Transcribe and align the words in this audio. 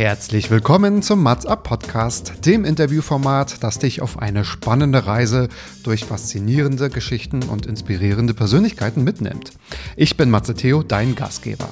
Herzlich 0.00 0.50
willkommen 0.50 1.02
zum 1.02 1.22
Mats 1.22 1.44
Up 1.44 1.62
Podcast, 1.62 2.46
dem 2.46 2.64
Interviewformat, 2.64 3.62
das 3.62 3.78
dich 3.78 4.00
auf 4.00 4.18
eine 4.18 4.46
spannende 4.46 5.04
Reise 5.04 5.50
durch 5.82 6.06
faszinierende 6.06 6.88
Geschichten 6.88 7.42
und 7.42 7.66
inspirierende 7.66 8.32
Persönlichkeiten 8.32 9.04
mitnimmt. 9.04 9.52
Ich 9.96 10.16
bin 10.16 10.30
Matze 10.30 10.54
Theo, 10.54 10.82
dein 10.82 11.16
Gastgeber. 11.16 11.68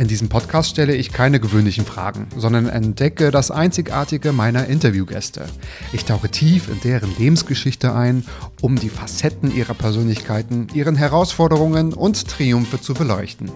In 0.00 0.08
diesem 0.08 0.30
Podcast 0.30 0.70
stelle 0.70 0.94
ich 0.94 1.12
keine 1.12 1.40
gewöhnlichen 1.40 1.84
Fragen, 1.84 2.28
sondern 2.34 2.70
entdecke 2.70 3.30
das 3.30 3.50
Einzigartige 3.50 4.32
meiner 4.32 4.64
Interviewgäste. 4.66 5.44
Ich 5.92 6.06
tauche 6.06 6.30
tief 6.30 6.70
in 6.70 6.80
deren 6.80 7.14
Lebensgeschichte 7.18 7.94
ein, 7.94 8.24
um 8.62 8.76
die 8.76 8.88
Facetten 8.88 9.54
ihrer 9.54 9.74
Persönlichkeiten, 9.74 10.68
ihren 10.72 10.96
Herausforderungen 10.96 11.92
und 11.92 12.26
Triumphe 12.28 12.80
zu 12.80 12.94
beleuchten. 12.94 13.52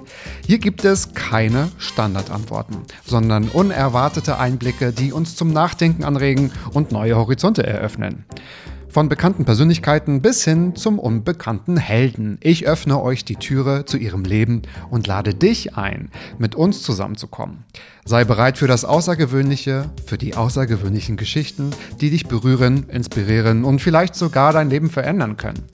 Hier 0.46 0.58
gibt 0.58 0.84
es 0.84 1.14
keine 1.14 1.70
Standardantworten, 1.78 2.76
sondern 3.06 3.48
unerwartete 3.48 4.38
Einblicke, 4.38 4.92
die 4.92 5.12
uns 5.14 5.36
zum 5.36 5.50
Nachdenken 5.50 6.04
anregen 6.04 6.52
und 6.74 6.92
neue 6.92 7.16
Horizonte 7.16 7.66
eröffnen. 7.66 8.26
Von 8.94 9.08
bekannten 9.08 9.44
Persönlichkeiten 9.44 10.22
bis 10.22 10.44
hin 10.44 10.76
zum 10.76 11.00
unbekannten 11.00 11.76
Helden. 11.76 12.38
Ich 12.40 12.68
öffne 12.68 13.02
euch 13.02 13.24
die 13.24 13.34
Türe 13.34 13.86
zu 13.86 13.96
ihrem 13.96 14.22
Leben 14.22 14.62
und 14.88 15.08
lade 15.08 15.34
dich 15.34 15.76
ein, 15.76 16.12
mit 16.38 16.54
uns 16.54 16.84
zusammenzukommen. 16.84 17.64
Sei 18.04 18.22
bereit 18.22 18.56
für 18.56 18.68
das 18.68 18.84
Außergewöhnliche, 18.84 19.90
für 20.06 20.16
die 20.16 20.36
außergewöhnlichen 20.36 21.16
Geschichten, 21.16 21.70
die 22.00 22.10
dich 22.10 22.28
berühren, 22.28 22.88
inspirieren 22.88 23.64
und 23.64 23.80
vielleicht 23.80 24.14
sogar 24.14 24.52
dein 24.52 24.70
Leben 24.70 24.90
verändern 24.90 25.36
können. 25.36 25.64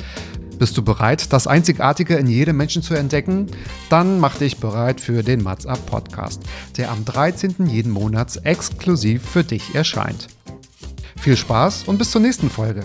Bist 0.59 0.79
du 0.79 0.83
bereit, 0.83 1.31
das 1.31 1.47
Einzigartige 1.47 2.17
in 2.17 2.27
jedem 2.27 2.57
Menschen 2.57 2.81
zu 2.81 2.95
entdecken? 2.95 3.49
Dann 3.91 4.19
mach 4.19 4.39
dich 4.39 4.57
bereit 4.61 4.99
für 4.99 5.23
den 5.23 5.43
Mats 5.43 5.67
Up 5.67 5.85
Podcast, 5.85 6.43
der 6.79 6.91
am 6.91 7.05
13. 7.05 7.67
jeden 7.67 7.93
Monats 7.93 8.37
exklusiv 8.37 9.23
für 9.23 9.45
dich 9.45 9.75
erscheint. 9.75 10.29
Viel 11.19 11.37
Spaß 11.37 11.83
und 11.85 11.99
bis 11.99 12.13
zur 12.13 12.23
nächsten 12.23 12.49
Folge. 12.49 12.83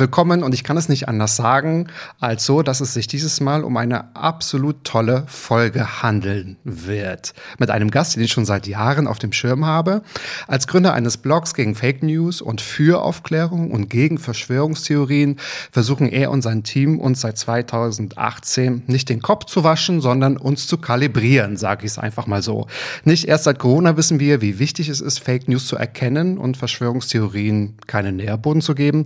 Willkommen 0.00 0.42
und 0.42 0.54
ich 0.54 0.64
kann 0.64 0.78
es 0.78 0.88
nicht 0.88 1.08
anders 1.08 1.36
sagen, 1.36 1.88
als 2.20 2.46
so, 2.46 2.62
dass 2.62 2.80
es 2.80 2.94
sich 2.94 3.06
dieses 3.06 3.40
Mal 3.40 3.64
um 3.64 3.76
eine 3.76 4.16
absolut 4.16 4.82
tolle 4.82 5.24
Folge 5.26 6.02
handeln 6.02 6.56
wird. 6.64 7.34
Mit 7.58 7.68
einem 7.68 7.90
Gast, 7.90 8.16
den 8.16 8.22
ich 8.22 8.32
schon 8.32 8.46
seit 8.46 8.66
Jahren 8.66 9.06
auf 9.06 9.18
dem 9.18 9.34
Schirm 9.34 9.66
habe. 9.66 10.00
Als 10.48 10.66
Gründer 10.66 10.94
eines 10.94 11.18
Blogs 11.18 11.52
gegen 11.52 11.74
Fake 11.74 12.02
News 12.02 12.40
und 12.40 12.62
für 12.62 13.02
Aufklärung 13.02 13.70
und 13.70 13.90
gegen 13.90 14.16
Verschwörungstheorien 14.16 15.36
versuchen 15.70 16.08
er 16.08 16.30
und 16.30 16.40
sein 16.40 16.62
Team 16.62 16.98
uns 16.98 17.20
seit 17.20 17.36
2018 17.36 18.84
nicht 18.86 19.10
den 19.10 19.20
Kopf 19.20 19.44
zu 19.44 19.64
waschen, 19.64 20.00
sondern 20.00 20.38
uns 20.38 20.66
zu 20.66 20.78
kalibrieren, 20.78 21.58
sage 21.58 21.84
ich 21.84 21.92
es 21.92 21.98
einfach 21.98 22.26
mal 22.26 22.40
so. 22.40 22.68
Nicht 23.04 23.28
erst 23.28 23.44
seit 23.44 23.58
Corona 23.58 23.98
wissen 23.98 24.18
wir, 24.18 24.40
wie 24.40 24.58
wichtig 24.58 24.88
es 24.88 25.02
ist, 25.02 25.18
Fake 25.18 25.46
News 25.46 25.66
zu 25.66 25.76
erkennen 25.76 26.38
und 26.38 26.56
Verschwörungstheorien 26.56 27.76
keinen 27.86 28.16
Nährboden 28.16 28.62
zu 28.62 28.74
geben. 28.74 29.04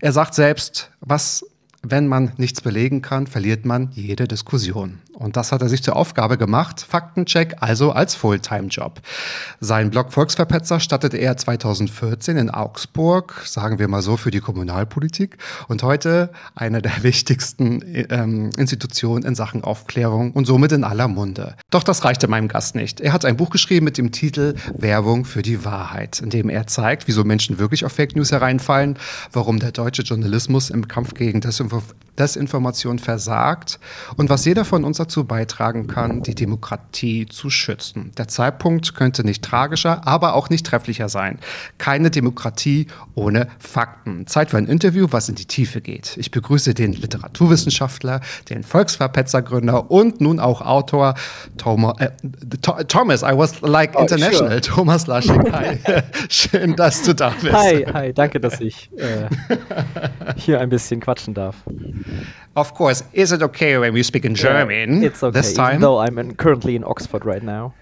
Er 0.00 0.12
sagt 0.12 0.35
selbst, 0.36 0.90
was 1.00 1.44
wenn 1.82 2.06
man 2.06 2.32
nichts 2.36 2.60
belegen 2.60 3.02
kann, 3.02 3.26
verliert 3.26 3.64
man 3.64 3.90
jede 3.92 4.26
Diskussion. 4.26 4.98
Und 5.18 5.38
das 5.38 5.50
hat 5.50 5.62
er 5.62 5.70
sich 5.70 5.82
zur 5.82 5.96
Aufgabe 5.96 6.36
gemacht, 6.36 6.84
Faktencheck 6.86 7.56
also 7.60 7.90
als 7.92 8.14
Fulltime-Job. 8.14 9.00
Sein 9.60 9.90
Blog 9.90 10.12
Volksverpetzer 10.12 10.78
startete 10.78 11.16
er 11.16 11.38
2014 11.38 12.36
in 12.36 12.50
Augsburg, 12.50 13.42
sagen 13.46 13.78
wir 13.78 13.88
mal 13.88 14.02
so, 14.02 14.18
für 14.18 14.30
die 14.30 14.40
Kommunalpolitik 14.40 15.38
und 15.68 15.82
heute 15.82 16.30
eine 16.54 16.82
der 16.82 16.92
wichtigsten 17.02 17.82
ähm, 18.10 18.50
Institutionen 18.58 19.24
in 19.24 19.34
Sachen 19.34 19.64
Aufklärung 19.64 20.32
und 20.32 20.44
somit 20.44 20.72
in 20.72 20.84
aller 20.84 21.08
Munde. 21.08 21.56
Doch 21.70 21.82
das 21.82 22.04
reichte 22.04 22.28
meinem 22.28 22.48
Gast 22.48 22.74
nicht. 22.74 23.00
Er 23.00 23.14
hat 23.14 23.24
ein 23.24 23.38
Buch 23.38 23.48
geschrieben 23.48 23.84
mit 23.84 23.96
dem 23.96 24.12
Titel 24.12 24.54
Werbung 24.74 25.24
für 25.24 25.40
die 25.40 25.64
Wahrheit, 25.64 26.20
in 26.20 26.28
dem 26.28 26.50
er 26.50 26.66
zeigt, 26.66 27.08
wieso 27.08 27.24
Menschen 27.24 27.58
wirklich 27.58 27.86
auf 27.86 27.92
Fake 27.92 28.16
News 28.16 28.32
hereinfallen, 28.32 28.98
warum 29.32 29.60
der 29.60 29.72
deutsche 29.72 30.02
Journalismus 30.02 30.68
im 30.68 30.88
Kampf 30.88 31.14
gegen 31.14 31.40
Desinformation 31.40 31.96
Desinformation 32.16 32.98
versagt 32.98 33.78
und 34.16 34.30
was 34.30 34.44
jeder 34.44 34.64
von 34.64 34.84
uns 34.84 35.00
dazu 35.06 35.24
beitragen 35.24 35.86
kann, 35.86 36.22
die 36.22 36.34
Demokratie 36.34 37.26
zu 37.26 37.48
schützen. 37.48 38.10
Der 38.18 38.26
Zeitpunkt 38.26 38.94
könnte 38.96 39.24
nicht 39.24 39.44
tragischer, 39.44 40.06
aber 40.06 40.34
auch 40.34 40.50
nicht 40.50 40.66
trefflicher 40.66 41.08
sein. 41.08 41.38
Keine 41.78 42.10
Demokratie 42.10 42.88
ohne 43.14 43.46
Fakten. 43.58 44.26
Zeit 44.26 44.50
für 44.50 44.58
ein 44.58 44.66
Interview, 44.66 45.06
was 45.10 45.28
in 45.28 45.36
die 45.36 45.44
Tiefe 45.44 45.80
geht. 45.80 46.16
Ich 46.16 46.32
begrüße 46.32 46.74
den 46.74 46.92
Literaturwissenschaftler, 46.92 48.20
den 48.50 48.64
Volksverpetzergründer 48.64 49.90
und 49.92 50.20
nun 50.20 50.40
auch 50.40 50.60
Autor 50.60 51.14
Thomas, 51.56 51.94
äh, 52.00 52.10
Thomas 52.88 53.22
I 53.22 53.36
was 53.36 53.60
like 53.60 53.92
oh, 53.94 54.02
international, 54.02 54.50
sure. 54.50 54.60
Thomas 54.60 55.06
Laschek. 55.06 55.52
Hi. 55.52 55.78
Schön, 56.28 56.74
dass 56.74 57.02
du 57.02 57.14
da 57.14 57.30
bist. 57.30 57.52
Hi, 57.52 57.84
hi, 57.92 58.12
danke, 58.12 58.40
dass 58.40 58.60
ich 58.60 58.90
äh, 58.96 59.28
hier 60.36 60.60
ein 60.60 60.68
bisschen 60.68 61.00
quatschen 61.00 61.34
darf. 61.34 61.56
Of 62.56 62.72
course. 62.72 63.04
Is 63.12 63.32
it 63.32 63.42
okay 63.42 63.76
when 63.76 63.92
we 63.92 64.02
speak 64.02 64.24
in 64.24 64.34
German 64.34 65.02
yeah, 65.02 65.08
it's 65.08 65.22
okay, 65.22 65.40
this 65.40 65.52
time? 65.52 65.80
though 65.80 65.98
I'm 65.98 66.18
in, 66.18 66.34
currently 66.36 66.74
in 66.74 66.84
Oxford 66.84 67.26
right 67.26 67.42
now. 67.42 67.74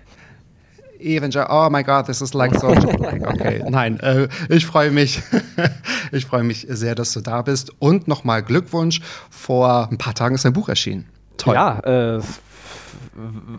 Even, 0.98 1.30
oh 1.48 1.70
my 1.70 1.82
God, 1.82 2.06
this 2.06 2.20
is 2.20 2.34
like 2.34 2.54
so. 2.54 2.68
okay, 3.32 3.62
nein, 3.68 4.00
äh, 4.00 4.26
ich 4.48 4.66
freue 4.66 4.90
mich. 4.90 5.20
ich 6.12 6.24
freue 6.24 6.42
mich 6.42 6.66
sehr, 6.68 6.94
dass 6.94 7.12
du 7.12 7.20
da 7.20 7.42
bist. 7.42 7.70
Und 7.78 8.08
nochmal 8.08 8.42
Glückwunsch. 8.42 9.00
Vor 9.30 9.88
ein 9.90 9.98
paar 9.98 10.14
Tagen 10.14 10.34
ist 10.34 10.44
dein 10.44 10.54
Buch 10.54 10.68
erschienen. 10.68 11.06
Toll. 11.36 11.54
Ja, 11.54 11.78
äh, 11.80 12.20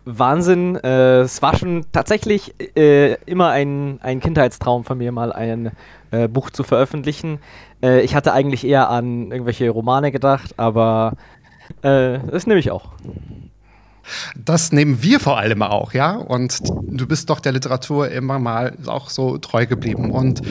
Wahnsinn. 0.05 0.75
Äh, 0.75 1.21
es 1.21 1.41
war 1.41 1.57
schon 1.57 1.85
tatsächlich 1.91 2.53
äh, 2.75 3.13
immer 3.25 3.49
ein, 3.49 3.99
ein 4.01 4.19
Kindheitstraum 4.19 4.83
von 4.83 4.97
mir, 4.97 5.11
mal 5.11 5.31
ein 5.31 5.71
äh, 6.11 6.27
Buch 6.27 6.49
zu 6.49 6.63
veröffentlichen. 6.63 7.39
Äh, 7.81 8.01
ich 8.01 8.15
hatte 8.15 8.33
eigentlich 8.33 8.65
eher 8.65 8.89
an 8.89 9.31
irgendwelche 9.31 9.69
Romane 9.69 10.11
gedacht, 10.11 10.55
aber 10.57 11.13
äh, 11.81 12.19
das 12.31 12.47
nehme 12.47 12.59
ich 12.59 12.71
auch. 12.71 12.91
Das 14.35 14.71
nehmen 14.71 15.01
wir 15.01 15.19
vor 15.19 15.37
allem 15.37 15.61
auch, 15.61 15.93
ja. 15.93 16.15
Und 16.15 16.59
du 16.63 17.07
bist 17.07 17.29
doch 17.29 17.39
der 17.39 17.51
Literatur 17.51 18.09
immer 18.09 18.39
mal 18.39 18.73
auch 18.85 19.09
so 19.09 19.37
treu 19.37 19.65
geblieben. 19.65 20.11
Und 20.11 20.41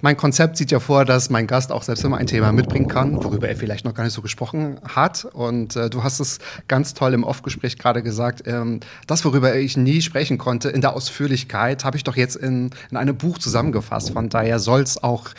mein 0.00 0.16
Konzept 0.16 0.56
sieht 0.56 0.70
ja 0.70 0.80
vor, 0.80 1.04
dass 1.04 1.30
mein 1.30 1.46
Gast 1.46 1.72
auch 1.72 1.82
selbst 1.82 2.04
immer 2.04 2.18
ein 2.18 2.26
Thema 2.26 2.52
mitbringen 2.52 2.88
kann, 2.88 3.22
worüber 3.22 3.48
er 3.48 3.56
vielleicht 3.56 3.84
noch 3.84 3.94
gar 3.94 4.04
nicht 4.04 4.14
so 4.14 4.22
gesprochen 4.22 4.80
hat. 4.84 5.24
Und 5.24 5.76
äh, 5.76 5.90
du 5.90 6.02
hast 6.02 6.20
es 6.20 6.38
ganz 6.68 6.94
toll 6.94 7.14
im 7.14 7.24
Off-Gespräch 7.24 7.78
gerade 7.78 8.02
gesagt. 8.02 8.42
Ähm, 8.46 8.80
das, 9.06 9.24
worüber 9.24 9.54
ich 9.54 9.76
nie 9.76 10.02
sprechen 10.02 10.38
konnte, 10.38 10.70
in 10.70 10.80
der 10.80 10.94
Ausführlichkeit, 10.94 11.84
habe 11.84 11.96
ich 11.96 12.04
doch 12.04 12.16
jetzt 12.16 12.36
in, 12.36 12.70
in 12.90 12.96
einem 12.96 13.16
Buch 13.16 13.38
zusammengefasst. 13.38 14.10
Von 14.10 14.28
daher 14.28 14.58
soll 14.58 14.80
es 14.80 15.02
auch 15.02 15.30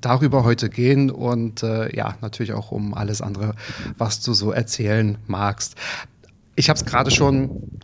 darüber 0.00 0.44
heute 0.44 0.68
gehen 0.68 1.10
und 1.10 1.62
äh, 1.62 1.94
ja, 1.94 2.16
natürlich 2.20 2.52
auch 2.52 2.72
um 2.72 2.94
alles 2.94 3.20
andere, 3.20 3.54
was 3.96 4.20
du 4.20 4.32
so 4.32 4.50
erzählen 4.50 5.18
magst 5.26 5.76
ich 6.56 6.68
habe 6.68 6.78
es 6.78 6.84
gerade 6.84 7.10
schon 7.10 7.80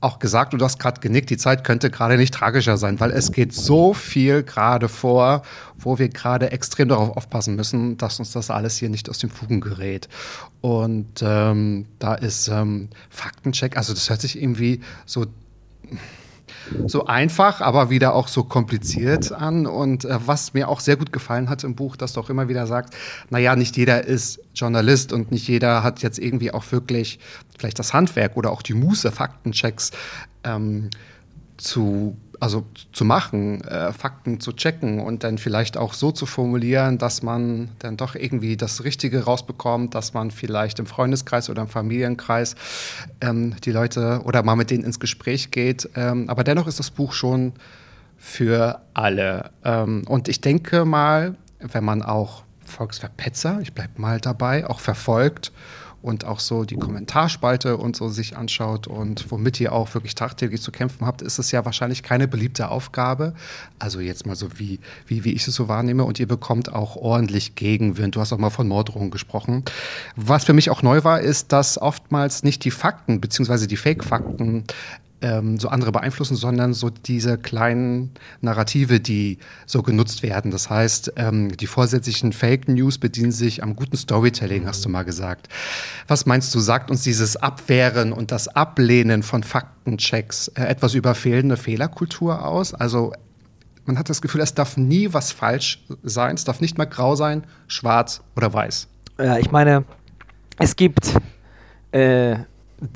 auch 0.00 0.20
gesagt, 0.20 0.52
du 0.52 0.64
hast 0.64 0.78
gerade 0.78 1.00
genickt, 1.00 1.28
die 1.30 1.36
Zeit 1.36 1.64
könnte 1.64 1.90
gerade 1.90 2.16
nicht 2.16 2.32
tragischer 2.32 2.76
sein, 2.76 3.00
weil 3.00 3.10
es 3.10 3.32
geht 3.32 3.52
so 3.52 3.94
viel 3.94 4.44
gerade 4.44 4.88
vor, 4.88 5.42
wo 5.76 5.98
wir 5.98 6.08
gerade 6.08 6.52
extrem 6.52 6.88
darauf 6.88 7.16
aufpassen 7.16 7.56
müssen, 7.56 7.96
dass 7.96 8.20
uns 8.20 8.32
das 8.32 8.50
alles 8.50 8.76
hier 8.76 8.90
nicht 8.90 9.10
aus 9.10 9.18
den 9.18 9.30
Fugen 9.30 9.60
gerät. 9.60 10.08
Und 10.60 11.20
ähm, 11.22 11.86
da 11.98 12.14
ist 12.14 12.48
ähm, 12.48 12.90
Faktencheck, 13.10 13.76
also 13.76 13.92
das 13.92 14.08
hört 14.08 14.20
sich 14.20 14.40
irgendwie 14.40 14.80
so 15.04 15.26
so 16.86 17.06
einfach, 17.06 17.60
aber 17.60 17.90
wieder 17.90 18.14
auch 18.14 18.28
so 18.28 18.44
kompliziert 18.44 19.32
an. 19.32 19.66
Und 19.66 20.04
äh, 20.04 20.18
was 20.26 20.54
mir 20.54 20.68
auch 20.68 20.80
sehr 20.80 20.96
gut 20.96 21.12
gefallen 21.12 21.48
hat 21.48 21.64
im 21.64 21.74
Buch, 21.74 21.96
dass 21.96 22.12
du 22.12 22.20
auch 22.20 22.30
immer 22.30 22.48
wieder 22.48 22.66
sagst, 22.66 22.94
naja, 23.30 23.56
nicht 23.56 23.76
jeder 23.76 24.04
ist 24.04 24.40
Journalist 24.54 25.12
und 25.12 25.30
nicht 25.30 25.48
jeder 25.48 25.82
hat 25.82 26.02
jetzt 26.02 26.18
irgendwie 26.18 26.52
auch 26.52 26.70
wirklich 26.72 27.18
vielleicht 27.58 27.78
das 27.78 27.92
Handwerk 27.94 28.36
oder 28.36 28.50
auch 28.50 28.62
die 28.62 28.74
Muße, 28.74 29.10
Faktenchecks 29.12 29.90
ähm, 30.44 30.90
zu 31.56 32.16
also 32.40 32.64
zu 32.92 33.04
machen, 33.04 33.62
äh, 33.62 33.92
Fakten 33.92 34.40
zu 34.40 34.52
checken 34.52 35.00
und 35.00 35.24
dann 35.24 35.38
vielleicht 35.38 35.76
auch 35.76 35.94
so 35.94 36.12
zu 36.12 36.26
formulieren, 36.26 36.98
dass 36.98 37.22
man 37.22 37.70
dann 37.78 37.96
doch 37.96 38.14
irgendwie 38.14 38.56
das 38.56 38.84
Richtige 38.84 39.24
rausbekommt, 39.24 39.94
dass 39.94 40.14
man 40.14 40.30
vielleicht 40.30 40.78
im 40.78 40.86
Freundeskreis 40.86 41.50
oder 41.50 41.62
im 41.62 41.68
Familienkreis 41.68 42.54
ähm, 43.20 43.56
die 43.64 43.72
Leute 43.72 44.22
oder 44.24 44.42
mal 44.42 44.56
mit 44.56 44.70
denen 44.70 44.84
ins 44.84 45.00
Gespräch 45.00 45.50
geht. 45.50 45.88
Ähm, 45.96 46.28
aber 46.28 46.44
dennoch 46.44 46.66
ist 46.66 46.78
das 46.78 46.90
Buch 46.90 47.12
schon 47.12 47.52
für 48.16 48.80
alle. 48.94 49.50
Ähm, 49.64 50.04
und 50.06 50.28
ich 50.28 50.40
denke 50.40 50.84
mal, 50.84 51.36
wenn 51.60 51.84
man 51.84 52.02
auch 52.02 52.42
Volksverpetzer, 52.64 53.60
ich 53.62 53.72
bleibe 53.72 54.00
mal 54.00 54.20
dabei, 54.20 54.66
auch 54.68 54.80
verfolgt 54.80 55.52
und 56.00 56.24
auch 56.24 56.40
so 56.40 56.64
die 56.64 56.76
Kommentarspalte 56.76 57.76
und 57.76 57.96
so 57.96 58.08
sich 58.08 58.36
anschaut 58.36 58.86
und 58.86 59.30
womit 59.30 59.60
ihr 59.60 59.72
auch 59.72 59.94
wirklich 59.94 60.14
tagtäglich 60.14 60.62
zu 60.62 60.70
kämpfen 60.70 61.06
habt, 61.06 61.22
ist 61.22 61.38
es 61.38 61.50
ja 61.50 61.64
wahrscheinlich 61.64 62.02
keine 62.02 62.28
beliebte 62.28 62.68
Aufgabe. 62.68 63.34
Also 63.78 64.00
jetzt 64.00 64.26
mal 64.26 64.36
so 64.36 64.58
wie, 64.58 64.78
wie, 65.06 65.24
wie 65.24 65.32
ich 65.32 65.46
es 65.46 65.54
so 65.54 65.66
wahrnehme 65.68 66.04
und 66.04 66.20
ihr 66.20 66.28
bekommt 66.28 66.72
auch 66.72 66.96
ordentlich 66.96 67.56
Gegenwind. 67.56 68.14
Du 68.14 68.20
hast 68.20 68.32
auch 68.32 68.38
mal 68.38 68.50
von 68.50 68.68
Morddrohungen 68.68 69.10
gesprochen. 69.10 69.64
Was 70.14 70.44
für 70.44 70.52
mich 70.52 70.70
auch 70.70 70.82
neu 70.82 71.02
war, 71.02 71.20
ist, 71.20 71.52
dass 71.52 71.80
oftmals 71.80 72.44
nicht 72.44 72.64
die 72.64 72.70
Fakten 72.70 73.20
beziehungsweise 73.20 73.66
die 73.66 73.76
Fake-Fakten 73.76 74.64
ähm, 75.20 75.58
so 75.58 75.68
andere 75.68 75.92
beeinflussen, 75.92 76.36
sondern 76.36 76.74
so 76.74 76.90
diese 76.90 77.38
kleinen 77.38 78.12
Narrative, 78.40 79.00
die 79.00 79.38
so 79.66 79.82
genutzt 79.82 80.22
werden. 80.22 80.50
Das 80.50 80.70
heißt, 80.70 81.12
ähm, 81.16 81.56
die 81.56 81.66
vorsätzlichen 81.66 82.32
Fake 82.32 82.68
News 82.68 82.98
bedienen 82.98 83.32
sich 83.32 83.62
am 83.62 83.76
guten 83.76 83.96
Storytelling, 83.96 84.66
hast 84.66 84.84
du 84.84 84.88
mal 84.88 85.04
gesagt. 85.04 85.48
Was 86.06 86.26
meinst 86.26 86.54
du, 86.54 86.60
sagt 86.60 86.90
uns 86.90 87.02
dieses 87.02 87.36
Abwehren 87.36 88.12
und 88.12 88.30
das 88.30 88.48
Ablehnen 88.48 89.22
von 89.22 89.42
Faktenchecks 89.42 90.48
äh, 90.48 90.64
etwas 90.64 90.94
über 90.94 91.14
fehlende 91.14 91.56
Fehlerkultur 91.56 92.44
aus? 92.44 92.74
Also 92.74 93.12
man 93.84 93.98
hat 93.98 94.10
das 94.10 94.20
Gefühl, 94.20 94.42
es 94.42 94.54
darf 94.54 94.76
nie 94.76 95.12
was 95.12 95.32
falsch 95.32 95.82
sein, 96.02 96.34
es 96.34 96.44
darf 96.44 96.60
nicht 96.60 96.78
mal 96.78 96.84
grau 96.84 97.16
sein, 97.16 97.44
schwarz 97.66 98.22
oder 98.36 98.52
weiß. 98.52 98.86
Ja, 99.18 99.38
ich 99.38 99.50
meine, 99.50 99.84
es 100.58 100.76
gibt 100.76 101.14
äh, 101.92 102.36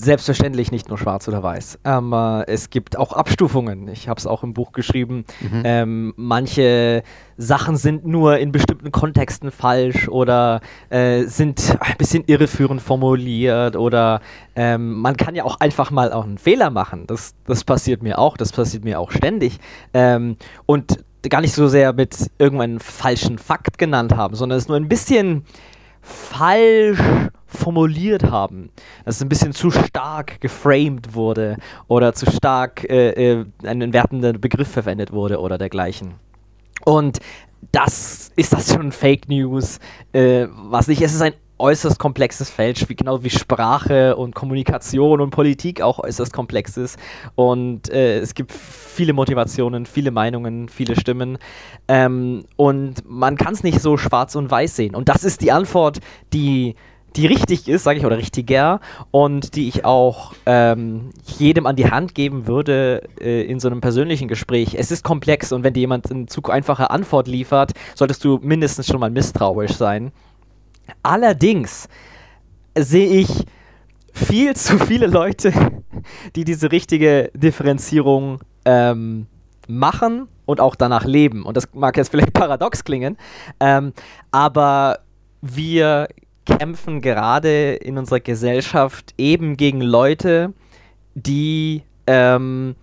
selbstverständlich 0.00 0.70
nicht 0.70 0.88
nur 0.88 0.98
schwarz 0.98 1.26
oder 1.28 1.42
weiß. 1.42 1.80
Ähm, 1.84 2.12
äh, 2.12 2.44
es 2.46 2.70
gibt 2.70 2.96
auch 2.96 3.12
Abstufungen. 3.12 3.88
Ich 3.88 4.08
habe 4.08 4.18
es 4.18 4.26
auch 4.26 4.42
im 4.42 4.54
Buch 4.54 4.72
geschrieben. 4.72 5.24
Mhm. 5.40 5.62
Ähm, 5.64 6.14
manche 6.16 7.02
Sachen 7.36 7.76
sind 7.76 8.06
nur 8.06 8.38
in 8.38 8.52
bestimmten 8.52 8.92
Kontexten 8.92 9.50
falsch 9.50 10.08
oder 10.08 10.60
äh, 10.90 11.24
sind 11.24 11.76
ein 11.80 11.96
bisschen 11.98 12.24
irreführend 12.26 12.80
formuliert 12.80 13.76
oder 13.76 14.20
ähm, 14.54 15.00
man 15.00 15.16
kann 15.16 15.34
ja 15.34 15.44
auch 15.44 15.58
einfach 15.60 15.90
mal 15.90 16.12
auch 16.12 16.24
einen 16.24 16.38
Fehler 16.38 16.70
machen. 16.70 17.06
Das, 17.06 17.34
das 17.46 17.64
passiert 17.64 18.02
mir 18.02 18.18
auch. 18.18 18.36
Das 18.36 18.52
passiert 18.52 18.84
mir 18.84 19.00
auch 19.00 19.10
ständig. 19.10 19.58
Ähm, 19.94 20.36
und 20.66 21.04
gar 21.28 21.40
nicht 21.40 21.54
so 21.54 21.68
sehr 21.68 21.92
mit 21.92 22.30
irgendeinem 22.38 22.80
falschen 22.80 23.38
Fakt 23.38 23.78
genannt 23.78 24.14
haben, 24.14 24.34
sondern 24.34 24.58
es 24.58 24.68
nur 24.68 24.76
ein 24.76 24.88
bisschen 24.88 25.44
falsch 26.00 26.98
formuliert 27.52 28.24
haben. 28.24 28.70
Dass 29.04 29.16
es 29.16 29.22
ein 29.22 29.28
bisschen 29.28 29.52
zu 29.52 29.70
stark 29.70 30.40
geframed 30.40 31.14
wurde 31.14 31.56
oder 31.88 32.12
zu 32.14 32.30
stark 32.30 32.84
äh, 32.88 33.10
äh, 33.10 33.46
ein 33.64 33.82
entwertender 33.82 34.32
Begriff 34.32 34.68
verwendet 34.68 35.12
wurde 35.12 35.40
oder 35.40 35.58
dergleichen. 35.58 36.14
Und 36.84 37.18
das 37.70 38.32
ist 38.36 38.52
das 38.52 38.72
schon 38.72 38.92
Fake 38.92 39.28
News. 39.28 39.78
Äh, 40.12 40.46
was 40.50 40.88
nicht, 40.88 41.00
es 41.00 41.14
ist 41.14 41.22
ein 41.22 41.34
äußerst 41.62 41.98
komplexes 41.98 42.50
Feld, 42.50 42.88
wie, 42.88 42.96
genau 42.96 43.22
wie 43.22 43.30
Sprache 43.30 44.16
und 44.16 44.34
Kommunikation 44.34 45.20
und 45.20 45.30
Politik 45.30 45.80
auch 45.80 46.00
äußerst 46.00 46.32
komplex 46.32 46.76
ist. 46.76 46.98
Und 47.36 47.88
äh, 47.90 48.18
es 48.18 48.34
gibt 48.34 48.52
viele 48.52 49.12
Motivationen, 49.12 49.86
viele 49.86 50.10
Meinungen, 50.10 50.68
viele 50.68 50.98
Stimmen. 50.98 51.38
Ähm, 51.86 52.44
und 52.56 53.08
man 53.08 53.36
kann 53.36 53.54
es 53.54 53.62
nicht 53.62 53.80
so 53.80 53.96
schwarz 53.96 54.34
und 54.34 54.50
weiß 54.50 54.74
sehen. 54.74 54.94
Und 54.94 55.08
das 55.08 55.22
ist 55.22 55.40
die 55.40 55.52
Antwort, 55.52 56.00
die 56.32 56.74
die 57.16 57.26
richtig 57.26 57.68
ist, 57.68 57.84
sage 57.84 57.98
ich, 57.98 58.06
oder 58.06 58.18
richtiger 58.18 58.80
und 59.10 59.54
die 59.54 59.68
ich 59.68 59.84
auch 59.84 60.34
ähm, 60.46 61.10
jedem 61.38 61.66
an 61.66 61.76
die 61.76 61.90
Hand 61.90 62.14
geben 62.14 62.46
würde 62.46 63.02
äh, 63.20 63.42
in 63.42 63.60
so 63.60 63.68
einem 63.68 63.80
persönlichen 63.80 64.28
Gespräch. 64.28 64.74
Es 64.74 64.90
ist 64.90 65.04
komplex 65.04 65.52
und 65.52 65.62
wenn 65.64 65.74
dir 65.74 65.80
jemand 65.80 66.10
eine 66.10 66.26
zu 66.26 66.42
einfache 66.44 66.90
Antwort 66.90 67.28
liefert, 67.28 67.72
solltest 67.94 68.24
du 68.24 68.38
mindestens 68.42 68.86
schon 68.86 69.00
mal 69.00 69.10
misstrauisch 69.10 69.72
sein. 69.72 70.12
Allerdings 71.02 71.88
sehe 72.76 73.08
ich 73.08 73.46
viel 74.12 74.54
zu 74.56 74.78
viele 74.78 75.06
Leute, 75.06 75.52
die 76.36 76.44
diese 76.44 76.72
richtige 76.72 77.30
Differenzierung 77.34 78.40
ähm, 78.64 79.26
machen 79.68 80.28
und 80.46 80.60
auch 80.60 80.74
danach 80.74 81.04
leben. 81.04 81.44
Und 81.44 81.56
das 81.56 81.68
mag 81.74 81.96
jetzt 81.96 82.10
vielleicht 82.10 82.32
paradox 82.32 82.84
klingen, 82.84 83.16
ähm, 83.60 83.92
aber 84.30 85.00
wir 85.40 86.08
kämpfen 86.44 87.00
gerade 87.00 87.74
in 87.74 87.98
unserer 87.98 88.20
Gesellschaft 88.20 89.14
eben 89.18 89.56
gegen 89.56 89.80
Leute, 89.80 90.52
die 91.14 91.82
ähm, 92.06 92.74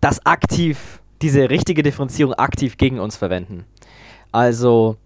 das 0.00 0.24
aktiv, 0.26 1.00
diese 1.22 1.48
richtige 1.50 1.82
Differenzierung 1.82 2.34
aktiv 2.34 2.76
gegen 2.76 2.98
uns 2.98 3.16
verwenden. 3.16 3.64
Also 4.32 4.96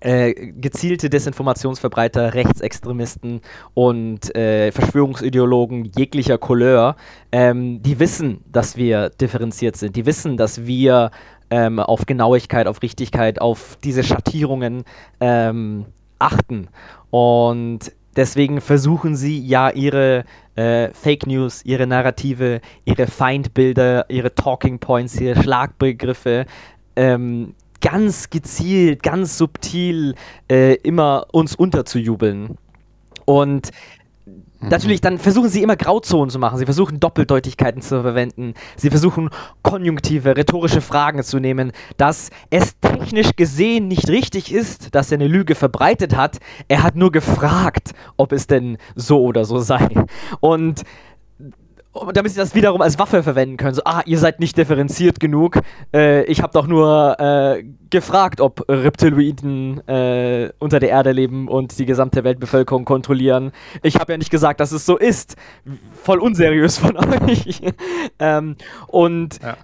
äh, 0.00 0.34
gezielte 0.34 1.08
Desinformationsverbreiter, 1.08 2.34
Rechtsextremisten 2.34 3.40
und 3.74 4.34
äh, 4.34 4.72
Verschwörungsideologen 4.72 5.92
jeglicher 5.96 6.38
Couleur, 6.38 6.96
ähm, 7.30 7.82
die 7.82 7.98
wissen, 8.00 8.40
dass 8.50 8.76
wir 8.76 9.10
differenziert 9.10 9.76
sind. 9.76 9.94
Die 9.96 10.04
wissen, 10.04 10.36
dass 10.36 10.66
wir 10.66 11.10
ähm, 11.50 11.78
auf 11.78 12.06
Genauigkeit, 12.06 12.66
auf 12.66 12.82
Richtigkeit, 12.82 13.40
auf 13.40 13.78
diese 13.84 14.02
Schattierungen 14.02 14.84
ähm, 15.20 15.86
achten. 16.22 16.68
Und 17.10 17.92
deswegen 18.16 18.60
versuchen 18.60 19.16
sie 19.16 19.40
ja 19.40 19.70
ihre 19.70 20.24
äh, 20.54 20.88
Fake 20.92 21.26
News, 21.26 21.64
ihre 21.64 21.86
Narrative, 21.86 22.60
ihre 22.84 23.06
Feindbilder, 23.06 24.06
ihre 24.08 24.34
Talking 24.34 24.78
Points, 24.78 25.20
ihre 25.20 25.42
Schlagbegriffe 25.42 26.46
ähm, 26.96 27.54
ganz 27.80 28.30
gezielt, 28.30 29.02
ganz 29.02 29.38
subtil 29.38 30.14
äh, 30.50 30.74
immer 30.76 31.26
uns 31.32 31.54
unterzujubeln. 31.54 32.56
Und. 33.24 33.70
Natürlich, 34.62 35.00
dann 35.00 35.18
versuchen 35.18 35.48
sie 35.48 35.62
immer 35.62 35.76
Grauzonen 35.76 36.30
zu 36.30 36.38
machen. 36.38 36.58
Sie 36.58 36.64
versuchen 36.64 37.00
Doppeldeutigkeiten 37.00 37.82
zu 37.82 38.02
verwenden. 38.02 38.54
Sie 38.76 38.90
versuchen 38.90 39.30
konjunktive, 39.62 40.36
rhetorische 40.36 40.80
Fragen 40.80 41.22
zu 41.22 41.38
nehmen, 41.38 41.72
dass 41.96 42.30
es 42.50 42.78
technisch 42.80 43.34
gesehen 43.36 43.88
nicht 43.88 44.08
richtig 44.08 44.52
ist, 44.52 44.94
dass 44.94 45.10
er 45.10 45.18
eine 45.18 45.28
Lüge 45.28 45.54
verbreitet 45.54 46.16
hat. 46.16 46.38
Er 46.68 46.82
hat 46.82 46.96
nur 46.96 47.10
gefragt, 47.12 47.90
ob 48.16 48.32
es 48.32 48.46
denn 48.46 48.78
so 48.94 49.22
oder 49.22 49.44
so 49.44 49.58
sei. 49.58 49.88
Und 50.40 50.82
damit 52.14 52.32
sie 52.32 52.38
das 52.38 52.54
wiederum 52.54 52.80
als 52.80 52.98
Waffe 52.98 53.22
verwenden 53.22 53.56
können. 53.56 53.74
So, 53.74 53.82
ah, 53.84 54.02
ihr 54.06 54.18
seid 54.18 54.40
nicht 54.40 54.56
differenziert 54.56 55.20
genug. 55.20 55.60
Äh, 55.94 56.24
ich 56.24 56.42
habe 56.42 56.52
doch 56.52 56.66
nur 56.66 57.20
äh, 57.20 57.64
gefragt, 57.90 58.40
ob 58.40 58.64
Reptiloiden 58.68 59.86
äh, 59.86 60.50
unter 60.58 60.80
der 60.80 60.88
Erde 60.88 61.12
leben 61.12 61.48
und 61.48 61.78
die 61.78 61.84
gesamte 61.84 62.24
Weltbevölkerung 62.24 62.84
kontrollieren. 62.84 63.52
Ich 63.82 63.96
habe 63.96 64.12
ja 64.12 64.18
nicht 64.18 64.30
gesagt, 64.30 64.60
dass 64.60 64.72
es 64.72 64.86
so 64.86 64.96
ist. 64.96 65.36
Voll 66.02 66.18
unseriös 66.18 66.78
von 66.78 66.96
euch. 67.28 67.60
ähm, 68.18 68.56
und 68.86 69.40
ja. 69.42 69.56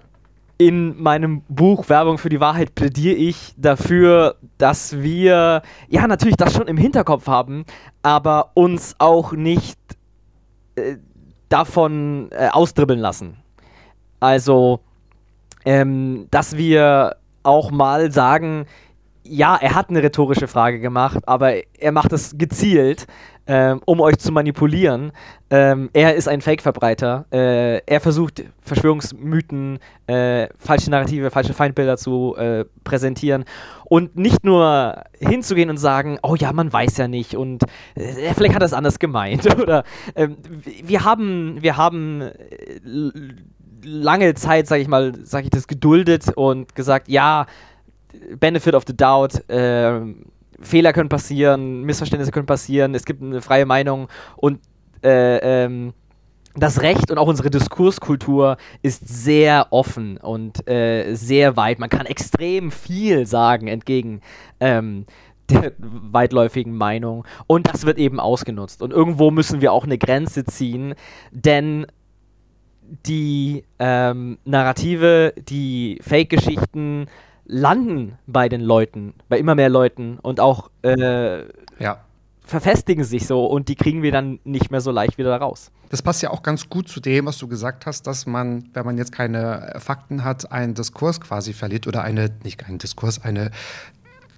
in 0.58 1.02
meinem 1.02 1.42
Buch 1.48 1.88
Werbung 1.88 2.18
für 2.18 2.28
die 2.28 2.40
Wahrheit 2.40 2.74
plädiere 2.74 3.16
ich 3.16 3.54
dafür, 3.56 4.36
dass 4.58 5.00
wir, 5.00 5.62
ja, 5.88 6.06
natürlich 6.06 6.36
das 6.36 6.52
schon 6.52 6.68
im 6.68 6.76
Hinterkopf 6.76 7.26
haben, 7.26 7.64
aber 8.02 8.50
uns 8.52 8.96
auch 8.98 9.32
nicht 9.32 9.78
äh, 10.76 10.96
davon 11.48 12.28
äh, 12.32 12.48
ausdribbeln 12.48 13.00
lassen. 13.00 13.36
Also, 14.20 14.80
ähm, 15.64 16.26
dass 16.30 16.56
wir 16.56 17.16
auch 17.42 17.70
mal 17.70 18.10
sagen, 18.12 18.66
ja, 19.28 19.56
er 19.56 19.74
hat 19.74 19.90
eine 19.90 20.02
rhetorische 20.02 20.48
Frage 20.48 20.80
gemacht, 20.80 21.18
aber 21.26 21.54
er 21.78 21.92
macht 21.92 22.12
es 22.12 22.36
gezielt, 22.36 23.06
ähm, 23.46 23.80
um 23.86 24.00
euch 24.00 24.18
zu 24.18 24.30
manipulieren. 24.30 25.12
Ähm, 25.50 25.88
er 25.94 26.14
ist 26.14 26.28
ein 26.28 26.42
Fake-Verbreiter. 26.42 27.24
Äh, 27.32 27.78
er 27.86 28.00
versucht, 28.00 28.44
Verschwörungsmythen, 28.60 29.78
äh, 30.06 30.48
falsche 30.58 30.90
Narrative, 30.90 31.30
falsche 31.30 31.54
Feindbilder 31.54 31.96
zu 31.96 32.36
äh, 32.36 32.66
präsentieren. 32.84 33.44
Und 33.86 34.16
nicht 34.16 34.44
nur 34.44 35.04
hinzugehen 35.18 35.70
und 35.70 35.78
sagen, 35.78 36.18
oh 36.22 36.34
ja, 36.34 36.52
man 36.52 36.70
weiß 36.70 36.98
ja 36.98 37.08
nicht 37.08 37.34
und 37.34 37.62
äh, 37.94 38.34
vielleicht 38.34 38.54
hat 38.54 38.62
er 38.62 38.66
es 38.66 38.74
anders 38.74 38.98
gemeint. 38.98 39.46
Oder 39.58 39.84
ähm, 40.14 40.36
wir 40.84 41.04
haben, 41.04 41.56
wir 41.62 41.78
haben 41.78 42.20
äh, 42.20 42.32
lange 43.82 44.34
Zeit, 44.34 44.66
sage 44.66 44.82
ich 44.82 44.88
mal, 44.88 45.14
sage 45.24 45.44
ich 45.44 45.50
das, 45.50 45.66
geduldet 45.66 46.26
und 46.36 46.74
gesagt, 46.74 47.08
ja, 47.08 47.46
Benefit 48.38 48.74
of 48.74 48.84
the 48.86 48.96
Doubt, 48.96 49.48
äh, 49.48 50.00
Fehler 50.60 50.92
können 50.92 51.08
passieren, 51.08 51.82
Missverständnisse 51.82 52.32
können 52.32 52.46
passieren, 52.46 52.94
es 52.94 53.04
gibt 53.04 53.22
eine 53.22 53.40
freie 53.40 53.66
Meinung 53.66 54.08
und 54.36 54.60
äh, 55.04 55.64
ähm, 55.64 55.92
das 56.54 56.82
Recht 56.82 57.10
und 57.10 57.18
auch 57.18 57.28
unsere 57.28 57.50
Diskurskultur 57.50 58.56
ist 58.82 59.06
sehr 59.06 59.68
offen 59.70 60.16
und 60.16 60.68
äh, 60.68 61.14
sehr 61.14 61.56
weit. 61.56 61.78
Man 61.78 61.88
kann 61.88 62.06
extrem 62.06 62.70
viel 62.72 63.26
sagen 63.26 63.68
entgegen 63.68 64.22
ähm, 64.58 65.06
der 65.50 65.72
weitläufigen 65.78 66.76
Meinung. 66.76 67.24
Und 67.46 67.68
das 67.68 67.86
wird 67.86 67.98
eben 67.98 68.20
ausgenutzt. 68.20 68.82
Und 68.82 68.92
irgendwo 68.92 69.30
müssen 69.30 69.60
wir 69.60 69.72
auch 69.72 69.84
eine 69.84 69.98
Grenze 69.98 70.44
ziehen, 70.44 70.94
denn 71.30 71.86
die 73.06 73.64
ähm, 73.78 74.38
Narrative, 74.44 75.34
die 75.36 75.98
Fake-Geschichten, 76.02 77.06
landen 77.48 78.18
bei 78.26 78.48
den 78.48 78.60
Leuten, 78.60 79.14
bei 79.28 79.38
immer 79.38 79.54
mehr 79.54 79.70
Leuten 79.70 80.18
und 80.20 80.38
auch 80.38 80.70
äh, 80.82 81.40
ja. 81.82 81.98
verfestigen 82.44 83.02
sich 83.02 83.26
so 83.26 83.46
und 83.46 83.68
die 83.68 83.74
kriegen 83.74 84.02
wir 84.02 84.12
dann 84.12 84.38
nicht 84.44 84.70
mehr 84.70 84.80
so 84.80 84.90
leicht 84.92 85.18
wieder 85.18 85.34
raus. 85.36 85.72
Das 85.88 86.02
passt 86.02 86.22
ja 86.22 86.30
auch 86.30 86.42
ganz 86.42 86.68
gut 86.68 86.88
zu 86.88 87.00
dem, 87.00 87.24
was 87.24 87.38
du 87.38 87.48
gesagt 87.48 87.86
hast, 87.86 88.06
dass 88.06 88.26
man, 88.26 88.68
wenn 88.74 88.84
man 88.84 88.98
jetzt 88.98 89.10
keine 89.10 89.74
Fakten 89.78 90.22
hat, 90.22 90.52
einen 90.52 90.74
Diskurs 90.74 91.20
quasi 91.20 91.54
verliert 91.54 91.86
oder 91.86 92.02
eine, 92.02 92.30
nicht 92.44 92.66
einen 92.66 92.76
Diskurs, 92.76 93.24
eine 93.24 93.50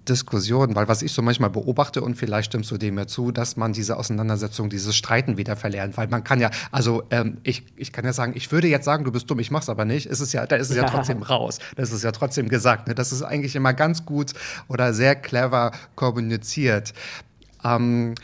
Diskussion, 0.08 0.74
weil 0.74 0.88
was 0.88 1.02
ich 1.02 1.12
so 1.12 1.22
manchmal 1.22 1.50
beobachte 1.50 2.02
und 2.02 2.16
vielleicht 2.16 2.46
stimmst 2.46 2.70
du 2.70 2.78
dem 2.78 2.98
ja 2.98 3.06
zu, 3.06 3.32
dass 3.32 3.56
man 3.56 3.72
diese 3.72 3.96
Auseinandersetzung, 3.96 4.70
dieses 4.70 4.96
Streiten 4.96 5.36
wieder 5.36 5.56
verlernt, 5.56 5.96
weil 5.96 6.08
man 6.08 6.24
kann 6.24 6.40
ja, 6.40 6.50
also 6.72 7.02
ähm, 7.10 7.38
ich, 7.42 7.64
ich 7.76 7.92
kann 7.92 8.04
ja 8.04 8.12
sagen, 8.12 8.32
ich 8.34 8.50
würde 8.50 8.68
jetzt 8.68 8.84
sagen, 8.84 9.04
du 9.04 9.12
bist 9.12 9.30
dumm, 9.30 9.38
ich 9.38 9.50
mach's 9.50 9.68
aber 9.68 9.84
nicht, 9.84 10.06
ist 10.06 10.20
es 10.20 10.32
ja, 10.32 10.46
da 10.46 10.56
ist 10.56 10.70
es 10.70 10.76
ja, 10.76 10.84
ja. 10.84 10.88
trotzdem 10.88 11.22
raus, 11.22 11.58
das 11.76 11.92
ist 11.92 12.02
ja 12.02 12.12
trotzdem 12.12 12.48
gesagt, 12.48 12.88
ne? 12.88 12.94
das 12.94 13.12
ist 13.12 13.22
eigentlich 13.22 13.54
immer 13.56 13.74
ganz 13.74 14.04
gut 14.04 14.32
oder 14.68 14.94
sehr 14.94 15.14
clever 15.14 15.72
kommuniziert. 15.94 16.94
Ähm, 17.62 18.14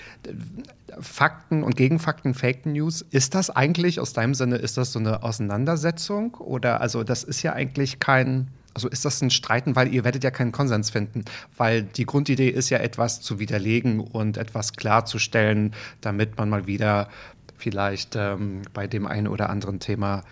Fakten 0.99 1.62
und 1.62 1.76
Gegenfakten, 1.76 2.35
Fake 2.35 2.64
News, 2.64 3.02
ist 3.11 3.35
das 3.35 3.50
eigentlich 3.50 4.00
aus 4.00 4.12
deinem 4.12 4.35
Sinne, 4.35 4.56
ist 4.56 4.78
das 4.78 4.92
so 4.92 4.99
eine 4.99 5.23
Auseinandersetzung? 5.23 6.35
Oder 6.35 6.80
also 6.80 7.04
das 7.04 7.23
ist 7.23 7.42
ja 7.42 7.52
eigentlich 7.52 8.00
kein 8.00 8.49
also 8.76 8.88
ist 8.88 9.06
das 9.06 9.23
ein 9.23 9.30
Streiten, 9.30 9.75
weil 9.75 9.95
ihr 9.95 10.04
werdet 10.04 10.23
ja 10.23 10.30
keinen 10.30 10.52
Konsens 10.52 10.90
finden, 10.90 11.25
weil 11.56 11.83
die 11.83 12.04
Grundidee 12.04 12.50
ist 12.50 12.68
ja 12.68 12.76
etwas 12.76 13.23
zu 13.23 13.38
widerlegen 13.38 14.00
und 14.00 14.37
etwas 14.37 14.75
klarzustellen, 14.75 15.73
damit 16.02 16.37
man 16.37 16.50
mal 16.50 16.66
wieder 16.66 17.09
vielleicht 17.56 18.16
ähm, 18.16 18.61
bei 18.75 18.87
dem 18.87 19.06
einen 19.06 19.28
oder 19.28 19.49
anderen 19.49 19.80
Thema, 19.80 20.25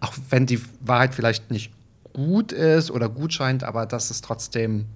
auch 0.00 0.14
wenn 0.30 0.46
die 0.46 0.58
Wahrheit 0.80 1.14
vielleicht 1.14 1.50
nicht 1.50 1.70
gut 2.14 2.52
ist 2.52 2.90
oder 2.90 3.10
gut 3.10 3.34
scheint, 3.34 3.62
aber 3.62 3.84
dass 3.84 4.10
es 4.10 4.22
trotzdem 4.22 4.86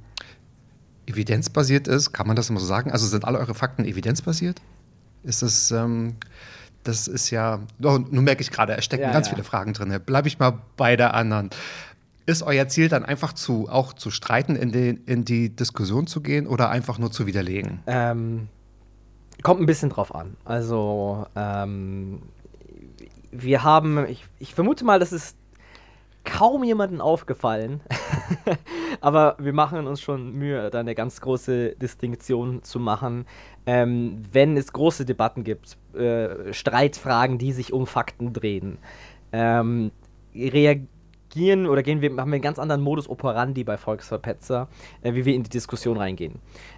evidenzbasiert 1.04 1.88
ist, 1.88 2.12
kann 2.12 2.26
man 2.26 2.34
das 2.34 2.48
immer 2.48 2.60
so 2.60 2.66
sagen? 2.66 2.90
Also 2.92 3.06
sind 3.06 3.26
alle 3.26 3.38
eure 3.38 3.54
Fakten 3.54 3.84
evidenzbasiert? 3.84 4.62
Ist 5.22 5.42
es, 5.42 5.70
ähm, 5.70 6.14
das 6.82 7.08
ist 7.08 7.28
ja, 7.28 7.60
oh, 7.82 7.98
nun 8.10 8.24
merke 8.24 8.40
ich 8.40 8.50
gerade, 8.50 8.74
es 8.74 8.86
stecken 8.86 9.02
ja, 9.02 9.12
ganz 9.12 9.26
ja. 9.26 9.34
viele 9.34 9.44
Fragen 9.44 9.74
drin. 9.74 10.00
Bleibe 10.06 10.28
ich 10.28 10.38
mal 10.38 10.58
bei 10.78 10.96
der 10.96 11.12
anderen 11.12 11.50
ist 12.26 12.42
euer 12.42 12.66
Ziel 12.68 12.88
dann 12.88 13.04
einfach 13.04 13.32
zu, 13.32 13.68
auch 13.68 13.92
zu 13.92 14.10
streiten, 14.10 14.56
in, 14.56 14.72
den, 14.72 15.04
in 15.04 15.24
die 15.24 15.54
Diskussion 15.54 16.06
zu 16.06 16.20
gehen 16.20 16.46
oder 16.46 16.68
einfach 16.70 16.98
nur 16.98 17.12
zu 17.12 17.26
widerlegen? 17.26 17.80
Ähm, 17.86 18.48
kommt 19.42 19.60
ein 19.60 19.66
bisschen 19.66 19.90
drauf 19.90 20.14
an. 20.14 20.36
Also, 20.44 21.26
ähm, 21.36 22.22
wir 23.30 23.62
haben, 23.62 24.06
ich, 24.08 24.24
ich 24.40 24.54
vermute 24.54 24.84
mal, 24.84 24.98
das 24.98 25.12
ist 25.12 25.36
kaum 26.24 26.64
jemandem 26.64 27.00
aufgefallen, 27.00 27.80
aber 29.00 29.36
wir 29.38 29.52
machen 29.52 29.86
uns 29.86 30.00
schon 30.00 30.32
Mühe, 30.32 30.70
da 30.70 30.80
eine 30.80 30.96
ganz 30.96 31.20
große 31.20 31.76
Distinktion 31.76 32.64
zu 32.64 32.80
machen. 32.80 33.26
Ähm, 33.66 34.24
wenn 34.32 34.56
es 34.56 34.72
große 34.72 35.04
Debatten 35.04 35.44
gibt, 35.44 35.76
äh, 35.94 36.52
Streitfragen, 36.52 37.38
die 37.38 37.52
sich 37.52 37.72
um 37.72 37.86
Fakten 37.86 38.32
drehen, 38.32 38.78
ähm, 39.32 39.92
reagieren 40.34 40.88
agieren 41.30 41.66
oder 41.66 41.82
gehen 41.82 42.00
wir, 42.00 42.10
haben 42.10 42.30
wir 42.30 42.36
einen 42.36 42.42
ganz 42.42 42.58
anderen 42.58 42.82
Modus 42.82 43.08
operandi 43.08 43.64
bei 43.64 43.76
Volksverpetzer, 43.76 44.68
äh, 45.02 45.14
wie 45.14 45.24
wir 45.24 45.34
in 45.34 45.42
die 45.42 45.50
Diskussion 45.50 45.96
reingehen. 45.96 46.36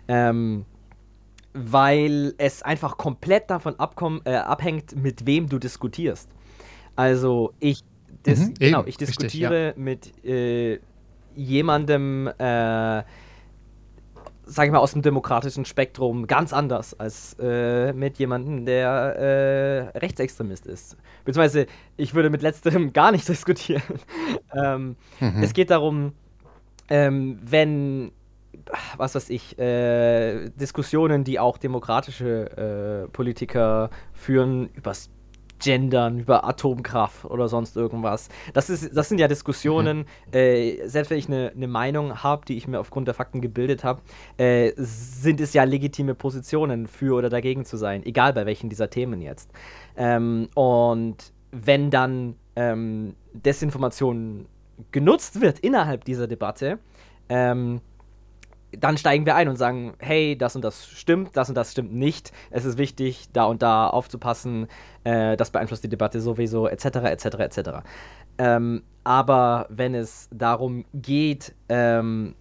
Ähm, 0.08 0.64
weil 1.54 2.34
es 2.38 2.62
einfach 2.62 2.98
komplett 2.98 3.50
davon 3.50 3.76
äh, 4.24 4.34
abhängt, 4.34 4.94
mit 4.96 5.26
wem 5.26 5.48
du 5.48 5.58
diskutierst. 5.58 6.28
Also 6.94 7.52
ich, 7.58 7.82
dis 8.26 8.40
mhm, 8.40 8.54
genau, 8.54 8.84
ich 8.86 8.96
diskutiere 8.96 9.68
richtig, 9.68 9.76
ja. 9.76 9.82
mit 9.82 10.24
äh, 10.24 10.78
jemandem, 11.34 12.28
äh, 12.38 13.02
sag 14.48 14.66
ich 14.66 14.72
mal, 14.72 14.78
aus 14.78 14.92
dem 14.92 15.02
demokratischen 15.02 15.64
Spektrum 15.64 16.26
ganz 16.26 16.52
anders 16.52 16.98
als 16.98 17.36
äh, 17.38 17.92
mit 17.92 18.18
jemandem, 18.18 18.64
der 18.64 19.92
äh, 19.94 19.98
Rechtsextremist 19.98 20.66
ist. 20.66 20.96
Beziehungsweise, 21.24 21.66
ich 21.96 22.14
würde 22.14 22.30
mit 22.30 22.42
letzterem 22.42 22.92
gar 22.92 23.12
nicht 23.12 23.28
diskutieren. 23.28 23.82
ähm, 24.54 24.96
mhm. 25.20 25.42
Es 25.42 25.52
geht 25.52 25.70
darum, 25.70 26.12
ähm, 26.88 27.38
wenn, 27.44 28.12
was 28.96 29.14
weiß 29.14 29.28
ich, 29.28 29.58
äh, 29.58 30.48
Diskussionen, 30.50 31.24
die 31.24 31.38
auch 31.38 31.58
demokratische 31.58 33.04
äh, 33.06 33.08
Politiker 33.08 33.90
führen, 34.14 34.70
übers 34.74 35.10
Gendern, 35.58 36.20
über 36.20 36.44
Atomkraft 36.44 37.24
oder 37.24 37.48
sonst 37.48 37.76
irgendwas. 37.76 38.28
Das, 38.52 38.70
ist, 38.70 38.96
das 38.96 39.08
sind 39.08 39.18
ja 39.18 39.28
Diskussionen, 39.28 39.98
mhm. 39.98 40.32
äh, 40.32 40.86
selbst 40.88 41.10
wenn 41.10 41.18
ich 41.18 41.28
eine 41.28 41.52
ne 41.54 41.66
Meinung 41.66 42.22
habe, 42.22 42.44
die 42.46 42.56
ich 42.56 42.68
mir 42.68 42.80
aufgrund 42.80 43.08
der 43.08 43.14
Fakten 43.14 43.40
gebildet 43.40 43.84
habe, 43.84 44.02
äh, 44.36 44.72
sind 44.76 45.40
es 45.40 45.52
ja 45.52 45.64
legitime 45.64 46.14
Positionen 46.14 46.86
für 46.86 47.16
oder 47.16 47.28
dagegen 47.28 47.64
zu 47.64 47.76
sein, 47.76 48.04
egal 48.04 48.32
bei 48.32 48.46
welchen 48.46 48.68
dieser 48.68 48.90
Themen 48.90 49.20
jetzt. 49.20 49.50
Ähm, 49.96 50.48
und 50.54 51.32
wenn 51.50 51.90
dann 51.90 52.36
ähm, 52.56 53.14
Desinformation 53.32 54.46
genutzt 54.92 55.40
wird 55.40 55.58
innerhalb 55.60 56.04
dieser 56.04 56.26
Debatte, 56.26 56.78
ähm, 57.28 57.80
dann 58.72 58.98
steigen 58.98 59.24
wir 59.24 59.34
ein 59.34 59.48
und 59.48 59.56
sagen, 59.56 59.94
hey, 59.98 60.36
das 60.36 60.54
und 60.54 60.62
das 60.62 60.86
stimmt, 60.86 61.36
das 61.36 61.48
und 61.48 61.54
das 61.54 61.72
stimmt 61.72 61.92
nicht. 61.92 62.32
Es 62.50 62.64
ist 62.64 62.78
wichtig, 62.78 63.28
da 63.32 63.44
und 63.44 63.62
da 63.62 63.88
aufzupassen. 63.88 64.66
Äh, 65.04 65.36
das 65.36 65.50
beeinflusst 65.50 65.84
die 65.84 65.88
Debatte 65.88 66.20
sowieso, 66.20 66.68
etc., 66.68 66.84
etc., 66.84 67.24
etc. 67.38 67.70
Ähm, 68.38 68.82
aber 69.04 69.66
wenn 69.70 69.94
es 69.94 70.28
darum 70.32 70.84
geht, 70.92 71.54
ähm, 71.68 72.34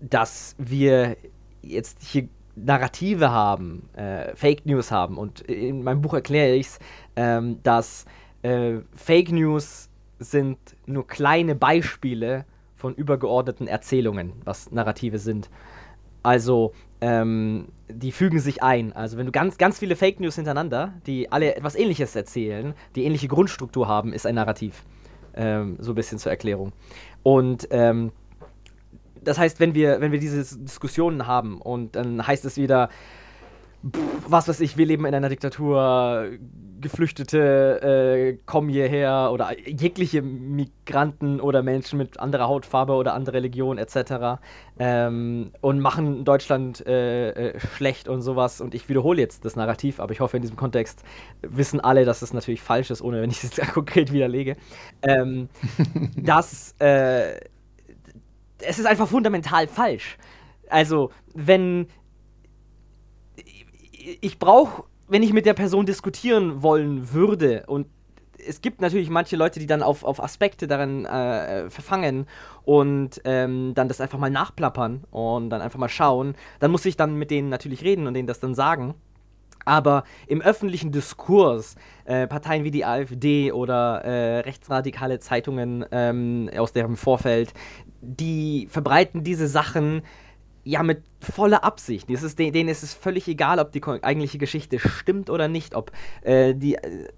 dass 0.00 0.54
wir 0.58 1.16
jetzt 1.62 2.02
hier 2.02 2.28
Narrative 2.54 3.30
haben, 3.30 3.88
äh, 3.94 4.34
Fake 4.34 4.66
News 4.66 4.90
haben, 4.90 5.16
und 5.16 5.40
in 5.42 5.82
meinem 5.82 6.02
Buch 6.02 6.14
erkläre 6.14 6.54
ich 6.54 6.66
es, 6.66 6.78
ähm, 7.16 7.62
dass 7.62 8.04
äh, 8.42 8.76
Fake 8.94 9.32
News 9.32 9.88
sind 10.18 10.58
nur 10.86 11.06
kleine 11.06 11.54
Beispiele 11.54 12.44
von 12.76 12.94
übergeordneten 12.94 13.66
Erzählungen, 13.66 14.34
was 14.44 14.70
Narrative 14.70 15.18
sind. 15.18 15.50
Also, 16.22 16.72
ähm, 17.00 17.68
die 17.88 18.12
fügen 18.12 18.40
sich 18.40 18.62
ein. 18.62 18.92
Also, 18.92 19.16
wenn 19.16 19.26
du 19.26 19.32
ganz, 19.32 19.58
ganz 19.58 19.78
viele 19.78 19.96
Fake 19.96 20.20
News 20.20 20.36
hintereinander, 20.36 20.94
die 21.06 21.30
alle 21.32 21.54
etwas 21.54 21.74
Ähnliches 21.74 22.14
erzählen, 22.16 22.74
die 22.94 23.04
ähnliche 23.04 23.28
Grundstruktur 23.28 23.88
haben, 23.88 24.12
ist 24.12 24.26
ein 24.26 24.34
Narrativ. 24.34 24.82
Ähm, 25.34 25.76
so 25.78 25.92
ein 25.92 25.94
bisschen 25.94 26.18
zur 26.18 26.32
Erklärung. 26.32 26.72
Und 27.22 27.68
ähm, 27.70 28.12
das 29.22 29.38
heißt, 29.38 29.60
wenn 29.60 29.74
wir, 29.74 30.00
wenn 30.00 30.12
wir 30.12 30.20
diese 30.20 30.38
Diskussionen 30.58 31.26
haben 31.26 31.60
und 31.60 31.96
dann 31.96 32.26
heißt 32.26 32.44
es 32.44 32.56
wieder, 32.56 32.88
was 34.28 34.48
weiß 34.48 34.60
ich, 34.60 34.76
wir 34.76 34.86
leben 34.86 35.04
in 35.04 35.14
einer 35.14 35.28
Diktatur, 35.28 36.30
Geflüchtete 36.80 37.80
äh, 37.82 38.38
kommen 38.44 38.68
hierher 38.68 39.30
oder 39.32 39.56
jegliche 39.58 40.22
Migranten 40.22 41.40
oder 41.40 41.62
Menschen 41.62 41.98
mit 41.98 42.20
anderer 42.20 42.48
Hautfarbe 42.48 42.92
oder 42.92 43.14
anderer 43.14 43.36
Religion 43.36 43.78
etc. 43.78 44.40
Ähm, 44.78 45.52
und 45.60 45.80
machen 45.80 46.24
Deutschland 46.24 46.86
äh, 46.86 47.30
äh, 47.30 47.60
schlecht 47.60 48.08
und 48.08 48.20
sowas. 48.22 48.60
Und 48.60 48.74
ich 48.74 48.88
wiederhole 48.88 49.20
jetzt 49.20 49.44
das 49.44 49.56
Narrativ, 49.56 50.00
aber 50.00 50.12
ich 50.12 50.20
hoffe, 50.20 50.36
in 50.36 50.42
diesem 50.42 50.56
Kontext 50.56 51.02
wissen 51.42 51.80
alle, 51.80 52.04
dass 52.04 52.22
es 52.22 52.32
natürlich 52.32 52.62
falsch 52.62 52.90
ist, 52.90 53.02
ohne 53.02 53.22
wenn 53.22 53.30
ich 53.30 53.42
es 53.42 53.56
jetzt 53.56 53.72
konkret 53.72 54.12
widerlege. 54.12 54.56
Ähm, 55.02 55.48
dass 56.16 56.74
äh, 56.78 57.40
es 58.58 58.78
ist 58.78 58.86
einfach 58.86 59.08
fundamental 59.08 59.66
falsch. 59.66 60.18
Also, 60.68 61.10
wenn 61.34 61.86
ich 64.20 64.38
brauche, 64.38 64.84
wenn 65.08 65.22
ich 65.22 65.32
mit 65.32 65.46
der 65.46 65.54
Person 65.54 65.86
diskutieren 65.86 66.62
wollen 66.62 67.12
würde 67.12 67.64
und 67.66 67.86
es 68.46 68.60
gibt 68.60 68.80
natürlich 68.80 69.10
manche 69.10 69.36
Leute, 69.36 69.58
die 69.58 69.66
dann 69.66 69.82
auf, 69.82 70.04
auf 70.04 70.22
Aspekte 70.22 70.66
darin 70.66 71.04
äh, 71.04 71.68
verfangen 71.70 72.26
und 72.64 73.20
ähm, 73.24 73.72
dann 73.74 73.88
das 73.88 74.00
einfach 74.00 74.18
mal 74.18 74.30
nachplappern 74.30 75.04
und 75.10 75.50
dann 75.50 75.62
einfach 75.62 75.78
mal 75.78 75.88
schauen. 75.88 76.34
Dann 76.60 76.70
muss 76.70 76.84
ich 76.84 76.96
dann 76.96 77.16
mit 77.16 77.30
denen 77.30 77.48
natürlich 77.48 77.82
reden 77.82 78.06
und 78.06 78.14
denen 78.14 78.28
das 78.28 78.38
dann 78.38 78.54
sagen. 78.54 78.94
Aber 79.64 80.04
im 80.28 80.42
öffentlichen 80.42 80.92
Diskurs, 80.92 81.74
äh, 82.04 82.28
Parteien 82.28 82.62
wie 82.62 82.70
die 82.70 82.84
AfD 82.84 83.50
oder 83.50 84.04
äh, 84.04 84.38
rechtsradikale 84.40 85.18
Zeitungen 85.18 85.84
ähm, 85.90 86.48
aus 86.56 86.72
deren 86.72 86.96
Vorfeld, 86.96 87.52
die 88.00 88.68
verbreiten 88.70 89.24
diese 89.24 89.48
Sachen 89.48 90.02
ja 90.66 90.82
mit 90.82 91.04
voller 91.20 91.62
Absicht. 91.64 92.10
Es 92.10 92.24
ist, 92.24 92.38
denen 92.38 92.68
ist 92.68 92.82
es 92.82 92.92
völlig 92.92 93.28
egal, 93.28 93.60
ob 93.60 93.70
die 93.70 93.82
eigentliche 93.84 94.36
Geschichte 94.36 94.80
stimmt 94.80 95.30
oder 95.30 95.46
nicht, 95.46 95.74
ob 95.76 95.92
äh, 96.22 96.54
die, 96.54 96.74
äh, 96.74 97.08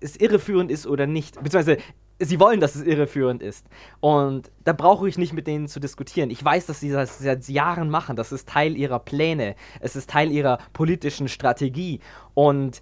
es 0.00 0.16
irreführend 0.16 0.70
ist 0.70 0.86
oder 0.86 1.06
nicht. 1.06 1.42
Beziehungsweise 1.42 1.78
sie 2.20 2.38
wollen, 2.38 2.60
dass 2.60 2.76
es 2.76 2.82
irreführend 2.82 3.42
ist. 3.42 3.66
Und 3.98 4.52
da 4.62 4.72
brauche 4.72 5.08
ich 5.08 5.18
nicht 5.18 5.32
mit 5.32 5.48
denen 5.48 5.66
zu 5.66 5.80
diskutieren. 5.80 6.30
Ich 6.30 6.42
weiß, 6.42 6.66
dass 6.66 6.78
sie 6.78 6.90
das 6.90 7.18
seit 7.18 7.48
Jahren 7.48 7.90
machen. 7.90 8.14
Das 8.14 8.30
ist 8.30 8.48
Teil 8.48 8.76
ihrer 8.76 9.00
Pläne. 9.00 9.56
Es 9.80 9.96
ist 9.96 10.08
Teil 10.08 10.30
ihrer 10.30 10.58
politischen 10.72 11.26
Strategie. 11.26 11.98
Und 12.34 12.80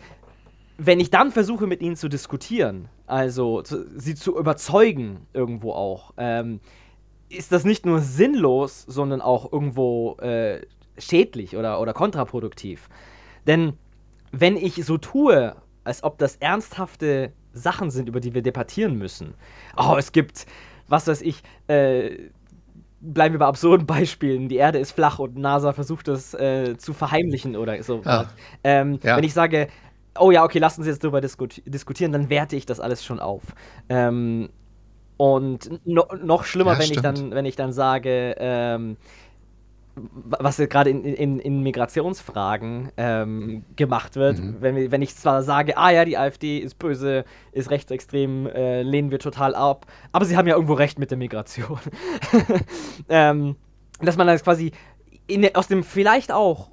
wenn 0.77 1.01
ich 1.01 1.11
dann 1.11 1.31
versuche, 1.31 1.67
mit 1.67 1.81
ihnen 1.81 1.97
zu 1.97 2.09
diskutieren, 2.09 2.89
also 3.07 3.63
zu, 3.63 3.87
sie 3.99 4.15
zu 4.15 4.39
überzeugen, 4.39 5.27
irgendwo 5.33 5.73
auch, 5.73 6.13
ähm, 6.19 6.61
ist 7.37 7.53
das 7.53 7.65
nicht 7.65 7.87
nur 7.87 8.01
sinnlos, 8.01 8.83
sondern 8.83 9.21
auch 9.21 9.53
irgendwo 9.53 10.17
äh, 10.17 10.63
schädlich 10.99 11.57
oder, 11.57 11.81
oder 11.81 11.93
kontraproduktiv. 11.93 12.89
Denn 13.47 13.75
wenn 14.33 14.57
ich 14.57 14.85
so 14.85 14.99
tue, 14.99 15.55
als 15.85 16.03
ob 16.03 16.19
das 16.19 16.37
ernsthafte 16.37 17.33
Sachen 17.53 17.91
sind, 17.91 18.09
über 18.09 18.21
die 18.21 18.35
wir 18.35 18.43
debattieren 18.43 18.97
müssen, 18.97 19.35
oh, 19.77 19.97
es 19.99 20.13
gibt, 20.13 20.47
was 20.89 21.07
weiß 21.07 21.23
ich, 21.23 21.43
äh, 21.69 22.31
bleiben 23.01 23.35
wir 23.35 23.39
bei 23.41 23.47
absurden 23.47 23.87
Beispielen. 23.87 24.49
Die 24.49 24.57
Erde 24.57 24.79
ist 24.79 24.93
flach 24.93 25.19
und 25.19 25.37
NASA 25.37 25.73
versucht 25.73 26.09
das 26.09 26.35
äh, 26.35 26.77
zu 26.79 26.93
verheimlichen 26.93 27.57
oder 27.57 27.83
so. 27.83 28.03
Ja. 28.05 28.31
Ähm, 28.65 28.99
ja. 29.03 29.17
Wenn 29.17 29.25
ich 29.25 29.35
sage, 29.35 29.69
oh 30.19 30.31
ja, 30.31 30.45
okay, 30.45 30.59
lassen 30.59 30.83
Sie 30.83 30.91
jetzt 30.91 31.05
darüber 31.05 31.21
diskut 31.21 31.63
diskutieren, 31.67 32.13
dann 32.13 32.31
werte 32.31 32.57
ich 32.57 32.67
das 32.67 32.81
alles 32.81 33.05
schon 33.05 33.21
auf. 33.21 33.43
Ähm, 33.89 34.49
und 35.17 35.81
no 35.87 36.07
noch 36.23 36.45
schlimmer, 36.45 36.73
ja, 36.73 36.79
wenn, 36.79 36.91
ich 36.91 37.01
dann, 37.01 37.31
wenn 37.31 37.45
ich 37.45 37.57
dann 37.57 37.73
sage, 37.73 38.35
ähm, 38.39 38.97
was 39.97 40.57
gerade 40.57 40.91
in, 40.91 41.05
in, 41.05 41.39
in, 41.39 41.63
Migrationsfragen 41.63 42.91
ähm, 42.97 43.65
gemacht 43.77 44.17
wird. 44.17 44.39
Mhm. 44.39 44.57
Wenn, 44.61 44.91
wenn 44.91 45.03
ich 45.03 45.15
zwar 45.15 45.43
sage, 45.43 45.77
ah 45.77 45.91
ja, 45.91 46.05
die 46.05 46.19
AfD 46.19 46.59
ist 46.59 46.79
böse, 46.79 47.25
ist 47.53 47.71
rechtsextrem, 47.71 48.49
äh, 48.49 48.83
lehnen 48.83 49.13
wir 49.13 49.21
total 49.21 49.55
ab, 49.55 49.87
aber 50.11 50.25
sie 50.25 50.37
haben 50.37 50.49
ja 50.49 50.55
irgendwo 50.55 50.75
recht 50.75 50.99
mit 50.99 51.11
der 51.11 51.19
Migration. 51.19 51.79
ähm, 53.09 53.57
dass 54.01 54.17
man 54.17 54.27
das 54.27 54.43
quasi 54.43 54.73
in, 55.27 55.55
aus 55.55 55.69
dem 55.69 55.85
vielleicht 55.85 56.33
auch 56.33 56.71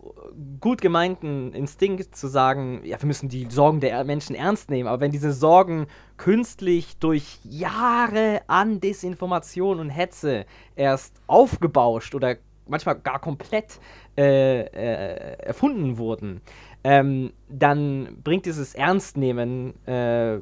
gut 0.59 0.81
gemeinten 0.81 1.53
Instinkt 1.53 2.15
zu 2.15 2.27
sagen, 2.27 2.81
ja, 2.83 3.01
wir 3.01 3.07
müssen 3.07 3.29
die 3.29 3.47
Sorgen 3.49 3.79
der 3.79 4.03
Menschen 4.03 4.35
ernst 4.35 4.69
nehmen, 4.69 4.87
aber 4.87 5.01
wenn 5.01 5.11
diese 5.11 5.33
Sorgen 5.33 5.87
künstlich 6.17 6.97
durch 6.97 7.39
Jahre 7.43 8.41
an 8.47 8.79
Desinformation 8.79 9.79
und 9.79 9.89
Hetze 9.89 10.45
erst 10.75 11.21
aufgebauscht 11.27 12.15
oder 12.15 12.37
manchmal 12.67 12.95
gar 12.99 13.19
komplett 13.19 13.79
äh, 14.17 14.61
äh, 14.61 15.37
erfunden 15.39 15.97
wurden, 15.97 16.41
ähm, 16.83 17.33
dann 17.49 18.17
bringt 18.23 18.45
dieses 18.45 18.75
Ernstnehmen 18.75 19.73
äh, 19.85 20.39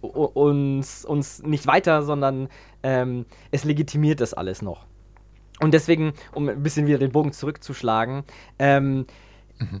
uns, 0.00 1.04
uns 1.04 1.42
nicht 1.42 1.66
weiter, 1.66 2.02
sondern 2.02 2.48
ähm, 2.82 3.26
es 3.50 3.64
legitimiert 3.64 4.20
das 4.20 4.34
alles 4.34 4.62
noch. 4.62 4.86
Und 5.60 5.74
deswegen, 5.74 6.14
um 6.32 6.48
ein 6.48 6.62
bisschen 6.62 6.86
wieder 6.86 6.98
den 6.98 7.12
Bogen 7.12 7.32
zurückzuschlagen, 7.32 8.24
ähm, 8.58 9.06
mhm. 9.58 9.80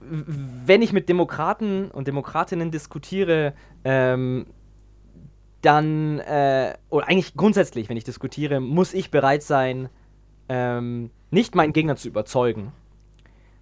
wenn 0.00 0.82
ich 0.82 0.92
mit 0.92 1.08
Demokraten 1.08 1.90
und 1.90 2.08
Demokratinnen 2.08 2.70
diskutiere, 2.70 3.54
ähm, 3.84 4.46
dann, 5.62 6.20
äh, 6.20 6.74
oder 6.90 7.08
eigentlich 7.08 7.34
grundsätzlich, 7.34 7.88
wenn 7.88 7.96
ich 7.96 8.04
diskutiere, 8.04 8.60
muss 8.60 8.94
ich 8.94 9.10
bereit 9.10 9.42
sein, 9.42 9.88
ähm, 10.48 11.10
nicht 11.30 11.54
meinen 11.54 11.72
Gegner 11.72 11.96
zu 11.96 12.08
überzeugen, 12.08 12.72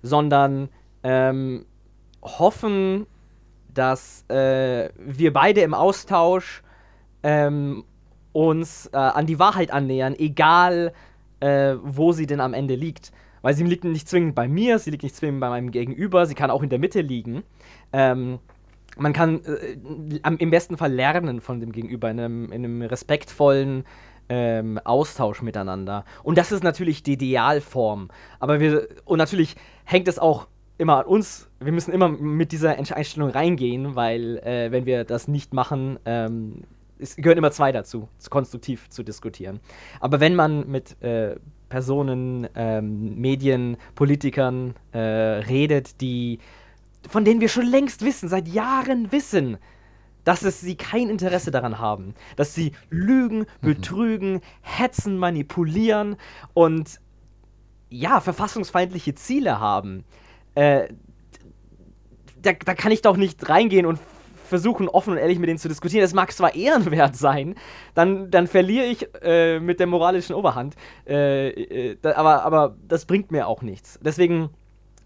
sondern 0.02 0.68
ähm, 1.02 1.64
hoffen, 2.22 3.06
dass 3.72 4.24
äh, 4.28 4.90
wir 4.98 5.32
beide 5.32 5.62
im 5.62 5.74
Austausch 5.74 6.62
ähm, 7.22 7.84
uns 8.32 8.86
äh, 8.92 8.96
an 8.96 9.26
die 9.26 9.38
Wahrheit 9.38 9.70
annähern, 9.70 10.14
egal 10.16 10.92
äh, 11.40 11.74
wo 11.82 12.12
sie 12.12 12.26
denn 12.26 12.40
am 12.40 12.54
Ende 12.54 12.74
liegt. 12.74 13.12
Weil 13.42 13.54
sie 13.54 13.64
liegt 13.64 13.84
nicht 13.84 14.08
zwingend 14.08 14.34
bei 14.34 14.48
mir, 14.48 14.78
sie 14.78 14.90
liegt 14.90 15.02
nicht 15.02 15.16
zwingend 15.16 15.40
bei 15.40 15.50
meinem 15.50 15.70
Gegenüber, 15.70 16.24
sie 16.26 16.34
kann 16.34 16.50
auch 16.50 16.62
in 16.62 16.70
der 16.70 16.78
Mitte 16.78 17.02
liegen. 17.02 17.42
Ähm, 17.92 18.38
man 18.96 19.12
kann 19.12 19.42
äh, 19.44 19.76
im 20.38 20.50
besten 20.50 20.76
Fall 20.76 20.92
lernen 20.92 21.40
von 21.40 21.60
dem 21.60 21.72
Gegenüber 21.72 22.10
in 22.10 22.20
einem, 22.20 22.44
in 22.46 22.64
einem 22.64 22.82
respektvollen 22.82 23.84
ähm, 24.28 24.80
Austausch 24.84 25.42
miteinander. 25.42 26.04
Und 26.22 26.38
das 26.38 26.52
ist 26.52 26.64
natürlich 26.64 27.02
die 27.02 27.14
Idealform. 27.14 28.08
Aber 28.40 28.60
wir, 28.60 28.88
und 29.04 29.18
natürlich 29.18 29.56
hängt 29.84 30.08
es 30.08 30.18
auch 30.18 30.46
immer 30.78 31.00
an 31.00 31.06
uns. 31.06 31.48
Wir 31.60 31.72
müssen 31.72 31.92
immer 31.92 32.08
mit 32.08 32.52
dieser 32.52 32.76
Einstellung 32.76 33.30
reingehen, 33.30 33.94
weil 33.94 34.38
äh, 34.38 34.70
wenn 34.72 34.86
wir 34.86 35.04
das 35.04 35.28
nicht 35.28 35.54
machen, 35.54 35.98
ähm, 36.04 36.62
es 36.98 37.16
gehören 37.16 37.38
immer 37.38 37.50
zwei 37.50 37.72
dazu, 37.72 38.08
konstruktiv 38.30 38.88
zu 38.88 39.02
diskutieren. 39.02 39.60
Aber 40.00 40.20
wenn 40.20 40.34
man 40.34 40.68
mit 40.68 41.00
äh, 41.02 41.36
Personen, 41.68 42.48
ähm, 42.54 43.16
Medien, 43.16 43.76
Politikern 43.94 44.74
äh, 44.92 44.98
redet, 44.98 46.00
die 46.00 46.38
von 47.08 47.24
denen 47.24 47.40
wir 47.40 47.48
schon 47.48 47.66
längst 47.66 48.04
wissen, 48.04 48.28
seit 48.28 48.48
Jahren 48.48 49.12
wissen, 49.12 49.58
dass 50.24 50.42
es 50.42 50.60
sie 50.60 50.76
kein 50.76 51.10
Interesse 51.10 51.50
daran 51.50 51.78
haben, 51.78 52.14
dass 52.36 52.54
sie 52.54 52.72
lügen, 52.90 53.40
mhm. 53.40 53.44
betrügen, 53.60 54.40
hetzen, 54.62 55.18
manipulieren 55.18 56.16
und 56.54 56.98
ja, 57.90 58.20
verfassungsfeindliche 58.20 59.14
Ziele 59.14 59.60
haben. 59.60 60.04
Äh, 60.54 60.88
da, 62.40 62.52
da 62.52 62.74
kann 62.74 62.92
ich 62.92 63.02
doch 63.02 63.16
nicht 63.16 63.48
reingehen 63.48 63.86
und 63.86 64.00
versuchen, 64.44 64.88
offen 64.88 65.12
und 65.12 65.18
ehrlich 65.18 65.38
mit 65.38 65.48
denen 65.48 65.58
zu 65.58 65.68
diskutieren. 65.68 66.02
Das 66.02 66.14
mag 66.14 66.32
zwar 66.32 66.54
ehrenwert 66.54 67.16
sein, 67.16 67.54
dann, 67.94 68.30
dann 68.30 68.46
verliere 68.46 68.86
ich 68.86 69.08
äh, 69.22 69.60
mit 69.60 69.80
der 69.80 69.86
moralischen 69.86 70.34
Oberhand. 70.34 70.74
Äh, 71.06 71.48
äh, 71.48 71.96
da, 72.00 72.16
aber, 72.16 72.44
aber 72.44 72.76
das 72.86 73.04
bringt 73.06 73.30
mir 73.30 73.46
auch 73.46 73.62
nichts. 73.62 73.98
Deswegen, 74.02 74.50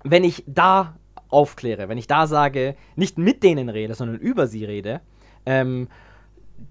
wenn 0.05 0.25
ich 0.25 0.45
da 0.47 0.97
aufkläre, 1.29 1.89
wenn 1.89 1.99
ich 1.99 2.07
da 2.07 2.27
sage, 2.27 2.75
nicht 2.97 3.19
mit 3.19 3.43
denen 3.43 3.69
rede, 3.69 3.95
sondern 3.95 4.19
über 4.19 4.47
sie 4.47 4.65
rede, 4.65 5.01
ähm, 5.47 5.89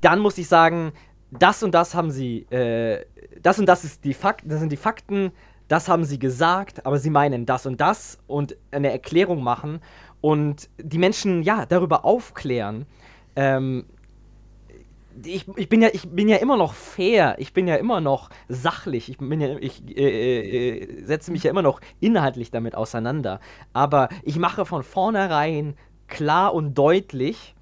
dann 0.02 0.20
muss 0.20 0.38
ich 0.38 0.48
sagen, 0.48 0.92
das 1.32 1.64
und 1.64 1.74
das 1.74 1.94
haben 1.96 2.12
sie, 2.12 2.42
äh, 2.50 3.06
das 3.42 3.60
und 3.60 3.68
das 3.68 3.84
ist 3.84 4.04
die 4.04 4.14
Fakten, 4.14 4.50
das 4.50 4.60
sind 4.60 4.72
die 4.72 4.78
Fakten, 4.78 5.32
das 5.68 5.90
haben 5.90 6.06
sie 6.06 6.18
gesagt, 6.18 6.86
aber 6.86 6.98
sie 6.98 7.10
meinen 7.10 7.46
das 7.46 7.66
und 7.66 7.82
das 7.82 8.20
und 8.28 8.56
eine 8.72 8.92
Erklärung 8.92 9.44
machen 9.44 9.82
und 10.28 10.68
die 10.78 10.98
Menschen 10.98 11.42
ja 11.42 11.66
darüber 11.66 12.04
aufklären. 12.04 12.86
Ähm, 13.38 13.86
ich, 15.24 15.48
ich, 15.56 15.70
bin 15.70 15.82
ja, 15.82 15.88
ich 15.94 16.10
bin 16.10 16.28
ja 16.28 16.36
immer 16.36 16.58
noch 16.58 16.74
fair, 16.74 17.38
ich 17.40 17.54
bin 17.54 17.66
ja 17.66 17.78
immer 17.78 18.02
noch 18.02 18.30
sachlich, 18.50 19.10
ich, 19.10 19.20
bin 19.20 19.40
ja, 19.40 19.56
ich 19.58 19.82
äh, 19.98 20.80
äh, 20.80 21.06
setze 21.06 21.32
mich 21.32 21.44
ja 21.44 21.52
immer 21.52 21.62
noch 21.62 21.80
inhaltlich 22.02 22.52
damit 22.52 22.76
auseinander. 22.76 23.40
Aber 23.72 24.10
ich 24.24 24.38
mache 24.38 24.66
von 24.66 24.84
vornherein 24.84 25.78
klar 26.08 26.54
und 26.54 26.78
deutlich, 26.78 27.56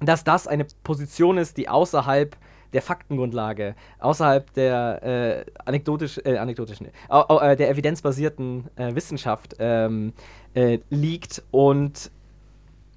dass 0.00 0.22
das 0.22 0.46
eine 0.46 0.66
Position 0.84 1.38
ist, 1.38 1.56
die 1.56 1.70
außerhalb 1.70 2.36
der 2.72 2.82
Faktengrundlage, 2.82 3.74
außerhalb 3.98 4.52
der 4.54 5.02
äh, 5.02 5.50
anekdotisch, 5.64 6.18
äh, 6.24 6.36
anekdotischen, 6.38 6.86
äh, 6.86 7.56
der 7.56 7.70
evidenzbasierten 7.70 8.64
äh, 8.76 8.94
Wissenschaft 8.94 9.56
ähm, 9.58 10.12
äh, 10.54 10.78
liegt 10.90 11.42
und 11.50 12.10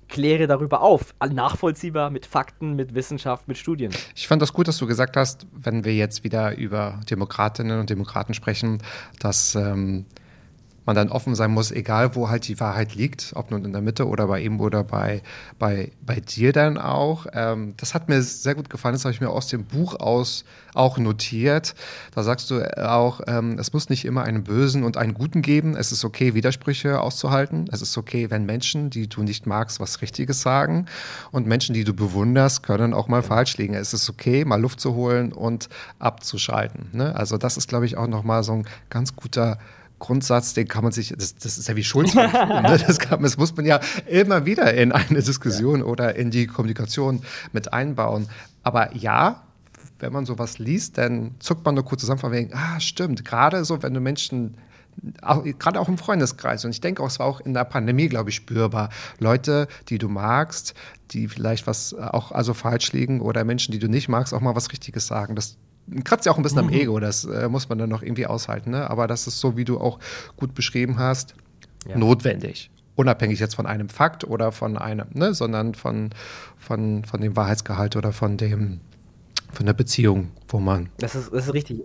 kläre 0.10 0.48
darüber 0.48 0.82
auf. 0.82 1.14
Nachvollziehbar 1.32 2.10
mit 2.10 2.26
Fakten, 2.26 2.76
mit 2.76 2.96
Wissenschaft, 2.96 3.48
mit 3.48 3.58
Studien. 3.58 3.92
Ich 4.16 4.28
fand 4.28 4.42
das 4.42 4.52
gut, 4.52 4.68
dass 4.68 4.78
du 4.78 4.88
gesagt 4.88 5.16
hast, 5.16 5.48
wenn 5.54 5.86
wir 5.86 5.94
jetzt 5.94 6.24
wieder 6.24 6.58
über 6.58 7.00
Demokratinnen 7.10 7.80
und 7.80 7.90
Demokraten 7.90 8.34
sprechen, 8.34 8.80
dass 9.20 9.56
ähm, 9.56 10.06
man 10.90 10.96
dann 10.96 11.10
offen 11.10 11.36
sein 11.36 11.52
muss, 11.52 11.72
egal 11.72 12.16
wo 12.16 12.30
halt 12.30 12.48
die 12.48 12.60
Wahrheit 12.60 12.96
liegt, 12.96 13.34
ob 13.36 13.52
nun 13.52 13.64
in 13.64 13.72
der 13.74 13.82
Mitte 13.82 14.08
oder 14.08 14.26
bei 14.26 14.42
ihm 14.42 14.60
oder 14.60 14.84
bei, 14.84 15.22
bei, 15.60 15.92
bei 16.04 16.20
dir 16.20 16.52
dann 16.52 16.80
auch. 16.80 17.28
Ähm, 17.32 17.76
das 17.78 17.94
hat 17.94 18.10
mir 18.10 18.24
sehr 18.24 18.56
gut 18.56 18.72
gefallen, 18.72 18.96
das 18.96 19.06
habe 19.06 19.14
ich 19.14 19.22
mir 19.22 19.30
aus 19.30 19.46
dem 19.46 19.66
Buch 19.66 20.00
aus 20.00 20.46
auch 20.74 20.98
notiert. 20.98 21.76
Da 22.16 22.24
sagst 22.24 22.50
du 22.50 22.62
auch, 22.76 23.22
ähm, 23.28 23.60
es 23.60 23.72
muss 23.72 23.90
nicht 23.90 24.04
immer 24.04 24.24
einen 24.24 24.44
Bösen 24.44 24.84
und 24.84 24.98
einen 24.98 25.14
Guten 25.14 25.44
geben. 25.44 25.76
Es 25.76 25.92
ist 25.92 26.04
okay, 26.04 26.34
Widersprüche 26.34 27.00
auszuhalten. 27.00 27.70
Es 27.72 27.84
ist 27.84 27.96
okay, 27.96 28.32
wenn 28.32 28.48
Menschen, 28.48 28.90
die 28.90 29.08
du 29.08 29.22
nicht 29.22 29.46
magst, 29.46 29.80
was 29.80 30.02
Richtiges 30.02 30.42
sagen. 30.42 30.88
Und 31.32 31.46
Menschen, 31.46 31.76
die 31.76 31.84
du 31.84 31.94
bewunderst, 31.94 32.64
können 32.64 32.96
auch 32.96 33.08
mal 33.08 33.22
falsch 33.22 33.58
liegen. 33.58 33.76
Es 33.76 33.94
ist 33.94 34.10
okay, 34.10 34.44
mal 34.44 34.60
Luft 34.60 34.80
zu 34.80 34.96
holen 34.96 35.34
und 35.34 35.70
abzuschalten. 36.00 36.90
Ne? 36.94 37.16
Also 37.16 37.38
das 37.38 37.58
ist, 37.58 37.70
glaube 37.70 37.86
ich, 37.86 37.96
auch 37.96 38.08
nochmal 38.08 38.42
so 38.42 38.54
ein 38.54 38.68
ganz 38.90 39.16
guter 39.16 39.60
Grundsatz, 40.00 40.54
den 40.54 40.68
kann 40.68 40.84
man 40.84 40.92
sich, 40.92 41.14
das, 41.18 41.36
das 41.36 41.58
ist 41.58 41.68
ja 41.68 41.76
wie 41.76 41.84
Schulz, 41.84 42.14
ne? 42.16 42.30
das, 42.88 43.00
kann, 43.00 43.22
das, 43.22 43.38
muss 43.38 43.56
man 43.56 43.66
ja 43.66 43.80
immer 44.08 44.46
wieder 44.46 44.74
in 44.74 44.92
eine 44.92 45.22
Diskussion 45.22 45.80
ja. 45.80 45.86
oder 45.86 46.16
in 46.16 46.32
die 46.32 46.48
Kommunikation 46.48 47.22
mit 47.52 47.74
einbauen. 47.74 48.28
Aber 48.64 48.96
ja, 48.96 49.44
wenn 50.00 50.14
man 50.14 50.26
sowas 50.26 50.60
liest, 50.60 50.98
dann 50.98 51.36
zuckt 51.40 51.66
man 51.66 51.76
nur 51.76 51.86
kurz 51.86 52.02
zusammen 52.02 52.20
von 52.20 52.32
wegen, 52.32 52.54
ah, 52.54 52.80
stimmt, 52.80 53.26
gerade 53.26 53.64
so, 53.66 53.84
wenn 53.84 53.94
du 53.94 54.00
Menschen 54.00 54.56
auch, 55.22 55.44
gerade 55.44 55.80
auch 55.80 55.88
im 55.88 55.98
Freundeskreis. 55.98 56.66
Und 56.66 56.72
ich 56.72 56.82
denke 56.82 57.02
auch, 57.04 57.08
es 57.08 57.20
war 57.20 57.26
auch 57.26 57.40
in 57.40 57.54
der 57.54 57.64
Pandemie, 57.64 58.10
glaube 58.10 58.30
ich, 58.30 58.36
spürbar. 58.36 58.90
Leute, 59.20 59.68
die 59.88 59.98
du 59.98 60.10
magst, 60.10 60.74
die 61.12 61.28
vielleicht 61.28 61.68
was 61.68 61.94
auch 61.94 62.32
also 62.32 62.54
falsch 62.54 62.92
liegen 62.92 63.22
oder 63.22 63.44
Menschen, 63.44 63.72
die 63.72 63.80
du 63.80 63.88
nicht 63.88 64.10
magst, 64.10 64.34
auch 64.34 64.42
mal 64.42 64.56
was 64.56 64.72
Richtiges 64.72 65.08
sagen. 65.08 65.36
Das 65.36 65.58
kratzt 66.04 66.26
ja 66.26 66.32
auch 66.32 66.38
ein 66.38 66.44
bisschen 66.44 66.62
mhm. 66.62 66.70
am 66.70 66.74
Ego, 66.74 67.00
das 67.00 67.26
äh, 67.26 67.48
muss 67.50 67.70
man 67.70 67.78
dann 67.78 67.90
noch 67.90 68.02
irgendwie 68.02 68.26
aushalten. 68.26 68.72
Ne? 68.72 68.90
Aber 68.90 69.08
das 69.08 69.28
ist 69.28 69.40
so, 69.40 69.58
wie 69.58 69.66
du 69.66 69.80
auch 69.80 70.00
gut 70.38 70.54
beschrieben 70.54 70.98
hast, 71.00 71.36
ja. 71.88 71.98
notwendig. 71.98 72.72
Unabhängig 72.96 73.40
jetzt 73.40 73.56
von 73.56 73.66
einem 73.66 73.88
Fakt 73.88 74.26
oder 74.26 74.52
von 74.52 74.78
einem, 74.78 75.08
ne, 75.14 75.34
sondern 75.34 75.74
von, 75.74 76.10
von, 76.58 77.06
von 77.06 77.22
dem 77.22 77.36
Wahrheitsgehalt 77.36 77.96
oder 77.96 78.12
von 78.12 78.36
dem, 78.36 78.82
von 79.54 79.66
der 79.66 79.74
Beziehung, 79.74 80.32
wo 80.50 80.60
man. 80.60 80.90
Das 80.98 81.16
ist, 81.16 81.32
das 81.32 81.48
ist 81.48 81.54
richtig. 81.54 81.84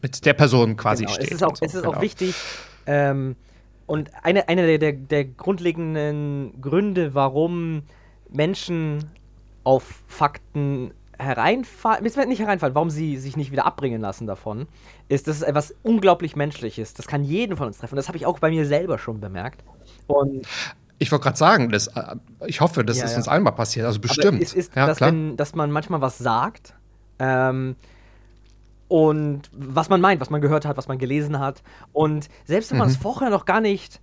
Mit 0.00 0.24
der 0.24 0.32
Person 0.32 0.76
quasi 0.76 1.04
genau. 1.04 1.14
steht. 1.14 1.26
Es 1.26 1.32
ist 1.32 1.44
auch, 1.44 1.56
so. 1.56 1.66
es 1.66 1.74
ist 1.74 1.82
genau. 1.82 1.96
auch 1.96 2.00
wichtig, 2.00 2.34
ähm, 2.86 3.36
und 3.86 4.10
eine, 4.22 4.48
eine 4.48 4.66
der, 4.66 4.78
der, 4.78 4.92
der 4.92 5.24
grundlegenden 5.24 6.60
Gründe, 6.60 7.14
warum 7.14 7.82
Menschen 8.30 9.04
auf 9.62 10.02
Fakten 10.06 10.92
hereinfallen, 11.18 12.02
nicht 12.02 12.40
hereinfallen, 12.40 12.74
warum 12.74 12.90
sie 12.90 13.16
sich 13.16 13.36
nicht 13.36 13.52
wieder 13.52 13.66
abbringen 13.66 14.00
lassen 14.00 14.26
davon, 14.26 14.66
ist, 15.08 15.28
dass 15.28 15.36
es 15.36 15.42
etwas 15.42 15.74
unglaublich 15.82 16.36
Menschliches. 16.36 16.94
Das 16.94 17.06
kann 17.06 17.24
jeden 17.24 17.56
von 17.56 17.66
uns 17.66 17.78
treffen. 17.78 17.96
Das 17.96 18.08
habe 18.08 18.18
ich 18.18 18.26
auch 18.26 18.38
bei 18.38 18.50
mir 18.50 18.66
selber 18.66 18.98
schon 18.98 19.20
bemerkt. 19.20 19.64
Und 20.06 20.46
ich 20.98 21.10
wollte 21.12 21.24
gerade 21.24 21.36
sagen, 21.36 21.70
das, 21.70 21.88
äh, 21.88 22.16
ich 22.46 22.60
hoffe, 22.60 22.84
das 22.84 22.98
ja, 22.98 23.04
ist 23.04 23.12
ja. 23.12 23.16
uns 23.18 23.28
einmal 23.28 23.52
passiert, 23.52 23.86
also 23.86 24.00
bestimmt. 24.00 24.42
Es 24.42 24.54
ist, 24.54 24.74
ja, 24.74 24.86
dass, 24.86 25.00
wenn, 25.00 25.36
dass 25.36 25.54
man 25.54 25.70
manchmal 25.70 26.00
was 26.00 26.18
sagt 26.18 26.74
ähm, 27.18 27.76
und 28.88 29.50
was 29.52 29.88
man 29.88 30.00
meint, 30.00 30.20
was 30.20 30.30
man 30.30 30.40
gehört 30.40 30.64
hat, 30.64 30.76
was 30.76 30.88
man 30.88 30.98
gelesen 30.98 31.38
hat 31.38 31.62
und 31.92 32.28
selbst 32.44 32.70
wenn 32.70 32.78
man 32.78 32.88
es 32.88 32.98
mhm. 32.98 33.02
vorher 33.02 33.30
noch 33.30 33.44
gar 33.44 33.60
nicht, 33.60 34.00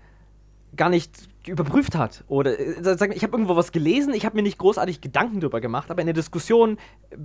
gar 0.75 0.89
nicht 0.89 1.11
überprüft 1.47 1.95
hat 1.95 2.23
oder 2.27 2.57
äh, 2.59 2.73
ich 3.13 3.23
habe 3.23 3.33
irgendwo 3.33 3.55
was 3.55 3.71
gelesen, 3.71 4.13
ich 4.13 4.25
habe 4.25 4.35
mir 4.35 4.43
nicht 4.43 4.57
großartig 4.57 5.01
Gedanken 5.01 5.39
darüber 5.39 5.59
gemacht, 5.61 5.89
aber 5.89 6.01
in 6.01 6.07
der 6.07 6.13
Diskussion 6.13 6.77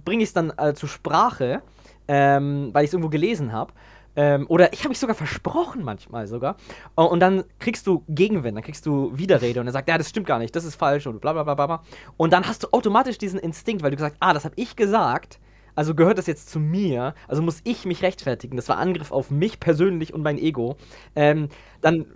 bringe 0.05 0.23
ich 0.23 0.31
es 0.31 0.33
dann 0.33 0.53
äh, 0.57 0.75
zur 0.75 0.89
Sprache, 0.89 1.63
ähm, 2.09 2.71
weil 2.73 2.85
ich 2.85 2.89
es 2.89 2.95
irgendwo 2.95 3.11
gelesen 3.11 3.53
habe. 3.53 3.73
Ähm, 4.19 4.47
oder 4.49 4.73
ich 4.73 4.81
habe 4.81 4.89
mich 4.89 4.99
sogar 4.99 5.15
versprochen 5.15 5.85
manchmal 5.85 6.27
sogar. 6.27 6.57
Und 6.95 7.21
dann 7.21 7.45
kriegst 7.59 7.87
du 7.87 8.03
Gegenwind, 8.09 8.57
dann 8.57 8.65
kriegst 8.65 8.87
du 8.87 9.17
Widerrede 9.17 9.61
und 9.61 9.67
er 9.67 9.73
sagt, 9.75 9.89
ja, 9.89 9.99
das 9.99 10.09
stimmt 10.09 10.27
gar 10.27 10.39
nicht, 10.39 10.57
das 10.57 10.65
ist 10.65 10.77
falsch 10.77 11.07
und 11.07 11.21
bla 11.21 11.35
bla 11.35 11.43
bla 11.43 11.55
bla. 11.55 11.83
Und 12.17 12.33
dann 12.33 12.47
hast 12.47 12.63
du 12.63 12.69
automatisch 12.73 13.19
diesen 13.19 13.39
Instinkt, 13.39 13.83
weil 13.83 13.91
du 13.91 13.97
gesagt, 13.97 14.17
ah, 14.21 14.33
das 14.33 14.47
habe 14.47 14.55
ich 14.57 14.75
gesagt, 14.75 15.39
also 15.75 15.95
gehört 15.95 16.17
das 16.17 16.27
jetzt 16.27 16.49
zu 16.49 16.59
mir, 16.59 17.15
also 17.29 17.43
muss 17.43 17.61
ich 17.65 17.85
mich 17.85 18.03
rechtfertigen. 18.03 18.57
Das 18.57 18.71
war 18.71 18.79
Angriff 18.79 19.13
auf 19.13 19.31
mich 19.31 19.61
persönlich 19.61 20.15
und 20.15 20.23
mein 20.23 20.39
Ego. 20.39 20.77
Ähm, 21.15 21.51
dann 21.83 22.07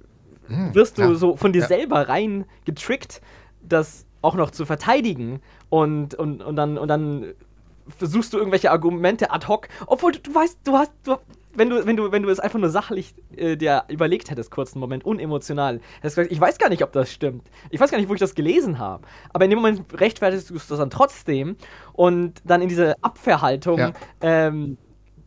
hm, 0.50 0.74
wirst 0.74 0.98
du 0.98 1.02
ja, 1.02 1.14
so 1.14 1.36
von 1.36 1.52
dir 1.52 1.62
ja. 1.62 1.68
selber 1.68 2.08
rein 2.08 2.44
getrickt, 2.64 3.20
das 3.62 4.06
auch 4.22 4.34
noch 4.34 4.50
zu 4.50 4.66
verteidigen 4.66 5.40
und, 5.68 6.14
und, 6.14 6.42
und, 6.42 6.56
dann, 6.56 6.76
und 6.76 6.88
dann 6.88 7.32
versuchst 7.88 8.32
du 8.32 8.38
irgendwelche 8.38 8.70
Argumente 8.70 9.30
ad 9.30 9.46
hoc, 9.48 9.68
obwohl 9.86 10.12
du, 10.12 10.20
du 10.20 10.34
weißt, 10.34 10.58
du 10.64 10.72
hast, 10.74 10.92
du, 11.04 11.16
wenn 11.54 11.70
du, 11.70 11.84
wenn 11.86 11.96
du, 11.96 12.12
wenn 12.12 12.22
du 12.22 12.28
es 12.28 12.38
einfach 12.38 12.58
nur 12.58 12.70
sachlich 12.70 13.14
äh, 13.36 13.56
dir 13.56 13.84
überlegt 13.88 14.30
hättest, 14.30 14.50
kurz 14.50 14.74
einen 14.74 14.80
Moment, 14.80 15.04
unemotional, 15.04 15.80
hättest 16.00 16.16
du 16.16 16.22
gesagt, 16.22 16.32
ich 16.32 16.40
weiß 16.40 16.58
gar 16.58 16.68
nicht, 16.68 16.82
ob 16.82 16.92
das 16.92 17.10
stimmt. 17.12 17.50
Ich 17.70 17.80
weiß 17.80 17.90
gar 17.90 17.98
nicht, 17.98 18.08
wo 18.08 18.14
ich 18.14 18.20
das 18.20 18.34
gelesen 18.34 18.78
habe. 18.78 19.04
Aber 19.32 19.44
in 19.44 19.50
dem 19.50 19.58
Moment 19.58 19.84
rechtfertigst 20.00 20.50
du 20.50 20.54
es 20.54 20.68
dann 20.68 20.90
trotzdem 20.90 21.56
und 21.92 22.40
dann 22.44 22.62
in 22.62 22.68
diese 22.68 23.02
Abwehrhaltung 23.02 23.78
ja. 23.78 23.92
ähm, 24.20 24.78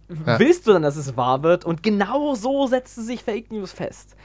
ja. 0.09 0.39
willst 0.39 0.67
du 0.67 0.73
dann, 0.73 0.81
dass 0.81 0.95
es 0.95 1.17
wahr 1.17 1.43
wird 1.43 1.65
und 1.65 1.83
genau 1.83 2.35
so 2.35 2.67
setzen 2.67 3.03
sich 3.03 3.23
Fake 3.23 3.51
News 3.51 3.73
fest. 3.73 4.15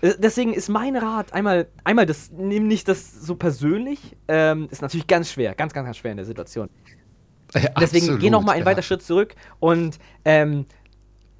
Äh, 0.00 0.14
deswegen 0.18 0.52
ist 0.54 0.68
mein 0.68 0.96
Rat 0.96 1.32
einmal, 1.32 1.68
einmal 1.84 2.06
das, 2.06 2.30
nimm 2.30 2.68
nicht 2.68 2.88
das 2.88 3.12
so 3.12 3.34
persönlich, 3.34 4.16
ähm, 4.28 4.68
ist 4.70 4.82
natürlich 4.82 5.06
ganz 5.06 5.30
schwer, 5.30 5.54
ganz, 5.54 5.72
ganz, 5.72 5.86
ganz 5.86 5.96
schwer 5.96 6.12
in 6.12 6.16
der 6.18 6.26
Situation. 6.26 6.68
Ja, 7.54 7.70
Deswegen 7.80 8.04
absolut, 8.04 8.20
geh 8.20 8.30
noch 8.30 8.42
mal 8.42 8.52
einen 8.52 8.60
ja. 8.60 8.66
weiter 8.66 8.82
Schritt 8.82 9.02
zurück 9.02 9.34
und 9.58 9.98
ähm, 10.24 10.66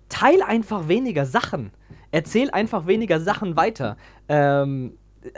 teil 0.08 0.42
einfach 0.42 0.88
weniger 0.88 1.26
Sachen. 1.26 1.70
Erzähl 2.10 2.50
einfach 2.50 2.86
weniger 2.86 3.20
Sachen 3.20 3.56
weiter. 3.56 3.98
Ähm, 4.28 4.96
äh, 5.22 5.28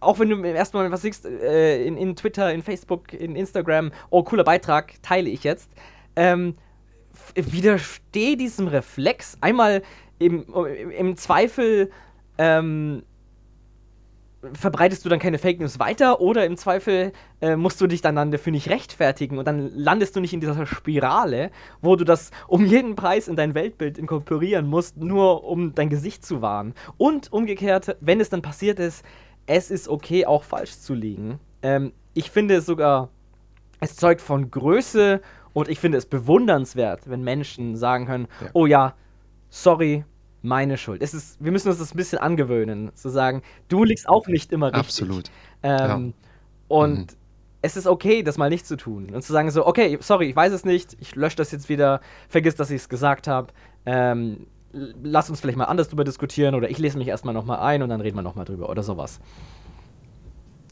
auch 0.00 0.18
wenn 0.18 0.30
du 0.30 0.42
erstmal 0.42 0.90
was 0.90 1.02
siehst 1.02 1.26
äh, 1.26 1.84
in, 1.84 1.96
in, 1.96 2.16
Twitter, 2.16 2.52
in 2.52 2.62
Facebook, 2.62 3.12
in 3.12 3.36
Instagram, 3.36 3.92
oh, 4.10 4.24
cooler 4.24 4.42
Beitrag, 4.42 5.00
teile 5.02 5.30
ich 5.30 5.44
jetzt. 5.44 5.70
Ähm, 6.16 6.54
widersteh 7.34 8.34
diesem 8.34 8.66
Reflex. 8.66 9.38
Einmal 9.40 9.82
im, 10.18 10.44
im 10.98 11.16
Zweifel 11.16 11.90
ähm, 12.38 13.02
verbreitest 14.52 15.04
du 15.04 15.08
dann 15.08 15.18
keine 15.18 15.38
Fake 15.38 15.60
News 15.60 15.78
weiter 15.78 16.20
oder 16.20 16.44
im 16.46 16.56
Zweifel 16.56 17.12
äh, 17.40 17.56
musst 17.56 17.80
du 17.80 17.86
dich 17.86 18.00
dann, 18.00 18.16
dann 18.16 18.30
dafür 18.30 18.52
nicht 18.52 18.68
rechtfertigen 18.68 19.38
und 19.38 19.46
dann 19.46 19.70
landest 19.74 20.16
du 20.16 20.20
nicht 20.20 20.32
in 20.32 20.40
dieser 20.40 20.66
Spirale, 20.66 21.50
wo 21.80 21.96
du 21.96 22.04
das 22.04 22.30
um 22.46 22.64
jeden 22.64 22.96
Preis 22.96 23.28
in 23.28 23.36
dein 23.36 23.54
Weltbild 23.54 23.98
inkorporieren 23.98 24.66
musst, 24.66 24.96
nur 24.96 25.44
um 25.44 25.74
dein 25.74 25.88
Gesicht 25.88 26.24
zu 26.24 26.42
wahren. 26.42 26.74
Und 26.96 27.32
umgekehrt, 27.32 27.96
wenn 28.00 28.20
es 28.20 28.28
dann 28.28 28.42
passiert 28.42 28.78
ist, 28.78 29.04
es 29.46 29.70
ist 29.70 29.88
okay, 29.88 30.26
auch 30.26 30.44
falsch 30.44 30.78
zu 30.78 30.94
liegen. 30.94 31.38
Ähm, 31.62 31.92
ich 32.14 32.30
finde 32.30 32.56
es 32.56 32.66
sogar, 32.66 33.10
es 33.80 33.96
zeugt 33.96 34.20
von 34.20 34.50
Größe 34.50 35.20
und 35.52 35.68
ich 35.68 35.78
finde 35.78 35.98
es 35.98 36.06
bewundernswert, 36.06 37.08
wenn 37.08 37.22
Menschen 37.22 37.76
sagen 37.76 38.06
können, 38.06 38.28
ja. 38.40 38.50
oh 38.52 38.66
ja, 38.66 38.94
sorry, 39.48 40.04
meine 40.46 40.78
Schuld. 40.78 41.02
Es 41.02 41.14
ist, 41.14 41.42
wir 41.42 41.52
müssen 41.52 41.68
uns 41.68 41.78
das 41.78 41.92
ein 41.92 41.96
bisschen 41.96 42.18
angewöhnen, 42.18 42.90
zu 42.94 43.08
sagen, 43.08 43.42
du 43.68 43.84
liegst 43.84 44.08
auch 44.08 44.26
nicht 44.26 44.52
immer 44.52 44.66
richtig. 44.66 44.80
Absolut. 44.80 45.30
Ähm, 45.62 45.78
ja. 45.78 46.12
Und 46.68 46.98
mhm. 46.98 47.16
es 47.62 47.76
ist 47.76 47.86
okay, 47.86 48.22
das 48.22 48.38
mal 48.38 48.48
nicht 48.48 48.66
zu 48.66 48.76
tun. 48.76 49.10
Und 49.14 49.22
zu 49.22 49.32
sagen 49.32 49.50
so, 49.50 49.66
okay, 49.66 49.98
sorry, 50.00 50.30
ich 50.30 50.36
weiß 50.36 50.52
es 50.52 50.64
nicht, 50.64 50.96
ich 51.00 51.14
lösche 51.14 51.36
das 51.36 51.52
jetzt 51.52 51.68
wieder, 51.68 52.00
vergiss, 52.28 52.54
dass 52.54 52.70
ich 52.70 52.82
es 52.82 52.88
gesagt 52.88 53.28
habe. 53.28 53.48
Ähm, 53.84 54.46
lass 54.72 55.30
uns 55.30 55.40
vielleicht 55.40 55.58
mal 55.58 55.64
anders 55.64 55.88
drüber 55.88 56.04
diskutieren 56.04 56.54
oder 56.54 56.70
ich 56.70 56.78
lese 56.78 56.98
mich 56.98 57.08
erstmal 57.08 57.34
nochmal 57.34 57.60
ein 57.60 57.82
und 57.82 57.88
dann 57.88 58.00
reden 58.00 58.16
wir 58.16 58.22
nochmal 58.22 58.44
drüber 58.44 58.68
oder 58.68 58.82
sowas. 58.82 59.20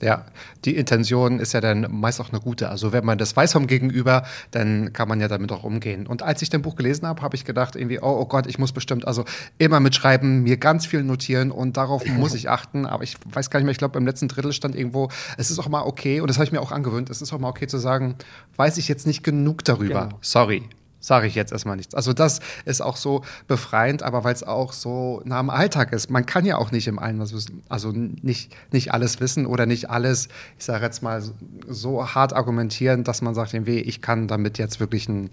Ja, 0.05 0.27
die 0.67 0.77
Intention 0.77 1.41
ist 1.41 1.55
ja 1.55 1.63
dann 1.63 1.87
meist 1.91 2.21
auch 2.21 2.31
eine 2.31 2.39
gute. 2.39 2.69
Also 2.69 2.93
wenn 2.93 3.07
man 3.07 3.17
das 3.17 3.35
weiß 3.35 3.53
vom 3.53 3.67
Gegenüber, 3.67 4.25
dann 4.51 4.93
kann 4.93 5.09
man 5.09 5.19
ja 5.19 5.29
damit 5.29 5.51
auch 5.51 5.65
umgehen. 5.65 6.07
Und 6.07 6.23
als 6.23 6.43
ich 6.43 6.51
dein 6.51 6.61
Buch 6.61 6.77
gelesen 6.77 7.07
habe, 7.07 7.23
habe 7.23 7.35
ich 7.37 7.47
gedacht 7.47 7.75
irgendwie, 7.75 8.01
oh, 8.01 8.19
oh 8.21 8.27
Gott, 8.27 8.47
ich 8.47 8.59
muss 8.59 8.73
bestimmt 8.73 9.07
also 9.09 9.25
immer 9.57 9.81
mitschreiben, 9.81 10.43
mir 10.43 10.59
ganz 10.59 10.85
viel 10.85 11.03
notieren 11.03 11.51
und 11.51 11.79
darauf 11.79 12.05
muss 12.19 12.35
ich 12.35 12.51
achten. 12.51 12.85
Aber 12.85 13.03
ich 13.03 13.17
weiß 13.25 13.49
gar 13.49 13.61
nicht 13.61 13.65
mehr, 13.65 13.73
ich 13.73 13.79
glaube 13.79 13.99
im 13.99 14.05
letzten 14.05 14.29
Drittel 14.29 14.53
stand 14.53 14.77
irgendwo, 14.77 15.09
es 15.39 15.51
ist 15.51 15.59
auch 15.59 15.69
mal 15.69 15.81
okay, 15.81 16.21
und 16.21 16.29
das 16.29 16.37
habe 16.37 16.45
ich 16.45 16.53
mir 16.53 16.61
auch 16.61 16.71
angewöhnt, 16.71 17.09
es 17.09 17.23
ist 17.23 17.33
auch 17.33 17.39
mal 17.39 17.49
okay 17.49 17.67
zu 17.67 17.79
sagen, 17.79 18.17
weiß 18.57 18.77
ich 18.77 18.89
jetzt 18.89 19.07
nicht 19.07 19.25
genug 19.25 19.65
darüber. 19.65 20.09
Genau. 20.09 20.19
Sorry 20.21 20.69
sage 21.07 21.27
ich 21.27 21.35
jetzt 21.35 21.53
erstmal 21.53 21.77
nichts. 21.77 21.95
Also 21.95 22.13
das 22.13 22.41
ist 22.65 22.81
auch 22.81 22.97
so 22.97 23.23
befreiend, 23.47 24.03
aber 24.03 24.25
weil 24.25 24.35
es 24.35 24.43
auch 24.43 24.73
so 24.73 25.21
nah 25.25 25.39
am 25.39 25.51
Alltag 25.51 25.93
ist. 25.93 26.11
Man 26.11 26.27
kann 26.27 26.45
ja 26.45 26.57
auch 26.57 26.71
nicht 26.71 26.87
im 26.87 26.99
allen 26.99 27.19
was 27.19 27.33
wissen, 27.33 27.63
also 27.69 27.93
nicht, 27.93 28.55
nicht 28.73 28.93
alles 28.93 29.21
wissen 29.21 29.47
oder 29.47 29.67
nicht 29.67 29.91
alles, 29.91 30.29
ich 30.59 30.65
sage 30.65 30.85
jetzt 30.85 31.03
mal, 31.03 31.23
so 31.69 32.15
hart 32.15 32.33
argumentieren, 32.33 33.05
dass 33.05 33.23
man 33.23 33.35
sagt, 33.35 33.55
ich 33.55 34.01
kann 34.01 34.29
damit 34.29 34.59
jetzt 34.59 34.81
wirklich 34.81 35.09
ein 35.09 35.31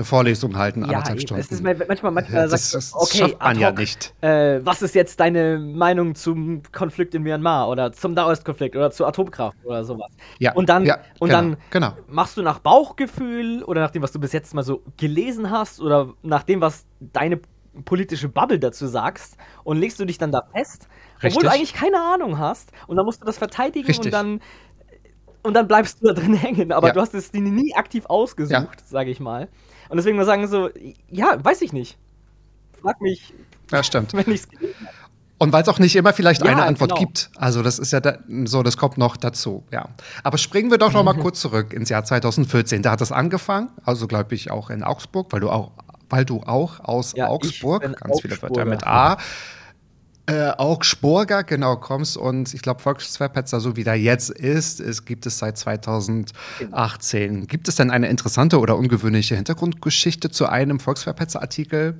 eine 0.00 0.04
Vorlesung 0.04 0.56
halten, 0.56 0.80
ja, 0.80 0.88
anderthalb 0.88 1.20
Stunden. 1.20 1.40
Es 1.40 1.50
ist 1.50 1.62
manchmal, 1.62 2.10
manchmal 2.10 2.48
das, 2.48 2.70
das, 2.72 2.94
okay, 2.94 3.18
schafft 3.18 3.40
man 3.40 3.58
ja 3.58 3.70
nicht. 3.70 4.14
Äh, 4.22 4.60
was 4.64 4.82
ist 4.82 4.94
jetzt 4.94 5.20
deine 5.20 5.58
Meinung 5.58 6.14
zum 6.14 6.62
Konflikt 6.72 7.14
in 7.14 7.22
Myanmar 7.22 7.68
oder 7.68 7.92
zum 7.92 8.14
Nahostkonflikt 8.14 8.76
oder 8.76 8.90
zur 8.90 9.06
Atomkraft 9.06 9.56
oder 9.64 9.84
sowas? 9.84 10.10
Ja, 10.38 10.52
und 10.54 10.68
dann, 10.68 10.86
ja, 10.86 10.98
und 11.18 11.28
genau, 11.28 11.40
dann 11.40 11.56
genau. 11.70 11.92
machst 12.08 12.36
du 12.36 12.42
nach 12.42 12.58
Bauchgefühl 12.60 13.62
oder 13.64 13.82
nach 13.82 13.90
dem, 13.90 14.02
was 14.02 14.12
du 14.12 14.18
bis 14.18 14.32
jetzt 14.32 14.54
mal 14.54 14.62
so 14.62 14.82
gelesen 14.96 15.50
hast 15.50 15.80
oder 15.80 16.14
nach 16.22 16.42
dem, 16.42 16.60
was 16.60 16.86
deine 17.00 17.40
politische 17.84 18.28
Bubble 18.28 18.58
dazu 18.58 18.86
sagst 18.86 19.36
und 19.64 19.78
legst 19.78 20.00
du 20.00 20.04
dich 20.04 20.18
dann 20.18 20.32
da 20.32 20.42
fest, 20.52 20.88
Richtig. 21.22 21.36
obwohl 21.36 21.42
du 21.44 21.54
eigentlich 21.54 21.74
keine 21.74 22.00
Ahnung 22.00 22.38
hast 22.38 22.72
und 22.88 22.96
dann 22.96 23.04
musst 23.04 23.20
du 23.20 23.26
das 23.26 23.38
verteidigen 23.38 23.86
Richtig. 23.86 24.06
und 24.06 24.12
dann 24.12 24.40
und 25.42 25.54
dann 25.54 25.66
bleibst 25.66 26.02
du 26.02 26.08
da 26.08 26.12
drin 26.12 26.34
hängen, 26.36 26.72
aber 26.72 26.88
ja. 26.88 26.92
du 26.92 27.00
hast 27.00 27.14
es 27.14 27.32
nie 27.32 27.74
aktiv 27.74 28.04
ausgesucht, 28.06 28.52
ja. 28.80 28.86
sage 28.86 29.10
ich 29.10 29.20
mal. 29.20 29.48
Und 29.90 29.96
deswegen 29.96 30.16
mal 30.16 30.24
sagen 30.24 30.46
so, 30.46 30.70
ja, 31.10 31.36
weiß 31.42 31.62
ich 31.62 31.72
nicht. 31.72 31.98
Frag 32.80 33.00
mich. 33.00 33.34
Ja, 33.70 33.82
stimmt. 33.82 34.14
Wenn 34.14 34.32
ich's 34.32 34.48
und 35.42 35.54
weil 35.54 35.62
es 35.62 35.68
auch 35.68 35.78
nicht 35.78 35.96
immer 35.96 36.12
vielleicht 36.12 36.44
ja, 36.44 36.50
eine 36.50 36.64
Antwort 36.64 36.90
genau. 36.90 37.00
gibt. 37.00 37.30
Also 37.36 37.62
das 37.62 37.78
ist 37.78 37.92
ja 37.92 38.00
da, 38.00 38.18
so, 38.44 38.62
das 38.62 38.76
kommt 38.76 38.98
noch 38.98 39.16
dazu, 39.16 39.64
ja. 39.72 39.88
Aber 40.22 40.36
springen 40.36 40.70
wir 40.70 40.76
doch 40.76 40.92
noch 40.92 41.02
mal 41.02 41.14
kurz 41.14 41.40
zurück 41.40 41.72
ins 41.72 41.88
Jahr 41.88 42.04
2014. 42.04 42.82
Da 42.82 42.90
hat 42.90 43.00
es 43.00 43.10
angefangen, 43.10 43.70
also 43.82 44.06
glaube 44.06 44.34
ich 44.34 44.50
auch 44.50 44.68
in 44.68 44.82
Augsburg, 44.82 45.32
weil 45.32 45.40
du 45.40 45.48
auch, 45.48 45.70
weil 46.10 46.26
du 46.26 46.42
auch 46.42 46.80
aus 46.80 47.14
ja, 47.16 47.28
Augsburg, 47.28 47.82
ganz 47.98 48.20
viele 48.20 48.40
Wörter 48.42 48.66
mit 48.66 48.86
A, 48.86 49.16
äh, 50.30 50.52
Augsburger, 50.58 51.42
genau, 51.42 51.76
kommst 51.76 52.16
und 52.16 52.54
ich 52.54 52.62
glaube, 52.62 52.80
Volksverpetzer, 52.80 53.58
so 53.60 53.76
wie 53.76 53.84
der 53.84 53.96
jetzt 53.96 54.30
ist, 54.30 54.80
ist, 54.80 55.04
gibt 55.04 55.26
es 55.26 55.38
seit 55.38 55.58
2018. 55.58 57.48
Gibt 57.48 57.66
es 57.66 57.76
denn 57.76 57.90
eine 57.90 58.08
interessante 58.08 58.60
oder 58.60 58.76
ungewöhnliche 58.76 59.34
Hintergrundgeschichte 59.34 60.30
zu 60.30 60.46
einem 60.46 60.78
Volksverpetzer-Artikel, 60.78 61.98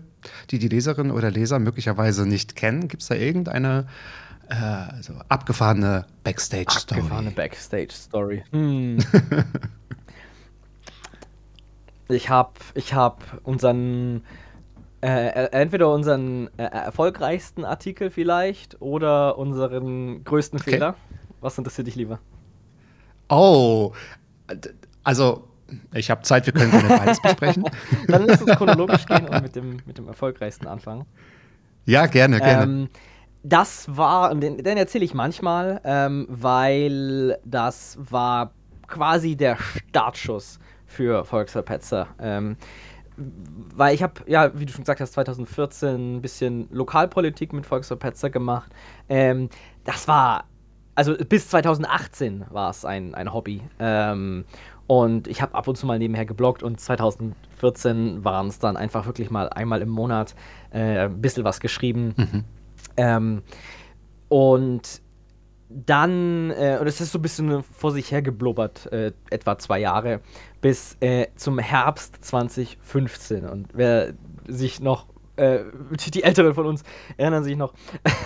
die 0.51 0.59
die 0.59 0.69
Leserinnen 0.69 1.11
oder 1.11 1.31
Leser 1.31 1.59
möglicherweise 1.59 2.27
nicht 2.27 2.55
kennen? 2.55 2.87
Gibt 2.87 3.03
es 3.03 3.09
da 3.09 3.17
irgendeine 3.17 3.87
äh, 4.49 4.55
also 4.55 5.15
abgefahrene 5.29 6.07
Backstage-Story? 6.23 7.01
Abgefahrene 7.01 7.31
Backstage-Story. 7.33 8.45
Hm. 8.53 8.99
ich 12.09 12.31
habe 12.31 12.53
ich 12.75 12.95
hab 12.95 13.41
unseren 13.43 14.23
äh, 15.03 15.29
äh, 15.29 15.49
entweder 15.53 15.93
unseren 15.93 16.49
äh, 16.59 16.65
erfolgreichsten 16.65 17.65
Artikel 17.65 18.11
vielleicht 18.11 18.81
oder 18.83 19.39
unseren 19.39 20.25
größten 20.25 20.61
okay. 20.61 20.73
Fehler. 20.73 20.95
Was 21.41 21.57
interessiert 21.57 21.87
dich 21.87 21.97
lieber? 21.97 22.19
Oh, 23.31 23.93
also 25.03 25.49
ich 25.95 26.11
habe 26.11 26.23
Zeit, 26.23 26.47
wir 26.47 26.53
können 26.53 26.71
gerne 26.71 26.89
beides 26.89 27.23
besprechen. 27.23 27.65
Dann 28.09 28.27
lass 28.27 28.43
uns 28.43 28.51
chronologisch 28.57 29.07
gehen 29.07 29.27
und 29.27 29.43
mit 29.43 29.57
dem, 29.57 29.81
mit 29.87 29.97
dem 29.97 30.09
erfolgreichsten 30.09 30.67
anfangen. 30.67 31.07
Ja, 31.87 32.07
gerne, 32.07 32.39
gerne. 32.39 32.63
Ähm, 32.63 32.89
das 33.43 33.87
war, 33.97 34.35
den, 34.35 34.63
den 34.63 34.77
erzähle 34.77 35.05
ich 35.05 35.15
manchmal, 35.15 35.81
ähm, 35.85 36.27
weil 36.29 37.39
das 37.45 37.97
war 37.99 38.53
quasi 38.87 39.37
der 39.37 39.57
Startschuss 39.57 40.59
für 40.87 41.25
Volksverpetzer. 41.25 42.09
Ähm, 42.21 42.57
weil 43.75 43.95
ich 43.95 44.03
habe, 44.03 44.15
ja, 44.27 44.59
wie 44.59 44.67
du 44.67 44.73
schon 44.73 44.83
gesagt 44.83 45.01
hast, 45.01 45.13
2014 45.13 46.17
ein 46.17 46.23
bisschen 46.23 46.69
Lokalpolitik 46.71 47.53
mit 47.53 47.67
Volksverpetzer 47.67 48.31
gemacht. 48.31 48.73
Ähm, 49.09 49.49
das 49.85 50.09
war, 50.09 50.45
also 50.95 51.15
bis 51.17 51.49
2018 51.49 52.47
war 52.51 52.71
es 52.71 52.85
ein, 52.85 53.15
ein 53.15 53.33
Hobby. 53.33 53.63
Ähm, 53.79 54.45
und 54.87 55.29
ich 55.29 55.41
habe 55.41 55.55
ab 55.55 55.69
und 55.69 55.77
zu 55.77 55.87
mal 55.87 55.99
nebenher 55.99 56.27
gebloggt 56.27 56.63
und 56.63 56.81
2014 56.81 58.25
waren 58.25 58.49
es 58.49 58.59
dann 58.59 58.77
einfach 58.77 59.07
wirklich 59.07 59.31
mal 59.31 59.49
einmal 59.49 59.83
im 59.83 59.89
Monat 59.89 60.35
äh, 60.73 61.05
ein 61.05 61.21
bisschen 61.21 61.45
was 61.45 61.61
geschrieben. 61.61 62.15
Mhm. 62.17 62.45
Ähm, 62.97 63.43
und 64.29 65.01
dann, 65.71 66.51
äh, 66.51 66.79
und 66.81 66.89
es 66.89 67.01
ist 67.01 67.13
so 67.13 67.19
ein 67.19 67.23
bisschen 67.23 67.63
vor 67.63 67.93
sich 67.93 68.11
her 68.11 68.23
geblubbert, 68.23 68.93
äh, 68.93 69.13
etwa 69.31 69.57
zwei 69.57 69.79
Jahre, 69.79 70.21
bis 70.61 70.97
äh, 71.01 71.29
zum 71.37 71.61
Herbst 71.61 72.25
2015. 72.25 73.47
Und 73.47 73.69
wer 73.73 74.15
sich 74.49 74.81
noch, 74.81 75.07
äh, 75.37 75.61
die 76.13 76.25
Älteren 76.25 76.55
von 76.55 76.67
uns 76.67 76.83
erinnern 77.17 77.45
sich 77.45 77.57
noch, 77.57 77.73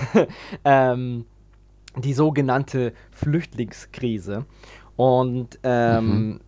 ähm, 0.64 1.26
die 1.96 2.14
sogenannte 2.14 2.94
Flüchtlingskrise. 3.12 4.46
Und 4.96 5.58
ähm, 5.64 6.06
mhm. 6.06 6.40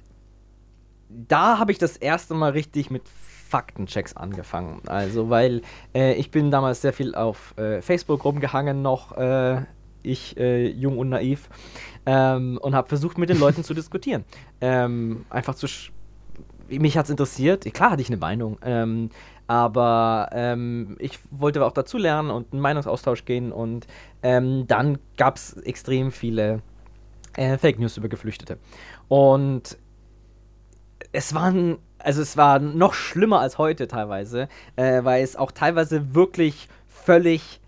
da 1.09 1.59
habe 1.59 1.73
ich 1.73 1.79
das 1.79 1.99
erste 1.99 2.33
Mal 2.33 2.53
richtig 2.53 2.91
mit 2.91 3.03
Faktenchecks 3.07 4.17
angefangen. 4.17 4.81
Also, 4.87 5.29
weil 5.29 5.61
äh, 5.95 6.15
ich 6.15 6.31
bin 6.31 6.51
damals 6.51 6.81
sehr 6.81 6.93
viel 6.93 7.15
auf 7.15 7.57
äh, 7.59 7.83
Facebook 7.83 8.25
rumgehangen 8.25 8.83
noch, 8.83 9.13
äh, 9.17 9.63
ich 10.07 10.37
äh, 10.37 10.69
jung 10.69 10.99
und 10.99 11.09
naiv, 11.11 11.49
ähm, 12.07 12.59
und 12.63 12.75
habe 12.75 12.89
versucht, 12.89 13.19
mit 13.19 13.29
den 13.29 13.39
Leuten 13.39 13.65
zu 13.65 13.75
diskutieren. 13.75 14.25
Ähm, 14.61 15.27
einfach 15.29 15.55
zu. 15.55 15.67
Mich 16.69 16.97
hat 16.97 17.05
es 17.05 17.11
interessiert. 17.11 17.65
Klar 17.75 17.93
hatte 17.93 18.03
ich 18.03 18.09
eine 18.09 18.17
Meinung. 18.17 18.59
Ähm, 18.63 19.11
aber 19.47 20.31
ähm, 20.33 20.97
ich 20.99 21.21
wollte 21.31 21.65
auch 21.65 21.73
dazu 21.73 21.99
lernen 21.99 22.31
und 22.31 22.53
einen 22.53 22.61
Meinungsaustausch 22.61 23.25
gehen 23.25 23.53
und 23.53 23.87
ähm, 24.23 24.67
dann 24.67 24.99
gab 25.17 25.37
es 25.37 25.57
extrem 25.59 26.11
viele 26.11 26.63
äh, 27.37 27.57
Fake 27.57 27.79
News 27.79 27.97
über 27.97 28.09
Geflüchtete. 28.09 28.59
Und 29.07 29.79
es 31.13 31.35
waren, 31.35 31.79
also 31.99 32.23
es 32.23 32.37
war 32.37 32.59
noch 32.59 32.95
schlimmer 32.95 33.41
als 33.41 33.59
heute 33.59 33.87
teilweise, 33.87 34.49
äh, 34.75 35.05
weil 35.05 35.23
es 35.23 35.37
auch 35.37 35.53
teilweise 35.53 36.15
wirklich 36.15 36.69
völlig 36.89 37.61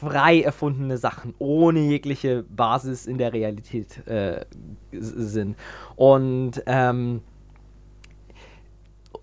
frei 0.00 0.40
erfundene 0.40 0.98
Sachen 0.98 1.34
ohne 1.38 1.80
jegliche 1.80 2.44
Basis 2.44 3.06
in 3.06 3.18
der 3.18 3.32
Realität 3.32 4.06
äh, 4.06 4.44
sind. 4.92 5.56
Und 5.96 6.62
ähm, 6.66 7.22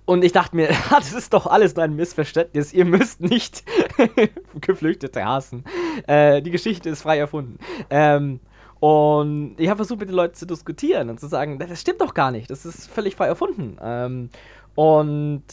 und 0.06 0.24
ich 0.24 0.32
dachte 0.32 0.56
mir, 0.56 0.70
das 0.90 1.14
ist 1.14 1.34
doch 1.34 1.48
alles 1.48 1.76
nur 1.76 1.84
ein 1.84 1.96
Missverständnis. 1.96 2.74
Ihr 2.74 2.86
müsst 2.86 3.22
nicht 3.22 3.64
Geflüchtete 4.62 5.26
hassen. 5.26 5.64
Äh, 6.08 6.42
die 6.42 6.52
Geschichte 6.52 6.90
ist 6.90 7.02
frei 7.02 7.18
erfunden. 7.18 7.58
Ähm, 7.90 8.40
und 8.80 9.56
ich 9.58 9.70
habe 9.70 9.78
versucht, 9.78 10.02
mit 10.02 10.10
den 10.10 10.16
Leuten 10.16 10.36
zu 10.36 10.46
diskutieren 10.46 11.10
und 11.10 11.20
zu 11.20 11.28
sagen, 11.28 11.58
das 11.58 11.82
stimmt 11.82 12.02
doch 12.02 12.14
gar 12.14 12.32
nicht. 12.32 12.52
Das 12.52 12.66
ist 12.66 12.88
völlig 12.88 13.16
frei 13.16 13.28
erfunden. 13.28 13.78
Ähm, 13.82 14.30
und 14.76 15.44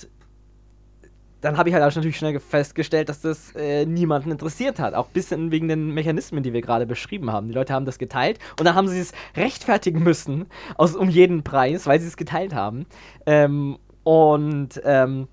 dann 1.43 1.59
habe 1.59 1.69
ich 1.69 1.75
halt 1.75 1.85
natürlich 1.85 2.17
schnell 2.17 2.41
festgestellt, 2.41 3.09
dass 3.09 3.21
das 3.21 3.55
äh, 3.55 3.85
niemanden 3.85 4.31
interessiert 4.31 4.79
hat. 4.79 4.95
Auch 4.95 5.09
ein 5.09 5.13
bisschen 5.13 5.51
wegen 5.51 5.69
den 5.69 5.93
Mechanismen, 5.93 6.43
die 6.43 6.53
wir 6.53 6.63
gerade 6.63 6.87
beschrieben 6.87 7.31
haben. 7.31 7.49
Die 7.49 7.55
Leute 7.55 7.75
haben 7.75 7.85
das 7.85 7.99
geteilt 7.99 8.39
und 8.59 8.65
dann 8.65 8.75
haben 8.75 8.89
sie 8.89 9.01
es 9.01 9.13
rechtfertigen 9.37 10.03
müssen, 10.03 10.47
aus, 10.77 10.95
um 10.95 11.11
jeden 11.11 11.43
Preis, 11.43 11.87
weil 11.87 12.01
sie 12.01 12.07
es 12.07 12.17
geteilt 12.17 12.55
haben. 12.55 12.87
Ähm, 13.27 13.77
und 14.05 14.81
ähm, 14.85 15.29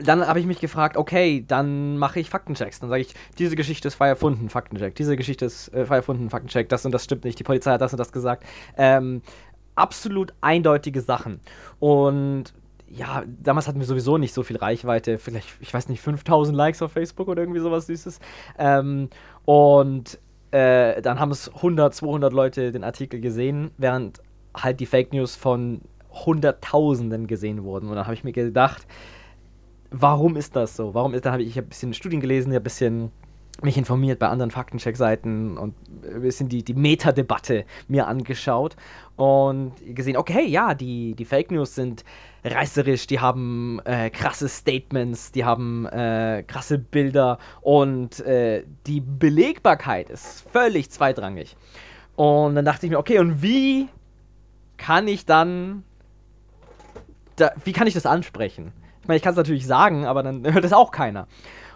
dann 0.00 0.24
habe 0.24 0.38
ich 0.38 0.46
mich 0.46 0.60
gefragt, 0.60 0.96
okay, 0.96 1.44
dann 1.46 1.98
mache 1.98 2.20
ich 2.20 2.30
Faktenchecks. 2.30 2.78
Dann 2.78 2.88
sage 2.88 3.02
ich, 3.02 3.14
diese 3.38 3.56
Geschichte 3.56 3.88
ist 3.88 3.96
frei 3.96 4.08
erfunden, 4.08 4.48
Faktencheck. 4.48 4.94
Diese 4.94 5.16
Geschichte 5.16 5.44
ist 5.46 5.74
äh, 5.74 5.84
frei 5.84 5.96
erfunden, 5.96 6.30
Faktencheck. 6.30 6.68
Das 6.68 6.86
und 6.86 6.92
das 6.92 7.02
stimmt 7.02 7.24
nicht. 7.24 7.38
Die 7.38 7.44
Polizei 7.44 7.72
hat 7.72 7.80
das 7.80 7.92
und 7.92 7.98
das 7.98 8.12
gesagt. 8.12 8.44
Ähm, 8.76 9.22
absolut 9.74 10.32
eindeutige 10.40 11.00
Sachen. 11.00 11.40
Und 11.80 12.54
ja, 12.90 13.24
damals 13.42 13.68
hatten 13.68 13.78
wir 13.78 13.86
sowieso 13.86 14.18
nicht 14.18 14.32
so 14.32 14.42
viel 14.42 14.56
Reichweite. 14.56 15.18
Vielleicht, 15.18 15.48
ich 15.60 15.72
weiß 15.72 15.88
nicht, 15.88 16.00
5000 16.00 16.56
Likes 16.56 16.82
auf 16.82 16.92
Facebook 16.92 17.28
oder 17.28 17.42
irgendwie 17.42 17.60
sowas 17.60 17.86
Süßes. 17.86 18.20
Ähm, 18.58 19.10
und 19.44 20.18
äh, 20.50 21.02
dann 21.02 21.20
haben 21.20 21.30
es 21.30 21.52
100, 21.54 21.94
200 21.94 22.32
Leute 22.32 22.72
den 22.72 22.84
Artikel 22.84 23.20
gesehen, 23.20 23.70
während 23.76 24.22
halt 24.56 24.80
die 24.80 24.86
Fake 24.86 25.12
News 25.12 25.36
von 25.36 25.82
Hunderttausenden 26.10 27.26
gesehen 27.26 27.64
wurden. 27.64 27.88
Und 27.88 27.96
dann 27.96 28.04
habe 28.04 28.14
ich 28.14 28.24
mir 28.24 28.32
gedacht, 28.32 28.86
warum 29.90 30.36
ist 30.36 30.56
das 30.56 30.76
so? 30.76 30.94
Warum 30.94 31.14
ist, 31.14 31.24
dann 31.26 31.32
habe 31.32 31.42
ich, 31.42 31.50
ich 31.50 31.56
habe 31.56 31.66
ein 31.66 31.70
bisschen 31.70 31.94
Studien 31.94 32.20
gelesen, 32.20 32.52
ein 32.52 32.62
bisschen 32.62 33.10
mich 33.60 33.76
informiert 33.76 34.20
bei 34.20 34.28
anderen 34.28 34.50
Faktencheck-Seiten 34.50 35.58
und 35.58 35.74
ein 36.04 36.22
bisschen 36.22 36.48
die, 36.48 36.62
die 36.62 36.74
Metadebatte 36.74 37.64
mir 37.88 38.06
angeschaut 38.06 38.76
und 39.16 39.72
gesehen, 39.84 40.16
okay, 40.16 40.46
ja, 40.46 40.74
die, 40.74 41.14
die 41.14 41.24
Fake 41.24 41.50
News 41.50 41.74
sind 41.74 42.04
reißerisch, 42.44 43.06
die 43.06 43.20
haben 43.20 43.80
äh, 43.84 44.10
krasse 44.10 44.48
Statements, 44.48 45.32
die 45.32 45.44
haben 45.44 45.86
äh, 45.86 46.44
krasse 46.46 46.78
Bilder 46.78 47.38
und 47.60 48.20
äh, 48.20 48.64
die 48.86 49.00
Belegbarkeit 49.00 50.10
ist 50.10 50.48
völlig 50.52 50.90
zweitrangig. 50.90 51.56
Und 52.16 52.54
dann 52.54 52.64
dachte 52.64 52.86
ich 52.86 52.90
mir, 52.90 52.98
okay, 52.98 53.18
und 53.18 53.42
wie 53.42 53.88
kann 54.76 55.08
ich 55.08 55.26
dann 55.26 55.84
da, 57.36 57.52
wie 57.64 57.72
kann 57.72 57.86
ich 57.86 57.94
das 57.94 58.06
ansprechen? 58.06 58.72
Ich 59.02 59.08
meine, 59.08 59.16
ich 59.16 59.22
kann 59.22 59.32
es 59.32 59.36
natürlich 59.36 59.66
sagen, 59.66 60.04
aber 60.04 60.22
dann 60.22 60.44
hört 60.52 60.64
es 60.64 60.72
auch 60.72 60.90
keiner. 60.90 61.26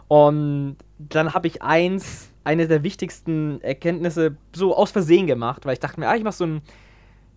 Und 0.09 0.77
dann 0.99 1.35
habe 1.35 1.47
ich 1.47 1.63
eins, 1.63 2.31
eine 2.45 2.67
der 2.67 2.83
wichtigsten 2.83 3.61
Erkenntnisse 3.61 4.37
so 4.53 4.77
aus 4.77 4.91
Versehen 4.91 5.27
gemacht, 5.27 5.65
weil 5.65 5.75
ich 5.75 5.81
dachte 5.81 6.01
mir, 6.01 6.09
ah, 6.09 6.17
ich 6.17 6.25
mache 6.25 6.35
so 6.35 6.45
ein, 6.45 6.63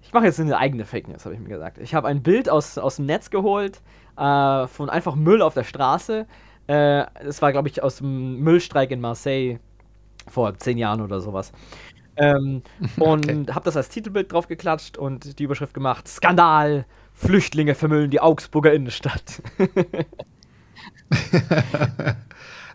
ich 0.05 0.13
mache 0.13 0.25
jetzt 0.25 0.39
eine 0.39 0.57
eigene 0.57 0.85
Fake 0.85 1.07
News, 1.07 1.25
habe 1.25 1.33
ich 1.35 1.41
mir 1.41 1.49
gesagt. 1.49 1.79
Ich 1.79 1.95
habe 1.95 2.07
ein 2.07 2.21
Bild 2.21 2.47
aus, 2.49 2.77
aus 2.77 2.97
dem 2.97 3.05
Netz 3.05 3.31
geholt 3.31 3.81
äh, 4.17 4.67
von 4.67 4.89
einfach 4.89 5.15
Müll 5.15 5.41
auf 5.41 5.55
der 5.55 5.63
Straße. 5.63 6.27
Äh, 6.67 7.05
das 7.23 7.41
war, 7.41 7.51
glaube 7.51 7.67
ich, 7.67 7.81
aus 7.81 7.97
dem 7.97 8.39
Müllstreik 8.39 8.91
in 8.91 9.01
Marseille 9.01 9.57
vor 10.27 10.55
zehn 10.57 10.77
Jahren 10.77 11.01
oder 11.01 11.19
sowas. 11.21 11.51
Ähm, 12.17 12.61
und 12.97 13.29
okay. 13.29 13.45
habe 13.51 13.65
das 13.65 13.75
als 13.75 13.89
Titelbild 13.89 14.31
drauf 14.31 14.47
geklatscht 14.47 14.97
und 14.97 15.39
die 15.39 15.43
Überschrift 15.43 15.73
gemacht: 15.73 16.07
Skandal! 16.07 16.85
Flüchtlinge 17.17 17.75
vermüllen 17.75 18.11
die 18.11 18.19
Augsburger 18.19 18.73
Innenstadt. 18.73 19.41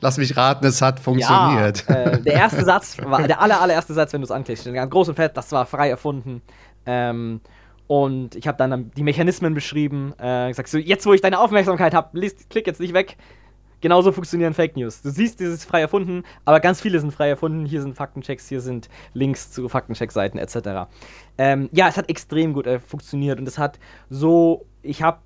Lass 0.02 0.16
mich 0.16 0.34
raten, 0.34 0.64
es 0.64 0.80
hat 0.80 0.98
funktioniert. 0.98 1.84
Ja, 1.86 1.94
äh, 1.94 2.22
der 2.22 2.32
erste 2.32 2.64
Satz, 2.70 2.96
war, 3.02 3.26
der 3.26 3.40
aller, 3.40 3.60
allererste 3.60 3.92
Satz, 3.92 4.14
wenn 4.14 4.22
du 4.22 4.24
es 4.24 4.30
anklickst, 4.30 4.64
ganz 4.72 4.90
groß 4.90 5.10
und 5.10 5.14
fett, 5.16 5.36
das 5.36 5.52
war 5.52 5.66
frei 5.66 5.90
erfunden. 5.90 6.40
Ähm, 6.90 7.40
und 7.86 8.34
ich 8.34 8.48
habe 8.48 8.58
dann 8.58 8.90
die 8.96 9.02
Mechanismen 9.04 9.54
beschrieben, 9.54 10.12
äh, 10.18 10.48
gesagt, 10.48 10.68
so, 10.68 10.78
jetzt 10.78 11.06
wo 11.06 11.12
ich 11.12 11.20
deine 11.20 11.38
Aufmerksamkeit 11.38 11.94
habe, 11.94 12.20
klick 12.48 12.66
jetzt 12.66 12.80
nicht 12.80 12.94
weg, 12.94 13.16
genauso 13.80 14.10
funktionieren 14.10 14.54
Fake 14.54 14.76
News. 14.76 15.00
Du 15.02 15.10
siehst, 15.10 15.38
dieses 15.38 15.64
frei 15.64 15.80
erfunden, 15.80 16.24
aber 16.44 16.58
ganz 16.58 16.80
viele 16.80 16.98
sind 16.98 17.12
frei 17.12 17.28
erfunden. 17.28 17.64
Hier 17.64 17.80
sind 17.80 17.94
Faktenchecks, 17.94 18.48
hier 18.48 18.60
sind 18.60 18.88
Links 19.14 19.52
zu 19.52 19.68
Faktencheck-Seiten 19.68 20.38
etc. 20.38 20.90
Ähm, 21.38 21.68
ja, 21.72 21.88
es 21.88 21.96
hat 21.96 22.08
extrem 22.10 22.54
gut 22.54 22.66
äh, 22.66 22.80
funktioniert 22.80 23.38
und 23.38 23.46
es 23.46 23.56
hat 23.56 23.78
so, 24.08 24.66
ich 24.82 25.02
habe 25.02 25.18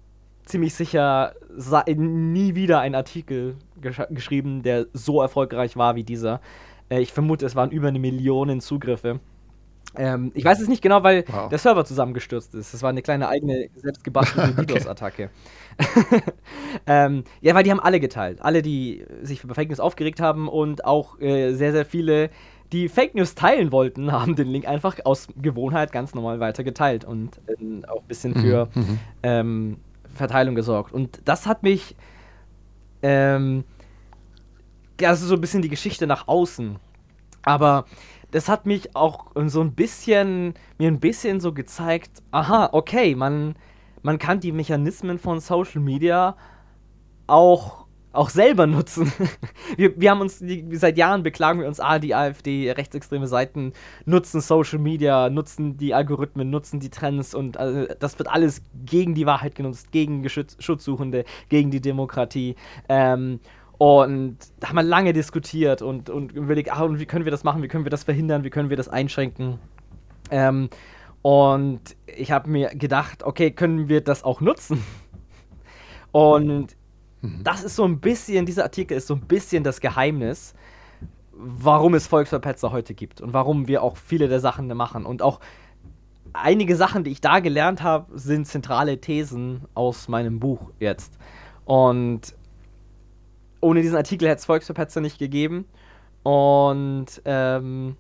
ziemlich 0.45 0.75
sicher 0.75 1.33
nie 1.97 2.55
wieder 2.55 2.81
einen 2.81 2.95
Artikel 2.95 3.57
gesch 3.81 4.03
geschrieben, 4.11 4.63
der 4.63 4.87
so 4.93 5.23
erfolgreich 5.23 5.79
war 5.79 5.97
wie 5.97 6.05
dieser. 6.05 6.43
Äh, 6.91 7.01
ich 7.01 7.13
vermute, 7.13 7.47
es 7.47 7.57
waren 7.57 7.71
über 7.71 7.89
eine 7.89 7.99
Million 7.99 8.61
Zugriffe. 8.61 9.21
Ähm, 9.97 10.33
ich 10.35 10.45
weiß 10.45 10.61
es 10.61 10.69
nicht 10.69 10.83
genau, 10.83 11.03
weil 11.03 11.25
wow. 11.29 11.49
der 11.49 11.59
Server 11.59 11.85
zusammengestürzt 11.85 12.55
ist. 12.55 12.75
Das 12.75 12.83
war 12.83 12.91
eine 12.91 13.03
kleine 13.03 13.29
eigene 13.29 13.69
selbstgebastelte. 13.77 14.55
DDoS-Attacke. 14.67 15.31
ähm, 16.87 17.25
ja, 17.41 17.55
weil 17.55 17.65
die 17.65 17.71
haben 17.71 17.81
alle 17.81 18.01
geteilt. 18.01 18.43
Alle, 18.43 18.63
die 18.63 19.05
sich 19.23 19.45
über 19.45 19.55
Fake 19.55 19.69
News 19.69 19.81
aufgeregt 19.81 20.21
haben 20.21 20.49
und 20.49 20.85
auch 20.85 21.21
äh, 21.21 21.53
sehr, 21.55 21.73
sehr 21.73 21.85
viele, 21.85 22.31
die 22.73 22.89
Fake 22.89 23.15
News 23.15 23.35
teilen 23.35 23.73
wollten, 23.73 24.13
haben 24.13 24.37
den 24.37 24.49
Link 24.49 24.67
einfach 24.67 24.99
aus 25.05 25.29
Gewohnheit 25.37 25.93
ganz 25.93 26.15
normal 26.15 26.41
weiter 26.41 26.65
geteilt 26.65 27.05
und 27.05 27.39
äh, 27.47 27.87
auch 27.87 28.03
ein 28.03 28.09
bisschen 28.09 28.33
mhm, 28.33 28.41
für 28.41 28.69
mhm. 28.75 28.99
ähm, 29.23 29.77
Verteilung 30.15 30.55
gesorgt. 30.55 30.93
Und 30.93 31.21
das 31.25 31.47
hat 31.47 31.63
mich. 31.63 31.97
Ähm, 33.03 33.65
also 35.03 35.27
so 35.27 35.35
ein 35.35 35.41
bisschen 35.41 35.61
die 35.61 35.69
Geschichte 35.69 36.07
nach 36.07 36.29
außen. 36.29 36.77
Aber 37.43 37.85
das 38.35 38.49
hat 38.49 38.67
mich 38.67 38.97
auch 38.97 39.27
so 39.47 39.61
ein 39.61 39.75
bisschen, 39.75 40.55
mir 40.77 40.89
ein 40.89 40.99
bisschen 40.99 41.39
so 41.39 41.53
gezeigt, 41.53 42.21
aha, 42.33 42.71
okay, 42.73 43.15
man, 43.15 43.55
man 44.03 44.19
kann 44.19 44.41
die 44.41 44.51
Mechanismen 44.51 45.21
von 45.21 45.39
Social 45.39 45.81
Media 45.81 46.37
auch 47.29 47.85
auch 48.13 48.31
selber 48.31 48.69
nutzen. 48.69 49.13
wir, 49.77 50.01
wir 50.01 50.11
haben 50.11 50.21
uns, 50.21 50.39
die, 50.39 50.65
seit 50.73 50.97
Jahren 50.97 51.25
beklagen 51.25 51.61
wir 51.61 51.67
uns, 51.67 51.81
ah, 51.81 51.99
die 51.99 52.15
AfD, 52.15 52.71
rechtsextreme 52.71 53.27
Seiten 53.27 53.73
nutzen 54.05 54.41
Social 54.41 54.79
Media, 54.79 55.31
nutzen 55.31 55.77
die 55.77 55.95
Algorithmen, 55.95 56.49
nutzen 56.49 56.79
die 56.79 56.91
Trends 56.91 57.35
und 57.35 57.57
also, 57.57 57.87
das 57.99 58.17
wird 58.19 58.29
alles 58.29 58.63
gegen 58.85 59.15
die 59.15 59.27
Wahrheit 59.27 59.57
genutzt, 59.57 59.91
gegen 59.91 60.23
Geschütz 60.23 60.57
Schutzsuchende, 60.61 61.25
gegen 61.49 61.73
die 61.73 61.81
Demokratie. 61.81 62.55
Ähm, 62.89 63.41
und 63.79 64.39
da 64.61 64.69
haben 64.69 64.77
wir 64.77 64.83
lange 64.83 65.13
diskutiert 65.13 65.83
und, 65.83 66.11
und 66.11 66.33
überlegt, 66.33 66.73
ah, 66.73 66.83
und 66.83 66.99
wie 67.01 67.07
können 67.07 67.25
wir 67.25 67.33
das 67.33 67.45
machen, 67.45 67.63
wie 67.63 67.69
können 67.69 67.85
wir 67.85 67.91
das 67.91 68.05
verhindern, 68.05 68.45
wie 68.45 68.51
können 68.51 68.71
wir 68.71 68.77
das 68.77 68.89
einschränken. 68.89 69.59
Ähm, 70.31 70.71
und 71.23 71.81
ich 72.07 72.31
habe 72.33 72.51
mir 72.51 72.69
gedacht, 72.71 73.23
okay, 73.23 73.51
können 73.51 73.89
wir 73.89 74.01
das 74.03 74.25
auch 74.25 74.41
nutzen? 74.41 74.83
Und 76.13 76.77
Mhm. 77.25 77.43
Das 77.43 77.65
ist 77.65 77.77
so 77.77 77.85
ein 77.85 78.01
bisschen, 78.01 78.47
dieser 78.47 78.65
Artikel 78.65 78.97
ist 78.97 79.07
so 79.07 79.15
ein 79.15 79.23
bisschen 79.23 79.65
das 79.65 79.81
Geheimnis, 79.81 80.55
warum 81.33 81.95
es 81.95 82.07
Volksverpetzer 82.07 82.71
heute 82.71 82.95
gibt 82.95 83.21
und 83.21 83.33
warum 83.33 83.67
wir 83.67 83.83
auch 83.83 83.97
viele 83.97 84.29
der 84.29 84.41
Sachen 84.41 84.69
machen. 84.69 85.07
Und 85.07 85.23
auch 85.23 85.41
einige 86.33 86.77
Sachen, 86.77 87.03
die 87.03 87.11
ich 87.11 87.21
da 87.21 87.41
gelernt 87.41 87.83
habe, 87.83 88.17
sind 88.19 88.47
zentrale 88.47 89.01
Thesen 89.01 89.63
aus 89.75 90.09
meinem 90.09 90.39
Buch 90.39 90.71
jetzt. 90.79 91.19
Und 91.65 92.35
ohne 93.65 93.83
diesen 93.83 93.97
Artikel 93.97 94.29
hätte 94.29 94.39
es 94.41 94.45
Volksverpetzer 94.45 95.01
nicht 95.01 95.19
gegeben. 95.19 95.65
Und 96.23 97.07
ähm, 97.25 97.97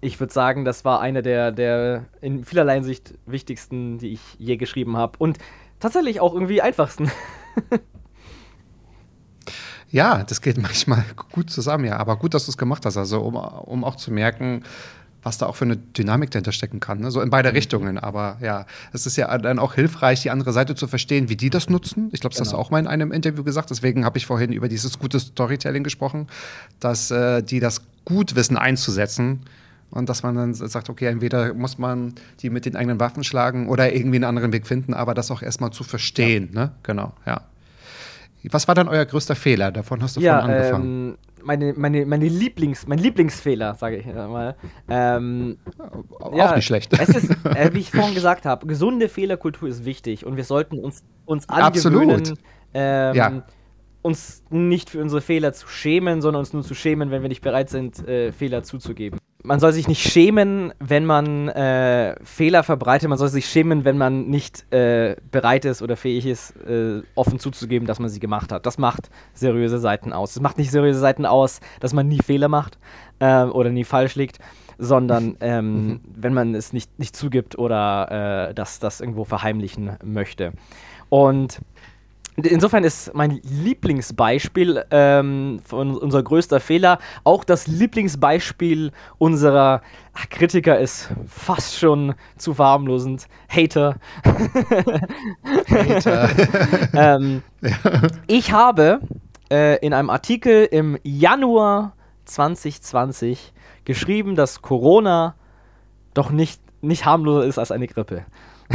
ich 0.00 0.20
würde 0.20 0.32
sagen, 0.32 0.64
das 0.64 0.84
war 0.84 1.00
eine 1.00 1.22
der, 1.22 1.52
der 1.52 2.06
in 2.20 2.44
vielerlei 2.44 2.74
Hinsicht 2.74 3.14
wichtigsten, 3.26 3.98
die 3.98 4.12
ich 4.12 4.20
je 4.38 4.56
geschrieben 4.56 4.96
habe. 4.96 5.18
Und 5.18 5.38
tatsächlich 5.80 6.20
auch 6.20 6.34
irgendwie 6.34 6.62
einfachsten. 6.62 7.10
Ja, 9.92 10.24
das 10.24 10.40
geht 10.40 10.56
manchmal 10.56 11.04
gut 11.32 11.50
zusammen, 11.50 11.84
ja. 11.84 11.98
Aber 11.98 12.16
gut, 12.16 12.32
dass 12.32 12.46
du 12.46 12.50
es 12.50 12.56
gemacht 12.56 12.86
hast, 12.86 12.96
also 12.96 13.20
um, 13.20 13.36
um 13.36 13.84
auch 13.84 13.96
zu 13.96 14.10
merken, 14.10 14.64
was 15.22 15.38
da 15.38 15.46
auch 15.46 15.56
für 15.56 15.64
eine 15.64 15.76
Dynamik 15.76 16.30
dahinter 16.30 16.52
stecken 16.52 16.80
kann. 16.80 17.00
Ne? 17.00 17.10
So 17.10 17.20
in 17.20 17.30
beide 17.30 17.50
mhm. 17.50 17.54
Richtungen. 17.54 17.98
Aber 17.98 18.38
ja, 18.40 18.66
es 18.92 19.06
ist 19.06 19.16
ja 19.16 19.36
dann 19.38 19.58
auch 19.58 19.74
hilfreich, 19.74 20.22
die 20.22 20.30
andere 20.30 20.52
Seite 20.52 20.74
zu 20.74 20.88
verstehen, 20.88 21.28
wie 21.28 21.36
die 21.36 21.50
das 21.50 21.68
nutzen. 21.70 22.10
Ich 22.12 22.20
glaube, 22.20 22.34
das 22.34 22.38
genau. 22.38 22.40
hast 22.40 22.52
du 22.52 22.56
genau. 22.56 22.66
auch 22.66 22.70
mal 22.70 22.80
in 22.80 22.86
einem 22.86 23.12
Interview 23.12 23.44
gesagt. 23.44 23.70
Deswegen 23.70 24.04
habe 24.04 24.18
ich 24.18 24.26
vorhin 24.26 24.52
über 24.52 24.68
dieses 24.68 24.98
gute 24.98 25.20
Storytelling 25.20 25.84
gesprochen, 25.84 26.26
dass 26.80 27.10
äh, 27.10 27.42
die 27.42 27.60
das 27.60 27.82
gut 28.04 28.34
wissen 28.34 28.56
einzusetzen. 28.56 29.40
Und 29.90 30.08
dass 30.08 30.22
man 30.22 30.34
dann 30.34 30.54
sagt, 30.54 30.88
okay, 30.88 31.04
entweder 31.04 31.52
muss 31.52 31.76
man 31.76 32.14
die 32.40 32.48
mit 32.48 32.64
den 32.64 32.76
eigenen 32.76 32.98
Waffen 32.98 33.24
schlagen 33.24 33.68
oder 33.68 33.94
irgendwie 33.94 34.16
einen 34.16 34.24
anderen 34.24 34.50
Weg 34.50 34.66
finden, 34.66 34.94
aber 34.94 35.12
das 35.12 35.30
auch 35.30 35.42
erstmal 35.42 35.70
zu 35.70 35.84
verstehen. 35.84 36.48
Ja. 36.54 36.60
Ne? 36.60 36.72
Genau, 36.82 37.12
ja. 37.26 37.42
Was 38.44 38.66
war 38.66 38.74
dann 38.74 38.88
euer 38.88 39.04
größter 39.04 39.36
Fehler? 39.36 39.70
Davon 39.70 40.02
hast 40.02 40.16
du 40.16 40.20
ja, 40.20 40.40
vorhin 40.40 40.56
angefangen. 40.56 41.08
Ähm, 41.10 41.18
meine, 41.44 41.74
meine, 41.74 42.06
meine 42.06 42.28
Lieblings, 42.28 42.86
mein 42.86 42.98
Lieblingsfehler, 42.98 43.74
sage 43.74 43.96
ich 43.96 44.06
mal. 44.06 44.56
Ähm, 44.88 45.58
auch 46.20 46.36
ja, 46.36 46.54
nicht 46.54 46.66
schlecht. 46.66 46.92
Es 46.98 47.08
ist, 47.08 47.30
äh, 47.44 47.70
wie 47.72 47.80
ich 47.80 47.90
vorhin 47.90 48.14
gesagt 48.14 48.44
habe, 48.46 48.66
gesunde 48.66 49.08
Fehlerkultur 49.08 49.68
ist 49.68 49.84
wichtig 49.84 50.26
und 50.26 50.36
wir 50.36 50.44
sollten 50.44 50.78
uns, 50.78 51.04
uns 51.24 51.48
angewöhnen, 51.48 52.38
ähm, 52.74 53.14
ja. 53.14 53.42
uns 54.02 54.44
nicht 54.50 54.90
für 54.90 55.00
unsere 55.00 55.20
Fehler 55.20 55.52
zu 55.52 55.68
schämen, 55.68 56.22
sondern 56.22 56.40
uns 56.40 56.52
nur 56.52 56.62
zu 56.62 56.74
schämen, 56.74 57.10
wenn 57.10 57.22
wir 57.22 57.28
nicht 57.28 57.42
bereit 57.42 57.70
sind, 57.70 58.06
äh, 58.08 58.32
Fehler 58.32 58.62
zuzugeben 58.62 59.18
man 59.42 59.60
soll 59.60 59.72
sich 59.72 59.88
nicht 59.88 60.02
schämen, 60.08 60.72
wenn 60.78 61.04
man 61.04 61.48
äh, 61.48 62.16
Fehler 62.24 62.62
verbreitet. 62.62 63.08
Man 63.08 63.18
soll 63.18 63.28
sich 63.28 63.46
schämen, 63.46 63.84
wenn 63.84 63.98
man 63.98 64.28
nicht 64.28 64.72
äh, 64.72 65.16
bereit 65.30 65.64
ist 65.64 65.82
oder 65.82 65.96
fähig 65.96 66.26
ist, 66.26 66.52
äh, 66.66 67.02
offen 67.14 67.38
zuzugeben, 67.38 67.86
dass 67.86 67.98
man 67.98 68.08
sie 68.08 68.20
gemacht 68.20 68.52
hat. 68.52 68.66
Das 68.66 68.78
macht 68.78 69.10
seriöse 69.34 69.78
Seiten 69.78 70.12
aus. 70.12 70.36
Es 70.36 70.40
macht 70.40 70.58
nicht 70.58 70.70
seriöse 70.70 71.00
Seiten 71.00 71.26
aus, 71.26 71.60
dass 71.80 71.92
man 71.92 72.08
nie 72.08 72.20
Fehler 72.20 72.48
macht 72.48 72.78
äh, 73.18 73.44
oder 73.44 73.70
nie 73.70 73.84
falsch 73.84 74.14
liegt, 74.14 74.38
sondern 74.78 75.36
ähm, 75.40 75.86
mhm. 75.86 76.00
wenn 76.14 76.34
man 76.34 76.54
es 76.54 76.72
nicht, 76.72 76.98
nicht 76.98 77.16
zugibt 77.16 77.58
oder 77.58 78.48
äh, 78.50 78.54
das, 78.54 78.78
das 78.78 79.00
irgendwo 79.00 79.24
verheimlichen 79.24 79.96
möchte. 80.04 80.52
Und 81.08 81.60
Insofern 82.36 82.82
ist 82.82 83.14
mein 83.14 83.40
Lieblingsbeispiel 83.42 84.84
ähm, 84.90 85.60
von 85.64 85.96
unser 85.96 86.22
größter 86.22 86.60
Fehler 86.60 86.98
auch 87.24 87.44
das 87.44 87.66
Lieblingsbeispiel 87.66 88.92
unserer 89.18 89.82
ach, 90.14 90.28
Kritiker 90.30 90.78
ist 90.78 91.10
fast 91.26 91.76
schon 91.78 92.14
zu 92.38 92.54
verharmlosend. 92.54 93.28
Hater. 93.48 93.96
Hater. 95.68 96.30
ähm, 96.94 97.42
ja. 97.60 97.70
Ich 98.28 98.50
habe 98.50 99.00
äh, 99.50 99.76
in 99.84 99.92
einem 99.92 100.08
Artikel 100.08 100.64
im 100.64 100.98
Januar 101.02 101.94
2020 102.24 103.52
geschrieben, 103.84 104.36
dass 104.36 104.62
Corona 104.62 105.34
doch 106.14 106.30
nicht, 106.30 106.62
nicht 106.80 107.04
harmloser 107.04 107.44
ist 107.44 107.58
als 107.58 107.72
eine 107.72 107.88
Grippe. 107.88 108.24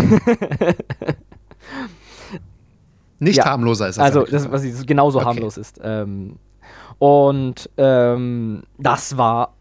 Nicht 3.20 3.38
ja. 3.38 3.46
harmloser 3.46 3.88
ist 3.88 4.00
als 4.00 4.16
Also, 4.16 4.30
das, 4.30 4.52
was 4.52 4.86
genauso 4.86 5.20
okay. 5.20 5.28
harmlos 5.28 5.58
ist. 5.58 5.80
Ähm, 5.84 6.38
und 7.00 7.70
ähm, 7.78 8.64
das 8.78 9.18
war 9.18 9.54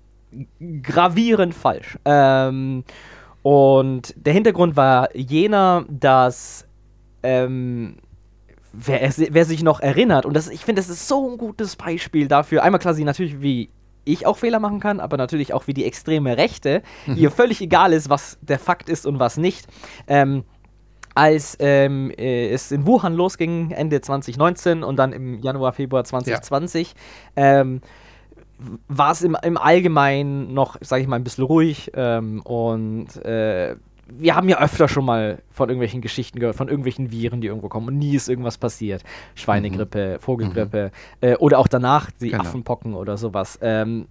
gravierend 0.83 1.55
falsch. 1.55 1.99
Ähm, 2.05 2.85
und 3.43 4.15
der 4.17 4.33
Hintergrund 4.33 4.77
war 4.77 5.15
jener, 5.17 5.85
dass 5.89 6.67
ähm, 7.23 7.97
wer, 8.73 9.01
wer, 9.17 9.45
sich 9.45 9.63
noch 9.63 9.81
erinnert, 9.81 10.27
und 10.27 10.35
das, 10.35 10.49
ich 10.49 10.65
finde, 10.65 10.81
das 10.81 10.89
ist 10.89 11.09
so 11.09 11.31
ein 11.31 11.39
gutes 11.39 11.77
Beispiel 11.77 12.29
dafür, 12.29 12.63
einmal 12.63 12.81
quasi 12.81 13.05
natürlich, 13.05 13.41
wie 13.41 13.71
ich 14.05 14.27
auch 14.27 14.37
Fehler 14.39 14.61
machen 14.61 14.81
kann, 14.81 15.01
aber 15.01 15.17
natürlich 15.17 15.53
auch 15.53 15.67
wie 15.67 15.75
die 15.75 15.85
extreme 15.85 16.37
Rechte, 16.37 16.83
mhm. 17.07 17.17
ihr 17.17 17.31
völlig 17.31 17.61
egal 17.61 17.93
ist, 17.93 18.09
was 18.09 18.39
der 18.41 18.59
Fakt 18.59 18.89
ist 18.89 19.05
und 19.05 19.19
was 19.19 19.37
nicht. 19.37 19.67
Ähm, 20.07 20.45
als 21.17 21.57
ähm, 21.61 22.11
äh, 22.17 22.51
es 22.51 22.71
in 22.71 22.87
Wuhan 22.87 23.15
losging, 23.15 23.71
Ende 23.71 24.01
2019 24.01 24.83
und 24.83 24.97
dann 24.97 25.13
im 25.13 25.41
Januar, 25.41 25.73
Februar 25.73 26.05
2020, 26.05 26.95
ja. 27.37 27.61
ähm, 27.61 27.81
war 28.89 29.13
es 29.13 29.23
im, 29.23 29.37
im 29.43 29.57
Allgemeinen 29.57 30.53
noch, 30.53 30.77
sage 30.81 31.03
ich 31.03 31.09
mal, 31.09 31.17
ein 31.17 31.25
bisschen 31.25 31.45
ruhig 31.45 31.91
ähm, 31.95 32.43
und 32.43 33.17
äh, 33.25 33.77
wir 34.09 34.37
haben 34.37 34.49
ja 34.49 34.61
öfter 34.61 34.89
schon 34.89 35.05
mal 35.05 35.43
von 35.51 35.69
irgendwelchen 35.69 36.01
Geschichten 36.01 36.39
gehört, 36.39 36.57
von 36.57 36.69
irgendwelchen 36.69 37.11
Viren, 37.11 37.41
die 37.41 37.49
irgendwo 37.49 37.69
kommen 37.69 37.89
und 37.89 37.99
nie 37.99 38.15
ist 38.15 38.29
irgendwas 38.29 38.59
passiert. 38.59 39.03
Schweinegrippe, 39.35 40.15
mhm. 40.15 40.21
Vogelgrippe 40.21 40.93
mhm. 41.21 41.29
äh, 41.29 41.37
oder 41.37 41.59
auch 41.59 41.69
danach 41.69 42.11
die 42.11 42.31
genau. 42.31 42.43
Affenpocken 42.43 42.95
oder 42.95 43.17
sowas. 43.17 43.59
Ähm, 43.63 44.07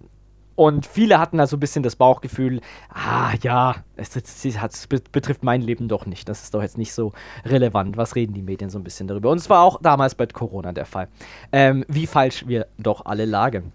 und 0.56 0.86
viele 0.86 1.18
hatten 1.18 1.38
also 1.38 1.56
ein 1.56 1.60
bisschen 1.60 1.82
das 1.82 1.96
Bauchgefühl, 1.96 2.60
ah 2.88 3.34
ja, 3.42 3.76
es, 3.96 4.16
es, 4.16 4.44
es, 4.44 4.86
betrifft 4.86 5.44
mein 5.44 5.60
Leben 5.60 5.86
doch 5.86 6.06
nicht. 6.06 6.28
Das 6.28 6.42
ist 6.42 6.54
doch 6.54 6.62
jetzt 6.62 6.78
nicht 6.78 6.94
so 6.94 7.12
relevant. 7.44 7.98
Was 7.98 8.16
reden 8.16 8.32
die 8.32 8.42
Medien 8.42 8.70
so 8.70 8.78
ein 8.78 8.84
bisschen 8.84 9.06
darüber? 9.06 9.30
Und 9.30 9.38
es 9.38 9.50
war 9.50 9.62
auch 9.62 9.80
damals 9.82 10.14
bei 10.14 10.26
Corona 10.26 10.72
der 10.72 10.86
Fall. 10.86 11.08
Ähm, 11.52 11.84
wie 11.88 12.06
falsch 12.06 12.46
wir 12.46 12.66
doch 12.78 13.04
alle 13.04 13.26
lagen. 13.26 13.72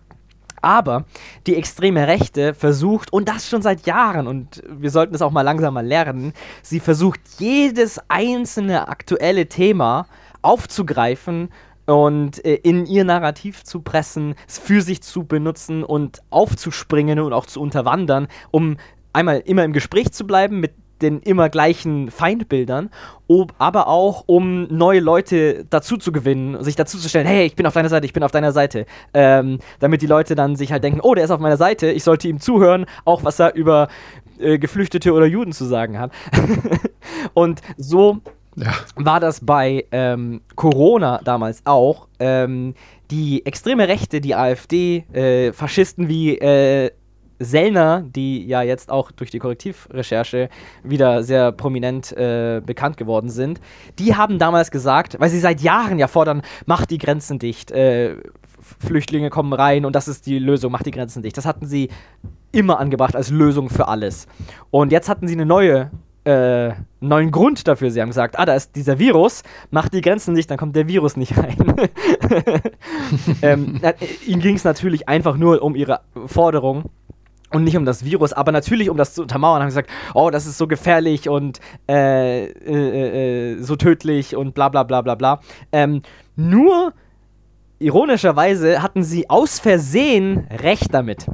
Aber 0.64 1.06
die 1.48 1.56
extreme 1.56 2.08
Rechte 2.08 2.54
versucht, 2.54 3.14
und 3.14 3.30
das 3.30 3.48
schon 3.48 3.62
seit 3.62 3.86
Jahren, 3.86 4.28
und 4.28 4.64
wir 4.68 4.90
sollten 4.90 5.16
es 5.16 5.22
auch 5.22 5.32
mal 5.32 5.42
langsam 5.42 5.74
mal 5.74 5.86
lernen, 5.86 6.34
sie 6.62 6.80
versucht 6.80 7.20
jedes 7.38 8.00
einzelne 8.10 8.88
aktuelle 8.88 9.48
Thema 9.48 10.08
aufzugreifen 10.42 11.50
und 11.92 12.44
äh, 12.46 12.56
in 12.56 12.86
ihr 12.86 13.04
Narrativ 13.04 13.64
zu 13.64 13.82
pressen, 13.82 14.36
es 14.48 14.58
für 14.58 14.82
sich 14.82 15.02
zu 15.02 15.26
benutzen 15.26 15.84
und 15.84 16.22
aufzuspringen 16.30 17.20
und 17.20 17.34
auch 17.34 17.46
zu 17.46 17.62
unterwandern, 17.62 18.28
um 18.52 18.78
einmal 19.14 19.42
immer 19.46 19.66
im 19.66 19.74
Gespräch 19.74 20.12
zu 20.12 20.26
bleiben 20.26 20.60
mit 20.60 20.72
den 21.02 21.20
immer 21.20 21.50
gleichen 21.50 22.12
Feindbildern, 22.12 22.92
ob, 23.28 23.54
aber 23.58 23.88
auch 23.88 24.24
um 24.28 24.68
neue 24.70 25.00
Leute 25.00 25.66
dazu 25.70 25.98
zu 25.98 26.12
gewinnen, 26.12 26.64
sich 26.64 26.76
dazu 26.76 26.98
zu 27.00 27.10
stellen, 27.10 27.26
hey, 27.26 27.46
ich 27.46 27.56
bin 27.56 27.66
auf 27.66 27.74
deiner 27.74 27.90
Seite, 27.90 28.06
ich 28.06 28.14
bin 28.14 28.24
auf 28.24 28.32
deiner 28.32 28.52
Seite. 28.52 28.86
Ähm, 29.14 29.58
damit 29.80 30.04
die 30.04 30.08
Leute 30.08 30.36
dann 30.36 30.56
sich 30.56 30.72
halt 30.72 30.84
denken, 30.84 31.00
oh, 31.02 31.16
der 31.16 31.26
ist 31.26 31.32
auf 31.32 31.40
meiner 31.40 31.58
Seite, 31.58 31.92
ich 31.92 32.04
sollte 32.04 32.28
ihm 32.28 32.40
zuhören, 32.40 32.86
auch 33.04 33.24
was 33.24 33.40
er 33.40 33.56
über 33.56 33.88
äh, 34.40 34.60
Geflüchtete 34.60 35.12
oder 35.12 35.26
Juden 35.26 35.54
zu 35.54 35.66
sagen 35.66 36.00
hat. 36.00 36.12
und 37.34 37.62
so 37.78 38.22
ja. 38.56 38.74
war 38.96 39.20
das 39.20 39.46
bei 39.46 39.86
ähm, 39.92 40.42
Corona 40.56 41.22
damals 41.24 41.62
auch. 41.66 42.08
Ähm, 42.20 42.74
die 43.10 43.46
extreme 43.46 43.88
Rechte, 43.88 44.22
die 44.22 44.36
AfD, 44.36 45.06
äh, 45.14 45.52
Faschisten 45.54 46.08
wie 46.08 46.38
äh, 46.38 46.92
Sellner, 47.40 48.04
die 48.08 48.46
ja 48.46 48.62
jetzt 48.62 48.92
auch 48.92 49.12
durch 49.12 49.32
die 49.32 49.40
Korrektivrecherche 49.40 50.50
wieder 50.84 51.24
sehr 51.24 51.52
prominent 51.52 52.12
äh, 52.14 52.62
bekannt 52.64 52.98
geworden 52.98 53.30
sind, 53.30 53.60
die 54.00 54.16
haben 54.16 54.38
damals 54.38 54.72
gesagt, 54.72 55.20
weil 55.20 55.30
sie 55.30 55.40
seit 55.40 55.62
Jahren 55.62 55.98
ja 55.98 56.08
fordern, 56.08 56.44
macht 56.66 56.92
die 56.92 57.00
Grenzen 57.00 57.40
dicht, 57.40 57.72
äh, 57.72 58.16
Flüchtlinge 58.80 59.30
kommen 59.30 59.54
rein 59.54 59.86
und 59.86 59.96
das 59.96 60.08
ist 60.08 60.28
die 60.28 60.40
Lösung, 60.40 60.72
macht 60.72 60.86
die 60.86 60.92
Grenzen 60.92 61.24
dicht. 61.24 61.36
Das 61.36 61.46
hatten 61.46 61.66
sie 61.66 61.90
immer 62.52 62.80
angebracht 62.80 63.16
als 63.16 63.30
Lösung 63.30 63.70
für 63.70 63.88
alles. 63.88 64.28
Und 64.70 64.92
jetzt 64.92 65.10
hatten 65.10 65.28
sie 65.28 65.34
eine 65.34 65.46
neue 65.46 65.90
äh, 66.24 66.72
neuen 67.00 67.32
Grund 67.32 67.68
dafür. 67.68 67.92
Sie 67.92 68.02
haben 68.02 68.10
gesagt, 68.10 68.38
ah, 68.38 68.46
da 68.46 68.54
ist 68.54 68.76
dieser 68.76 69.00
Virus, 69.00 69.44
macht 69.72 69.94
die 69.94 70.02
Grenzen 70.02 70.34
nicht, 70.34 70.52
dann 70.52 70.58
kommt 70.58 70.76
der 70.76 70.88
Virus 70.88 71.18
nicht 71.18 71.38
rein. 71.38 71.58
ähm, 73.42 73.80
äh, 73.82 73.94
ihnen 74.26 74.42
ging 74.42 74.56
es 74.56 74.64
natürlich 74.64 75.10
einfach 75.10 75.38
nur 75.38 75.62
um 75.62 75.76
ihre 75.76 76.02
Forderung 76.28 76.90
und 77.52 77.64
nicht 77.64 77.76
um 77.76 77.86
das 77.86 78.06
Virus, 78.06 78.34
aber 78.34 78.52
natürlich 78.52 78.90
um 78.90 78.98
das 78.98 79.14
zu 79.14 79.24
untermauern, 79.24 79.62
haben 79.62 79.70
gesagt, 79.70 79.90
oh, 80.14 80.30
das 80.30 80.46
ist 80.46 80.58
so 80.58 80.68
gefährlich 80.68 81.28
und 81.28 81.60
äh, 81.90 82.46
äh, 82.46 83.54
äh, 83.54 83.62
so 83.62 83.76
tödlich 83.76 84.36
und 84.36 84.54
bla 84.54 84.70
bla 84.70 84.84
bla 84.84 85.02
bla 85.02 85.16
bla. 85.16 85.42
Ähm, 85.72 86.02
nur 86.36 86.94
ironischerweise 87.80 88.82
hatten 88.82 89.04
sie 89.04 89.30
aus 89.30 89.60
Versehen 89.60 90.48
recht 90.62 90.94
damit 90.94 91.28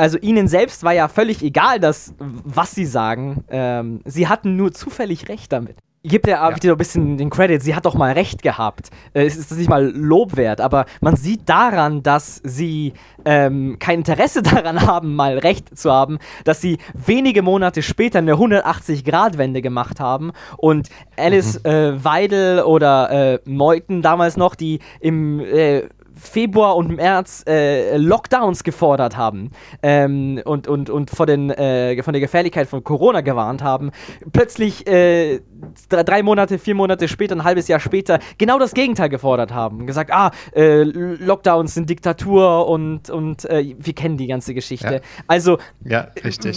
also 0.00 0.16
ihnen 0.18 0.48
selbst 0.48 0.82
war 0.82 0.94
ja 0.94 1.08
völlig 1.08 1.42
egal, 1.42 1.78
dass, 1.78 2.14
was 2.18 2.74
sie 2.74 2.86
sagen. 2.86 3.44
Ähm, 3.50 4.00
sie 4.06 4.28
hatten 4.28 4.56
nur 4.56 4.72
zufällig 4.72 5.28
recht 5.28 5.52
damit. 5.52 5.76
Gibt 6.02 6.26
ja, 6.26 6.48
ja. 6.48 6.56
dir 6.56 6.72
ein 6.72 6.78
bisschen 6.78 7.18
den 7.18 7.28
Credit, 7.28 7.62
sie 7.62 7.74
hat 7.74 7.84
doch 7.84 7.94
mal 7.94 8.12
recht 8.12 8.42
gehabt. 8.42 8.88
Äh, 9.12 9.26
es 9.26 9.36
ist 9.36 9.52
nicht 9.52 9.68
mal 9.68 9.84
Lob 9.84 10.38
wert, 10.38 10.62
aber 10.62 10.86
man 11.02 11.16
sieht 11.16 11.46
daran, 11.46 12.02
dass 12.02 12.40
sie 12.42 12.94
ähm, 13.26 13.76
kein 13.78 13.98
Interesse 13.98 14.42
daran 14.42 14.80
haben, 14.86 15.14
mal 15.14 15.36
recht 15.36 15.76
zu 15.76 15.92
haben, 15.92 16.18
dass 16.44 16.62
sie 16.62 16.78
wenige 16.94 17.42
Monate 17.42 17.82
später 17.82 18.20
eine 18.20 18.36
180-Grad-Wende 18.36 19.60
gemacht 19.60 20.00
haben 20.00 20.32
und 20.56 20.88
Alice 21.18 21.60
mhm. 21.62 21.70
äh, 21.70 22.04
Weidel 22.04 22.62
oder 22.62 23.34
äh, 23.34 23.38
Meuthen 23.44 24.00
damals 24.00 24.38
noch, 24.38 24.54
die 24.54 24.78
im 25.00 25.40
äh, 25.40 25.82
Februar 26.20 26.76
und 26.76 26.94
März 26.96 27.44
äh, 27.48 27.96
Lockdowns 27.96 28.62
gefordert 28.62 29.16
haben 29.16 29.50
ähm, 29.82 30.40
und, 30.44 30.68
und, 30.68 30.90
und 30.90 31.10
vor 31.10 31.26
den, 31.26 31.50
äh, 31.50 32.02
von 32.02 32.12
der 32.12 32.20
Gefährlichkeit 32.20 32.68
von 32.68 32.84
Corona 32.84 33.22
gewarnt 33.22 33.62
haben, 33.62 33.90
plötzlich 34.32 34.86
äh, 34.86 35.40
drei 35.88 36.22
Monate, 36.22 36.58
vier 36.58 36.74
Monate 36.74 37.08
später, 37.08 37.34
ein 37.34 37.44
halbes 37.44 37.68
Jahr 37.68 37.80
später 37.80 38.18
genau 38.38 38.58
das 38.58 38.74
Gegenteil 38.74 39.08
gefordert 39.08 39.52
haben. 39.54 39.86
Gesagt, 39.86 40.10
ah, 40.12 40.30
äh, 40.54 40.82
Lockdowns 40.82 41.74
sind 41.74 41.88
Diktatur 41.88 42.68
und, 42.68 43.08
und 43.08 43.44
äh, 43.46 43.74
wir 43.78 43.94
kennen 43.94 44.16
die 44.16 44.26
ganze 44.26 44.54
Geschichte. 44.54 44.94
Ja. 44.94 45.00
Also, 45.26 45.58
ja, 45.84 46.08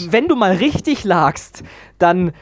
wenn 0.09 0.27
du 0.27 0.35
mal 0.35 0.53
richtig 0.53 1.03
lagst, 1.03 1.63
dann 1.97 2.33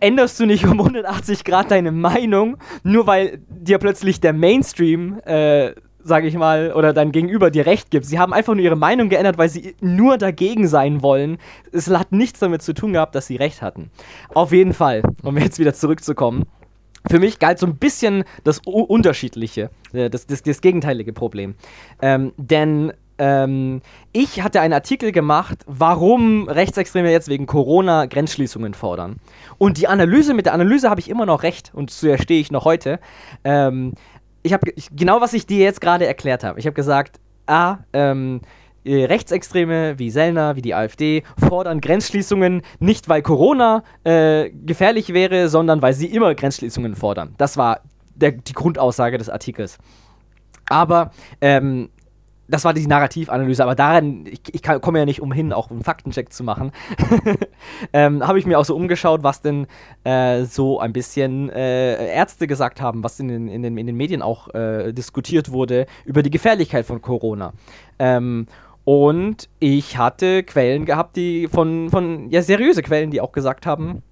änderst 0.00 0.38
du 0.38 0.46
nicht 0.46 0.64
um 0.64 0.78
180 0.78 1.44
Grad 1.44 1.70
deine 1.70 1.92
Meinung, 1.92 2.58
nur 2.82 3.06
weil 3.06 3.40
dir 3.48 3.78
plötzlich 3.78 4.20
der 4.20 4.32
Mainstream 4.32 5.18
äh, 5.24 5.72
sage 6.06 6.28
ich 6.28 6.34
mal, 6.36 6.72
oder 6.72 6.92
dein 6.92 7.12
Gegenüber 7.12 7.50
dir 7.50 7.66
recht 7.66 7.90
gibt. 7.90 8.06
Sie 8.06 8.18
haben 8.18 8.32
einfach 8.32 8.54
nur 8.54 8.62
ihre 8.62 8.76
Meinung 8.76 9.08
geändert, 9.08 9.38
weil 9.38 9.48
sie 9.48 9.74
nur 9.80 10.18
dagegen 10.18 10.68
sein 10.68 11.02
wollen. 11.02 11.38
Es 11.72 11.88
hat 11.90 12.12
nichts 12.12 12.40
damit 12.40 12.62
zu 12.62 12.74
tun 12.74 12.92
gehabt, 12.92 13.14
dass 13.14 13.26
sie 13.26 13.36
recht 13.36 13.62
hatten. 13.62 13.90
Auf 14.34 14.52
jeden 14.52 14.72
Fall, 14.72 15.02
um 15.22 15.36
jetzt 15.36 15.58
wieder 15.58 15.74
zurückzukommen. 15.74 16.44
Für 17.08 17.20
mich 17.20 17.38
galt 17.38 17.58
so 17.58 17.66
ein 17.66 17.76
bisschen 17.76 18.24
das 18.44 18.60
Unterschiedliche, 18.64 19.70
äh, 19.92 20.10
das, 20.10 20.26
das, 20.26 20.42
das 20.42 20.60
gegenteilige 20.60 21.12
Problem. 21.12 21.54
Ähm, 22.02 22.32
denn 22.36 22.92
ähm, 23.18 23.80
ich 24.12 24.42
hatte 24.42 24.60
einen 24.60 24.74
Artikel 24.74 25.12
gemacht, 25.12 25.58
warum 25.66 26.48
Rechtsextreme 26.48 27.10
jetzt 27.10 27.28
wegen 27.28 27.46
Corona 27.46 28.06
Grenzschließungen 28.06 28.74
fordern. 28.74 29.16
Und 29.58 29.78
die 29.78 29.88
Analyse, 29.88 30.34
mit 30.34 30.46
der 30.46 30.54
Analyse 30.54 30.90
habe 30.90 31.00
ich 31.00 31.08
immer 31.08 31.26
noch 31.26 31.42
recht 31.42 31.72
und 31.74 31.90
zu 31.90 32.06
der 32.06 32.18
stehe 32.18 32.40
ich 32.40 32.50
noch 32.50 32.64
heute. 32.64 32.98
Ähm, 33.44 33.94
ich 34.46 34.52
habe 34.52 34.72
genau, 34.92 35.20
was 35.20 35.32
ich 35.34 35.46
dir 35.46 35.58
jetzt 35.58 35.80
gerade 35.80 36.06
erklärt 36.06 36.44
habe. 36.44 36.58
Ich 36.58 36.66
habe 36.66 36.74
gesagt, 36.74 37.20
A, 37.46 37.78
ähm, 37.92 38.40
äh, 38.84 39.04
Rechtsextreme 39.04 39.98
wie 39.98 40.10
Sellner, 40.10 40.56
wie 40.56 40.62
die 40.62 40.74
AfD 40.74 41.24
fordern 41.36 41.80
Grenzschließungen 41.80 42.62
nicht, 42.78 43.08
weil 43.08 43.22
Corona 43.22 43.82
äh, 44.04 44.50
gefährlich 44.50 45.12
wäre, 45.12 45.48
sondern 45.48 45.82
weil 45.82 45.92
sie 45.92 46.06
immer 46.06 46.34
Grenzschließungen 46.34 46.94
fordern. 46.94 47.34
Das 47.36 47.56
war 47.56 47.80
der, 48.14 48.32
die 48.32 48.52
Grundaussage 48.52 49.18
des 49.18 49.28
Artikels. 49.28 49.78
Aber 50.68 51.10
ähm, 51.40 51.90
das 52.48 52.64
war 52.64 52.74
die 52.74 52.86
Narrativanalyse, 52.86 53.62
aber 53.62 53.74
daran, 53.74 54.24
ich, 54.26 54.40
ich 54.52 54.62
komme 54.62 54.98
ja 54.98 55.04
nicht 55.04 55.20
umhin, 55.20 55.52
auch 55.52 55.70
einen 55.70 55.82
Faktencheck 55.82 56.32
zu 56.32 56.44
machen. 56.44 56.72
ähm, 57.92 58.26
Habe 58.26 58.38
ich 58.38 58.46
mir 58.46 58.58
auch 58.58 58.64
so 58.64 58.76
umgeschaut, 58.76 59.22
was 59.22 59.40
denn 59.40 59.66
äh, 60.04 60.44
so 60.44 60.78
ein 60.78 60.92
bisschen 60.92 61.50
äh, 61.50 62.14
Ärzte 62.14 62.46
gesagt 62.46 62.80
haben, 62.80 63.02
was 63.02 63.18
in 63.20 63.28
den, 63.28 63.48
in 63.48 63.62
den, 63.62 63.76
in 63.76 63.86
den 63.86 63.96
Medien 63.96 64.22
auch 64.22 64.54
äh, 64.54 64.92
diskutiert 64.92 65.50
wurde 65.50 65.86
über 66.04 66.22
die 66.22 66.30
Gefährlichkeit 66.30 66.86
von 66.86 67.02
Corona. 67.02 67.52
Ähm, 67.98 68.46
und 68.84 69.48
ich 69.58 69.98
hatte 69.98 70.44
Quellen 70.44 70.84
gehabt, 70.84 71.16
die 71.16 71.48
von, 71.48 71.90
von 71.90 72.30
ja, 72.30 72.42
seriöse 72.42 72.82
Quellen, 72.82 73.10
die 73.10 73.20
auch 73.20 73.32
gesagt 73.32 73.66
haben, 73.66 74.02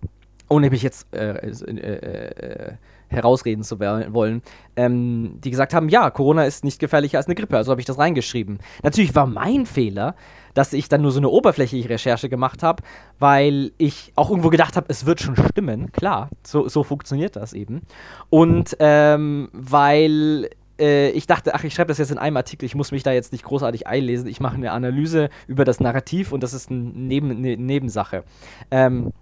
ohne 0.48 0.70
mich 0.70 0.82
jetzt 0.82 1.06
äh, 1.14 1.36
äh, 1.36 1.50
äh, 1.50 2.72
herausreden 3.08 3.64
zu 3.64 3.80
wollen, 3.80 4.42
ähm, 4.76 5.38
die 5.42 5.50
gesagt 5.50 5.74
haben, 5.74 5.88
ja, 5.88 6.10
Corona 6.10 6.44
ist 6.44 6.64
nicht 6.64 6.78
gefährlicher 6.78 7.18
als 7.18 7.26
eine 7.26 7.34
Grippe, 7.34 7.56
also 7.56 7.70
habe 7.70 7.80
ich 7.80 7.86
das 7.86 7.98
reingeschrieben. 7.98 8.58
Natürlich 8.82 9.14
war 9.14 9.26
mein 9.26 9.66
Fehler, 9.66 10.14
dass 10.54 10.72
ich 10.72 10.88
dann 10.88 11.02
nur 11.02 11.10
so 11.10 11.18
eine 11.18 11.28
oberflächliche 11.28 11.88
Recherche 11.88 12.28
gemacht 12.28 12.62
habe, 12.62 12.82
weil 13.18 13.72
ich 13.78 14.12
auch 14.16 14.30
irgendwo 14.30 14.50
gedacht 14.50 14.76
habe, 14.76 14.86
es 14.88 15.04
wird 15.06 15.20
schon 15.20 15.36
stimmen, 15.36 15.92
klar, 15.92 16.30
so, 16.46 16.68
so 16.68 16.84
funktioniert 16.84 17.36
das 17.36 17.52
eben. 17.52 17.82
Und 18.30 18.76
ähm, 18.78 19.48
weil 19.52 20.48
äh, 20.78 21.10
ich 21.10 21.26
dachte, 21.26 21.54
ach, 21.54 21.64
ich 21.64 21.74
schreibe 21.74 21.88
das 21.88 21.98
jetzt 21.98 22.10
in 22.10 22.18
einem 22.18 22.36
Artikel, 22.36 22.64
ich 22.64 22.74
muss 22.74 22.92
mich 22.92 23.02
da 23.02 23.12
jetzt 23.12 23.32
nicht 23.32 23.44
großartig 23.44 23.86
einlesen, 23.86 24.28
ich 24.28 24.40
mache 24.40 24.54
eine 24.54 24.72
Analyse 24.72 25.28
über 25.46 25.64
das 25.64 25.80
Narrativ 25.80 26.32
und 26.32 26.42
das 26.42 26.54
ist 26.54 26.70
ein 26.70 27.08
Neben, 27.08 27.30
eine 27.30 27.56
Nebensache. 27.56 28.24
Ähm, 28.70 29.12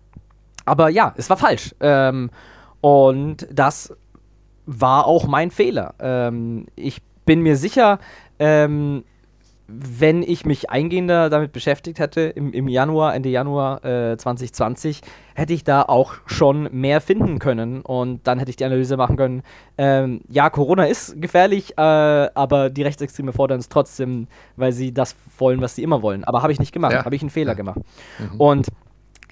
aber 0.64 0.88
ja, 0.90 1.12
es 1.16 1.28
war 1.28 1.36
falsch. 1.36 1.74
Ähm, 1.80 2.30
und 2.82 3.46
das 3.50 3.96
war 4.66 5.06
auch 5.06 5.26
mein 5.26 5.50
Fehler. 5.50 5.94
Ähm, 5.98 6.66
ich 6.76 7.00
bin 7.24 7.40
mir 7.40 7.56
sicher, 7.56 7.98
ähm, 8.38 9.04
wenn 9.68 10.22
ich 10.22 10.44
mich 10.44 10.68
eingehender 10.68 11.30
damit 11.30 11.52
beschäftigt 11.52 11.98
hätte, 11.98 12.20
im, 12.20 12.52
im 12.52 12.68
Januar, 12.68 13.14
Ende 13.14 13.30
Januar 13.30 13.84
äh, 13.84 14.16
2020, 14.16 15.00
hätte 15.34 15.54
ich 15.54 15.64
da 15.64 15.82
auch 15.82 16.14
schon 16.26 16.68
mehr 16.72 17.00
finden 17.00 17.38
können 17.38 17.80
und 17.80 18.26
dann 18.26 18.38
hätte 18.38 18.50
ich 18.50 18.56
die 18.56 18.64
Analyse 18.64 18.96
machen 18.96 19.16
können, 19.16 19.42
ähm, 19.78 20.20
ja, 20.28 20.50
Corona 20.50 20.84
ist 20.84 21.20
gefährlich, 21.22 21.78
äh, 21.78 21.80
aber 21.80 22.68
die 22.68 22.82
Rechtsextreme 22.82 23.32
fordern 23.32 23.60
es 23.60 23.68
trotzdem, 23.68 24.26
weil 24.56 24.72
sie 24.72 24.92
das 24.92 25.16
wollen, 25.38 25.60
was 25.60 25.76
sie 25.76 25.82
immer 25.82 26.02
wollen. 26.02 26.24
Aber 26.24 26.42
habe 26.42 26.52
ich 26.52 26.58
nicht 26.58 26.72
gemacht, 26.72 26.92
ja. 26.92 27.04
habe 27.04 27.14
ich 27.14 27.22
einen 27.22 27.30
Fehler 27.30 27.52
ja. 27.52 27.56
gemacht. 27.56 27.80
Mhm. 28.18 28.40
Und 28.40 28.66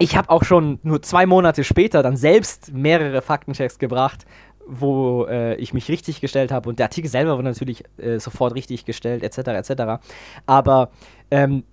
ich 0.01 0.17
habe 0.17 0.31
auch 0.31 0.45
schon 0.45 0.79
nur 0.83 1.03
zwei 1.03 1.27
Monate 1.27 1.63
später 1.63 2.03
dann 2.03 2.17
selbst 2.17 2.73
mehrere 2.73 3.21
Faktenchecks 3.21 3.79
gebracht, 3.79 4.25
wo 4.67 5.27
äh, 5.27 5.57
ich 5.57 5.75
mich 5.75 5.89
richtig 5.89 6.23
gestellt 6.23 6.51
habe. 6.51 6.71
Und 6.71 6.79
der 6.79 6.87
Artikel 6.87 7.09
selber 7.09 7.35
wurde 7.37 7.49
natürlich 7.49 7.85
äh, 7.99 8.19
sofort 8.19 8.55
richtig 8.55 8.87
gestellt, 8.87 9.23
etc. 9.23 9.49
etc. 9.49 10.03
Aber 10.47 10.91
ähm, 11.31 11.65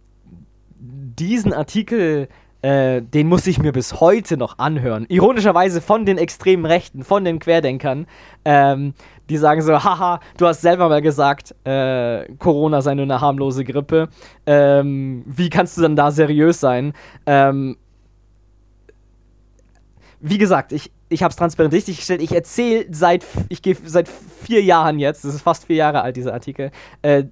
diesen 0.77 1.53
Artikel, 1.53 2.27
äh, 2.63 3.01
den 3.01 3.29
muss 3.29 3.47
ich 3.47 3.59
mir 3.59 3.71
bis 3.71 4.01
heute 4.01 4.35
noch 4.35 4.59
anhören. 4.59 5.05
Ironischerweise 5.07 5.79
von 5.79 6.05
den 6.05 6.17
extremen 6.17 6.65
Rechten, 6.65 7.05
von 7.05 7.23
den 7.23 7.39
Querdenkern. 7.39 8.07
Ähm, 8.43 8.93
die 9.29 9.37
sagen 9.37 9.61
so, 9.61 9.71
haha, 9.83 10.19
du 10.37 10.47
hast 10.47 10.61
selber 10.61 10.89
mal 10.89 11.01
gesagt, 11.01 11.55
äh, 11.63 12.25
Corona 12.39 12.81
sei 12.81 12.93
nur 12.95 13.03
eine 13.03 13.21
harmlose 13.21 13.63
Grippe. 13.63 14.09
Ähm, 14.45 15.23
wie 15.25 15.49
kannst 15.49 15.77
du 15.77 15.81
dann 15.81 15.95
da 15.95 16.11
seriös 16.11 16.59
sein? 16.59 16.91
Ähm, 17.25 17.77
wie 20.19 20.37
gesagt, 20.37 20.71
ich, 20.71 20.91
ich 21.09 21.23
habe 21.23 21.31
es 21.31 21.35
transparent 21.35 21.73
richtig 21.73 21.97
gestellt. 21.97 22.21
Ich 22.21 22.33
erzähle 22.33 22.85
seit, 22.91 23.25
ich 23.49 23.61
gehe 23.61 23.75
seit 23.85 24.07
vier 24.07 24.63
Jahren 24.63 24.99
jetzt, 24.99 25.23
das 25.23 25.35
ist 25.35 25.41
fast 25.41 25.65
vier 25.65 25.77
Jahre 25.77 26.01
alt, 26.01 26.15
dieser 26.15 26.33
Artikel, 26.33 26.71
äh, 27.01 27.25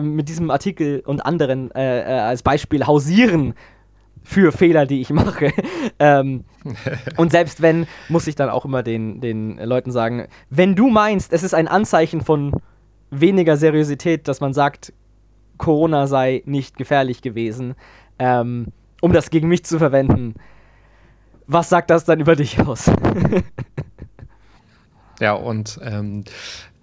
mit 0.00 0.28
diesem 0.28 0.50
Artikel 0.50 1.02
und 1.04 1.20
anderen 1.20 1.70
äh, 1.72 2.00
äh, 2.00 2.20
als 2.20 2.42
Beispiel 2.42 2.86
hausieren 2.86 3.54
für 4.22 4.50
Fehler, 4.50 4.86
die 4.86 5.00
ich 5.00 5.10
mache. 5.10 5.52
ähm, 5.98 6.44
und 7.16 7.30
selbst 7.30 7.62
wenn, 7.62 7.86
muss 8.08 8.26
ich 8.26 8.34
dann 8.34 8.48
auch 8.48 8.64
immer 8.64 8.82
den, 8.82 9.20
den 9.20 9.58
Leuten 9.58 9.92
sagen, 9.92 10.26
wenn 10.50 10.74
du 10.74 10.88
meinst, 10.88 11.32
es 11.32 11.42
ist 11.42 11.54
ein 11.54 11.68
Anzeichen 11.68 12.22
von 12.22 12.52
weniger 13.10 13.56
Seriosität, 13.56 14.26
dass 14.28 14.40
man 14.40 14.52
sagt, 14.52 14.92
Corona 15.58 16.06
sei 16.06 16.42
nicht 16.44 16.76
gefährlich 16.76 17.22
gewesen, 17.22 17.74
ähm, 18.18 18.68
um 19.00 19.12
das 19.12 19.30
gegen 19.30 19.48
mich 19.48 19.64
zu 19.64 19.78
verwenden, 19.78 20.34
was 21.46 21.68
sagt 21.68 21.90
das 21.90 22.04
dann 22.04 22.20
über 22.20 22.36
dich 22.36 22.58
aus? 22.60 22.90
ja, 25.20 25.32
und 25.32 25.78
ähm, 25.82 26.24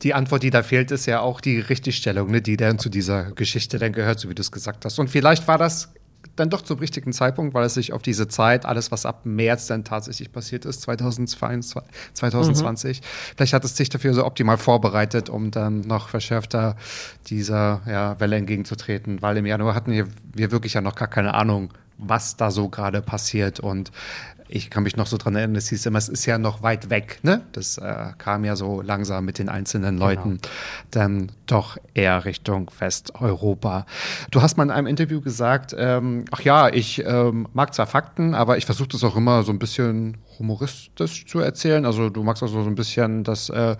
die 0.01 0.13
Antwort, 0.13 0.43
die 0.43 0.49
da 0.49 0.63
fehlt, 0.63 0.91
ist 0.91 1.05
ja 1.05 1.21
auch 1.21 1.41
die 1.41 1.59
Richtigstellung, 1.59 2.31
ne, 2.31 2.41
die 2.41 2.57
dann 2.57 2.79
zu 2.79 2.89
dieser 2.89 3.31
Geschichte 3.31 3.79
dann 3.79 3.93
gehört, 3.93 4.19
so 4.19 4.29
wie 4.29 4.35
du 4.35 4.41
es 4.41 4.51
gesagt 4.51 4.85
hast. 4.85 4.99
Und 4.99 5.09
vielleicht 5.09 5.47
war 5.47 5.57
das 5.57 5.93
dann 6.35 6.49
doch 6.49 6.61
zum 6.61 6.79
richtigen 6.79 7.13
Zeitpunkt, 7.13 7.53
weil 7.53 7.65
es 7.65 7.75
sich 7.75 7.93
auf 7.93 8.01
diese 8.01 8.27
Zeit, 8.27 8.65
alles 8.65 8.91
was 8.91 9.05
ab 9.05 9.25
März 9.25 9.67
dann 9.67 9.83
tatsächlich 9.83 10.31
passiert 10.31 10.65
ist, 10.65 10.81
2022, 10.81 11.81
2020, 12.13 13.01
mhm. 13.01 13.05
vielleicht 13.37 13.53
hat 13.53 13.63
es 13.65 13.77
sich 13.77 13.89
dafür 13.89 14.13
so 14.13 14.25
optimal 14.25 14.57
vorbereitet, 14.57 15.29
um 15.29 15.51
dann 15.51 15.81
noch 15.81 16.09
verschärfter 16.09 16.75
dieser 17.27 17.81
ja, 17.87 18.19
Welle 18.19 18.37
entgegenzutreten, 18.37 19.21
weil 19.21 19.37
im 19.37 19.45
Januar 19.45 19.75
hatten 19.75 19.91
wir, 19.91 20.07
wir 20.33 20.51
wirklich 20.51 20.73
ja 20.73 20.81
noch 20.81 20.95
gar 20.95 21.07
keine 21.07 21.35
Ahnung, 21.35 21.71
was 21.97 22.35
da 22.35 22.51
so 22.51 22.69
gerade 22.69 23.01
passiert. 23.01 23.59
Und 23.59 23.91
ich 24.55 24.69
kann 24.69 24.83
mich 24.83 24.95
noch 24.95 25.07
so 25.07 25.17
dran 25.17 25.35
erinnern, 25.35 25.55
es 25.55 25.69
hieß 25.69 25.87
immer, 25.87 25.97
es 25.97 26.09
ist 26.09 26.27
ja 26.27 26.37
noch 26.37 26.61
weit 26.61 26.91
weg, 26.91 27.19
ne? 27.23 27.41
Das 27.53 27.79
äh, 27.79 28.11
kam 28.19 28.45
ja 28.45 28.55
so 28.55 28.83
langsam 28.83 29.25
mit 29.25 29.39
den 29.39 29.49
einzelnen 29.49 29.97
Leuten 29.97 30.29
genau. 30.29 30.53
dann 30.91 31.31
doch 31.47 31.77
eher 31.95 32.23
Richtung 32.23 32.69
Westeuropa. 32.77 33.87
Du 34.29 34.43
hast 34.43 34.57
mal 34.57 34.63
in 34.65 34.69
einem 34.69 34.85
Interview 34.85 35.21
gesagt, 35.21 35.75
ähm, 35.75 36.25
ach 36.29 36.41
ja, 36.41 36.69
ich 36.69 37.03
ähm, 37.03 37.47
mag 37.53 37.73
zwar 37.73 37.87
Fakten, 37.87 38.35
aber 38.35 38.57
ich 38.57 38.67
versuche 38.67 38.89
das 38.89 39.03
auch 39.03 39.15
immer 39.15 39.41
so 39.41 39.51
ein 39.51 39.57
bisschen 39.57 40.17
humoristisch 40.37 41.25
zu 41.25 41.39
erzählen. 41.39 41.83
Also 41.83 42.11
du 42.11 42.21
magst 42.21 42.43
also 42.43 42.61
so 42.61 42.69
ein 42.69 42.75
bisschen 42.75 43.23
das, 43.23 43.49
äh, 43.49 43.75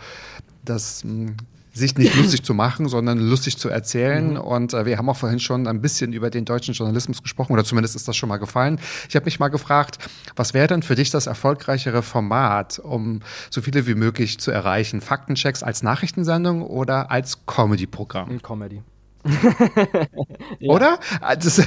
das 0.65 1.03
hm, 1.03 1.37
sich 1.73 1.97
nicht 1.97 2.15
lustig 2.21 2.43
zu 2.43 2.53
machen, 2.53 2.87
sondern 2.87 3.17
lustig 3.17 3.57
zu 3.57 3.69
erzählen. 3.69 4.31
Mhm. 4.31 4.37
Und 4.37 4.73
äh, 4.73 4.85
wir 4.85 4.97
haben 4.97 5.09
auch 5.09 5.17
vorhin 5.17 5.39
schon 5.39 5.67
ein 5.67 5.81
bisschen 5.81 6.13
über 6.13 6.29
den 6.29 6.45
deutschen 6.45 6.73
Journalismus 6.73 7.21
gesprochen, 7.21 7.53
oder 7.53 7.65
zumindest 7.65 7.95
ist 7.95 8.07
das 8.07 8.15
schon 8.15 8.29
mal 8.29 8.37
gefallen. 8.37 8.79
Ich 9.09 9.15
habe 9.15 9.25
mich 9.25 9.39
mal 9.39 9.49
gefragt, 9.49 9.97
was 10.35 10.53
wäre 10.53 10.67
denn 10.67 10.83
für 10.83 10.95
dich 10.95 11.09
das 11.09 11.27
erfolgreichere 11.27 12.03
Format, 12.03 12.79
um 12.79 13.21
so 13.49 13.61
viele 13.61 13.87
wie 13.87 13.95
möglich 13.95 14.39
zu 14.39 14.51
erreichen? 14.51 15.01
Faktenchecks 15.01 15.63
als 15.63 15.83
Nachrichtensendung 15.83 16.61
oder 16.61 17.11
als 17.11 17.45
Comedy-Programm? 17.45 18.41
Comedy. 18.41 18.81
Oder? 20.67 20.99
Ah, 21.21 21.35
das 21.37 21.59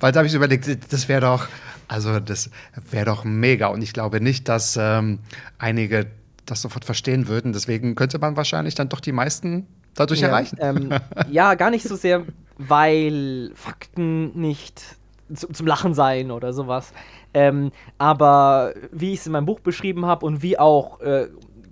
Weil 0.00 0.12
da 0.12 0.18
habe 0.18 0.26
ich 0.28 0.34
überlegt, 0.34 0.92
das 0.92 1.08
wäre 1.08 1.22
doch, 1.22 1.48
also 1.88 2.20
das 2.20 2.50
wäre 2.90 3.06
doch 3.06 3.24
mega. 3.24 3.66
Und 3.68 3.82
ich 3.82 3.92
glaube 3.92 4.20
nicht, 4.20 4.48
dass 4.48 4.78
ähm, 4.80 5.18
einige 5.58 6.06
das 6.46 6.62
sofort 6.62 6.84
verstehen 6.84 7.28
würden. 7.28 7.52
Deswegen 7.52 7.94
könnte 7.94 8.18
man 8.18 8.36
wahrscheinlich 8.36 8.74
dann 8.74 8.88
doch 8.88 9.00
die 9.00 9.12
meisten 9.12 9.66
dadurch 9.94 10.20
ja, 10.20 10.28
erreichen. 10.28 10.56
Ähm, 10.60 10.90
ja, 11.30 11.54
gar 11.54 11.70
nicht 11.70 11.86
so 11.86 11.96
sehr, 11.96 12.24
weil 12.58 13.52
Fakten 13.54 14.38
nicht 14.38 14.96
zu, 15.32 15.48
zum 15.48 15.66
Lachen 15.66 15.94
seien 15.94 16.30
oder 16.30 16.52
sowas. 16.52 16.92
Ähm, 17.32 17.72
aber 17.98 18.74
wie 18.92 19.12
ich 19.12 19.20
es 19.20 19.26
in 19.26 19.32
meinem 19.32 19.46
Buch 19.46 19.60
beschrieben 19.60 20.06
habe 20.06 20.24
und 20.26 20.42
wie 20.42 20.58
auch 20.58 21.00
äh, 21.00 21.28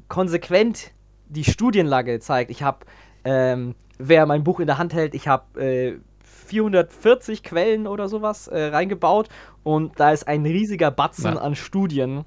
konsequent 0.08 0.92
die 1.28 1.44
Studienlage 1.44 2.20
zeigt, 2.20 2.50
ich 2.50 2.62
habe, 2.62 2.78
ähm, 3.24 3.74
wer 3.98 4.26
mein 4.26 4.44
Buch 4.44 4.60
in 4.60 4.66
der 4.66 4.78
Hand 4.78 4.92
hält, 4.92 5.14
ich 5.14 5.28
habe 5.28 5.60
äh, 5.62 5.98
440 6.46 7.42
Quellen 7.42 7.86
oder 7.86 8.08
sowas 8.08 8.48
äh, 8.48 8.64
reingebaut 8.64 9.28
und 9.62 9.98
da 9.98 10.12
ist 10.12 10.28
ein 10.28 10.44
riesiger 10.44 10.90
Batzen 10.90 11.34
ja. 11.34 11.40
an 11.40 11.54
Studien 11.54 12.24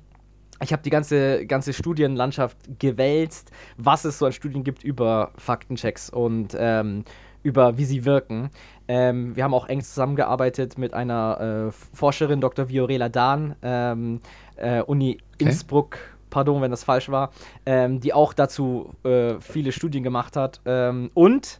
ich 0.61 0.71
habe 0.71 0.83
die 0.83 0.89
ganze, 0.89 1.45
ganze 1.45 1.73
Studienlandschaft 1.73 2.57
gewälzt, 2.79 3.51
was 3.77 4.05
es 4.05 4.19
so 4.19 4.25
an 4.25 4.31
Studien 4.31 4.63
gibt 4.63 4.83
über 4.83 5.31
Faktenchecks 5.37 6.09
und 6.09 6.55
ähm, 6.57 7.03
über 7.43 7.77
wie 7.77 7.85
sie 7.85 8.05
wirken. 8.05 8.49
Ähm, 8.87 9.35
wir 9.35 9.43
haben 9.43 9.53
auch 9.53 9.67
eng 9.67 9.81
zusammengearbeitet 9.81 10.77
mit 10.77 10.93
einer 10.93 11.67
äh, 11.67 11.71
Forscherin, 11.93 12.41
Dr. 12.41 12.69
Viorela 12.69 13.09
Dahn, 13.09 13.55
ähm, 13.61 14.21
äh, 14.55 14.81
Uni 14.81 15.19
okay. 15.35 15.45
Innsbruck, 15.45 15.97
pardon, 16.29 16.61
wenn 16.61 16.71
das 16.71 16.83
falsch 16.83 17.09
war, 17.09 17.31
ähm, 17.65 17.99
die 17.99 18.13
auch 18.13 18.33
dazu 18.33 18.93
äh, 19.03 19.35
viele 19.39 19.71
Studien 19.71 20.03
gemacht 20.03 20.35
hat. 20.35 20.61
Ähm, 20.65 21.11
und 21.13 21.59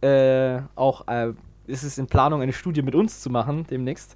äh, 0.00 0.60
auch 0.74 1.06
äh, 1.08 1.32
ist 1.66 1.82
es 1.82 1.98
in 1.98 2.06
Planung, 2.06 2.42
eine 2.42 2.52
Studie 2.52 2.82
mit 2.82 2.94
uns 2.94 3.20
zu 3.20 3.28
machen 3.30 3.66
demnächst. 3.68 4.14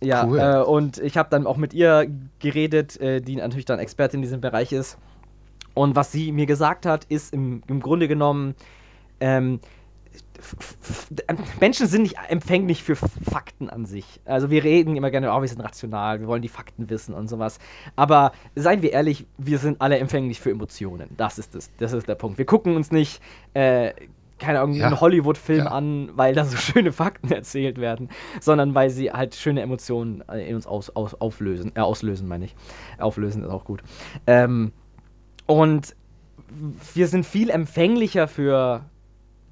Ähm, 0.00 0.08
ja, 0.08 0.24
cool. 0.26 0.38
äh, 0.38 0.62
und 0.62 0.98
ich 0.98 1.16
habe 1.16 1.28
dann 1.30 1.46
auch 1.46 1.56
mit 1.56 1.74
ihr 1.74 2.10
geredet, 2.38 3.00
äh, 3.00 3.20
die 3.20 3.36
natürlich 3.36 3.64
dann 3.64 3.78
Expertin 3.78 4.18
in 4.18 4.22
diesem 4.22 4.40
Bereich 4.40 4.72
ist. 4.72 4.98
Und 5.74 5.96
was 5.96 6.12
sie 6.12 6.32
mir 6.32 6.46
gesagt 6.46 6.86
hat, 6.86 7.04
ist 7.04 7.32
im, 7.32 7.62
im 7.68 7.80
Grunde 7.80 8.08
genommen, 8.08 8.54
ähm, 9.20 9.60
Menschen 11.60 11.86
sind 11.86 12.02
nicht 12.02 12.16
empfänglich 12.28 12.82
für 12.82 12.96
Fakten 12.96 13.68
an 13.68 13.84
sich. 13.84 14.20
Also 14.24 14.50
wir 14.50 14.64
reden 14.64 14.96
immer 14.96 15.10
gerne, 15.10 15.32
oh, 15.32 15.40
wir 15.40 15.48
sind 15.48 15.60
rational, 15.60 16.20
wir 16.20 16.26
wollen 16.26 16.42
die 16.42 16.48
Fakten 16.48 16.88
wissen 16.88 17.14
und 17.14 17.28
sowas. 17.28 17.58
Aber 17.94 18.32
seien 18.54 18.82
wir 18.82 18.92
ehrlich, 18.92 19.26
wir 19.38 19.58
sind 19.58 19.80
alle 19.80 19.98
empfänglich 19.98 20.40
für 20.40 20.50
Emotionen. 20.50 21.10
Das 21.16 21.38
ist 21.38 21.54
das, 21.54 21.70
das 21.76 21.92
ist 21.92 22.08
der 22.08 22.14
Punkt. 22.14 22.38
Wir 22.38 22.46
gucken 22.46 22.74
uns 22.74 22.90
nicht 22.90 23.20
äh, 23.54 23.92
keine 24.40 24.60
Ahnung, 24.60 24.74
ja. 24.74 24.86
einen 24.86 25.00
Hollywood-Film 25.00 25.66
ja. 25.66 25.70
an, 25.70 26.10
weil 26.14 26.34
da 26.34 26.44
so 26.44 26.56
schöne 26.56 26.90
Fakten 26.90 27.30
erzählt 27.32 27.78
werden, 27.78 28.08
sondern 28.40 28.74
weil 28.74 28.90
sie 28.90 29.12
halt 29.12 29.34
schöne 29.36 29.60
Emotionen 29.60 30.24
äh, 30.28 30.48
in 30.48 30.56
uns 30.56 30.66
aus, 30.66 30.90
aus, 30.90 31.14
auflösen, 31.14 31.72
äh, 31.76 31.80
auslösen, 31.80 32.26
meine 32.26 32.46
ich. 32.46 32.56
Auflösen 32.98 33.44
ist 33.44 33.50
auch 33.50 33.64
gut. 33.64 33.82
Ähm, 34.26 34.72
und 35.46 35.94
wir 36.94 37.06
sind 37.06 37.24
viel 37.24 37.50
empfänglicher 37.50 38.26
für 38.26 38.84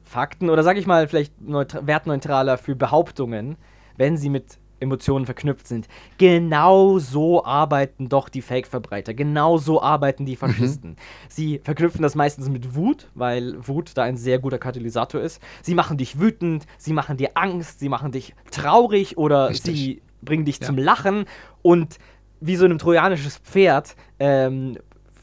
Fakten 0.03 0.51
oder 0.51 0.63
sag 0.63 0.79
ich 0.79 0.87
mal 0.87 1.07
vielleicht 1.07 1.35
wertneutraler 1.39 2.59
für 2.59 2.75
Behauptungen, 2.75 3.57
wenn 3.97 4.17
sie 4.17 4.31
mit 4.31 4.58
Emotionen 4.81 5.27
verknüpft 5.27 5.67
sind. 5.67 5.89
Genau 6.19 6.99
so 6.99 7.45
arbeiten 7.45 8.09
doch 8.09 8.29
die 8.29 8.43
Fake-Verbreiter. 8.43 9.15
Genau 9.15 9.59
so 9.59 9.83
arbeiten 9.83 10.27
die 10.27 10.37
Faschisten. 10.37 10.91
Mhm. 10.91 10.97
Sie 11.29 11.61
verknüpfen 11.63 12.03
das 12.03 12.15
meistens 12.15 12.49
mit 12.49 12.75
Wut, 12.75 13.09
weil 13.15 13.57
Wut 13.67 13.93
da 13.95 14.03
ein 14.03 14.17
sehr 14.17 14.39
guter 14.39 14.59
Katalysator 14.59 15.21
ist. 15.21 15.43
Sie 15.63 15.75
machen 15.75 15.97
dich 15.97 16.21
wütend, 16.21 16.67
sie 16.77 16.93
machen 16.93 17.17
dir 17.17 17.31
Angst, 17.35 17.81
sie 17.81 17.89
machen 17.89 18.13
dich 18.13 18.35
traurig 18.51 19.19
oder 19.19 19.51
Richtig. 19.51 19.77
sie 19.77 20.03
bringen 20.23 20.45
dich 20.45 20.61
ja. 20.61 20.67
zum 20.67 20.79
Lachen 20.79 21.25
und 21.63 21.99
wie 22.41 22.57
so 22.57 22.65
ein 22.67 22.79
trojanisches 22.79 23.39
Pferd 23.39 23.97
ähm, 24.19 24.79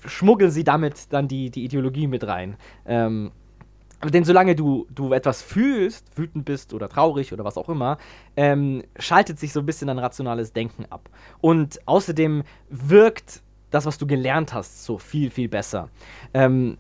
schmuggeln 0.06 0.52
sie 0.52 0.64
damit 0.64 1.14
dann 1.14 1.28
die, 1.28 1.50
die 1.50 1.64
Ideologie 1.64 2.08
mit 2.08 2.26
rein. 2.26 2.58
Ähm, 2.86 3.32
denn 4.10 4.24
solange 4.24 4.56
du, 4.56 4.88
du 4.90 5.14
etwas 5.14 5.42
fühlst, 5.42 6.18
wütend 6.18 6.46
bist 6.46 6.74
oder 6.74 6.90
traurig 6.90 7.34
oder 7.34 7.44
was 7.44 7.58
auch 7.58 7.70
immer, 7.70 7.98
ähm, 8.36 8.84
schaltet 8.98 9.40
sich 9.40 9.54
so 9.54 9.60
ein 9.62 9.66
bisschen 9.66 9.88
dein 9.88 10.00
rationales 10.00 10.54
Denken 10.54 10.86
ab. 10.90 11.10
Und 11.42 11.80
außerdem 11.88 12.44
wirkt 12.70 13.42
das, 13.72 13.86
was 13.86 13.98
du 13.98 14.08
gelernt 14.08 14.54
hast, 14.54 14.86
so 14.86 14.98
viel, 14.98 15.30
viel 15.30 15.50
besser. 15.50 15.90
Ähm, 16.34 16.78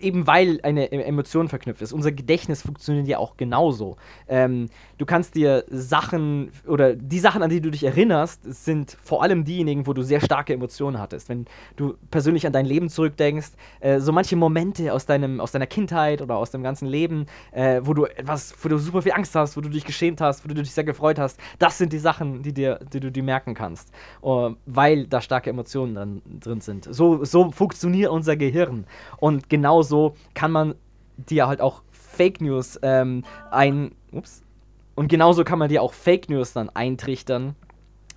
eben 0.00 0.26
weil 0.26 0.60
eine 0.62 0.92
e-, 0.92 1.02
Emotion 1.02 1.48
verknüpft 1.48 1.82
ist. 1.82 1.92
Unser 1.92 2.12
Gedächtnis 2.12 2.62
funktioniert 2.62 3.08
ja 3.08 3.18
auch 3.18 3.36
genauso. 3.36 3.96
Ähm, 4.28 4.68
du 4.98 5.06
kannst 5.06 5.34
dir 5.34 5.64
Sachen 5.68 6.50
oder 6.66 6.94
die 6.94 7.18
Sachen, 7.18 7.42
an 7.42 7.50
die 7.50 7.60
du 7.60 7.70
dich 7.70 7.84
erinnerst, 7.84 8.42
sind 8.44 8.96
vor 9.02 9.22
allem 9.22 9.44
diejenigen, 9.44 9.86
wo 9.86 9.92
du 9.92 10.02
sehr 10.02 10.20
starke 10.20 10.52
Emotionen 10.52 10.98
hattest. 10.98 11.28
Wenn 11.28 11.46
du 11.76 11.94
persönlich 12.10 12.46
an 12.46 12.52
dein 12.52 12.66
Leben 12.66 12.88
zurückdenkst, 12.88 13.52
äh, 13.80 14.00
so 14.00 14.12
manche 14.12 14.36
Momente 14.36 14.92
aus, 14.92 15.06
deinem, 15.06 15.40
aus 15.40 15.52
deiner 15.52 15.66
Kindheit 15.66 16.22
oder 16.22 16.36
aus 16.36 16.50
deinem 16.50 16.62
ganzen 16.62 16.86
Leben, 16.86 17.26
äh, 17.52 17.80
wo 17.82 17.94
du 17.94 18.04
etwas, 18.04 18.54
wo 18.62 18.68
du 18.68 18.78
super 18.78 19.02
viel 19.02 19.12
Angst 19.12 19.34
hast, 19.34 19.56
wo 19.56 19.60
du 19.60 19.68
dich 19.68 19.84
geschämt 19.84 20.20
hast, 20.20 20.44
wo 20.44 20.48
du 20.48 20.54
dich 20.54 20.72
sehr 20.72 20.84
gefreut 20.84 21.18
hast, 21.18 21.40
das 21.58 21.78
sind 21.78 21.92
die 21.92 21.98
Sachen, 21.98 22.42
die, 22.42 22.52
dir, 22.52 22.80
die 22.92 23.00
du 23.00 23.10
dir 23.10 23.22
merken 23.22 23.54
kannst, 23.54 23.90
uh, 24.22 24.54
weil 24.66 25.06
da 25.06 25.20
starke 25.20 25.50
Emotionen 25.50 26.22
drin 26.40 26.60
sind. 26.60 26.92
So, 26.92 27.24
so 27.24 27.50
funktioniert 27.50 28.10
unser 28.10 28.36
Gehirn. 28.36 28.86
Und 29.18 29.48
genauso 29.56 30.14
kann 30.34 30.52
man 30.52 30.74
dir 31.16 31.46
halt 31.46 31.62
auch 31.62 31.82
Fake 31.90 32.42
News 32.42 32.78
ähm, 32.82 33.24
ein. 33.50 33.94
Ups. 34.12 34.42
Und 34.94 35.08
genauso 35.08 35.44
kann 35.44 35.58
man 35.58 35.70
dir 35.70 35.82
auch 35.82 35.94
Fake 35.94 36.28
News 36.28 36.52
dann 36.52 36.68
eintrichtern, 36.70 37.54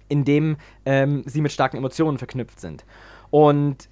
indem 0.10 0.58
ähm, 0.86 1.24
sie 1.26 1.40
mit 1.42 1.54
starken 1.54 1.78
Emotionen 1.78 2.18
verknüpft 2.18 2.60
sind. 2.60 2.84
Und 3.30 3.88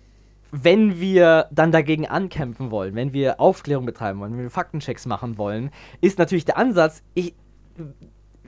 wenn 0.51 0.99
wir 0.99 1.47
dann 1.51 1.71
dagegen 1.71 2.05
ankämpfen 2.05 2.69
wollen, 2.69 2.95
wenn 2.95 3.13
wir 3.13 3.39
Aufklärung 3.39 3.85
betreiben 3.85 4.19
wollen, 4.19 4.33
wenn 4.33 4.43
wir 4.43 4.49
Faktenchecks 4.49 5.05
machen 5.05 5.37
wollen, 5.37 5.71
ist 6.01 6.19
natürlich 6.19 6.45
der 6.45 6.57
Ansatz, 6.57 7.01
ich, 7.13 7.33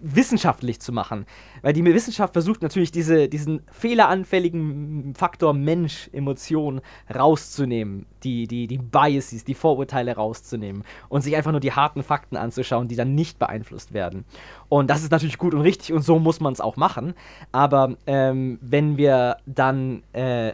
wissenschaftlich 0.01 0.79
zu 0.79 0.91
machen. 0.91 1.25
Weil 1.61 1.73
die 1.73 1.83
Wissenschaft 1.83 2.33
versucht 2.33 2.61
natürlich 2.61 2.91
diese, 2.91 3.27
diesen 3.27 3.61
fehleranfälligen 3.71 5.13
Faktor 5.15 5.53
Mensch, 5.53 6.09
Emotion 6.13 6.81
rauszunehmen, 7.13 8.05
die, 8.23 8.47
die, 8.47 8.67
die 8.67 8.77
Biases, 8.77 9.43
die 9.43 9.53
Vorurteile 9.53 10.15
rauszunehmen 10.15 10.83
und 11.09 11.21
sich 11.21 11.35
einfach 11.35 11.51
nur 11.51 11.59
die 11.59 11.73
harten 11.73 12.03
Fakten 12.03 12.37
anzuschauen, 12.37 12.87
die 12.87 12.95
dann 12.95 13.15
nicht 13.15 13.39
beeinflusst 13.39 13.93
werden. 13.93 14.25
Und 14.69 14.89
das 14.89 15.03
ist 15.03 15.11
natürlich 15.11 15.37
gut 15.37 15.53
und 15.53 15.61
richtig 15.61 15.93
und 15.93 16.03
so 16.03 16.19
muss 16.19 16.39
man 16.39 16.53
es 16.53 16.61
auch 16.61 16.75
machen. 16.75 17.13
Aber 17.51 17.95
ähm, 18.07 18.59
wenn 18.61 18.97
wir 18.97 19.37
dann 19.45 20.03
äh, 20.13 20.53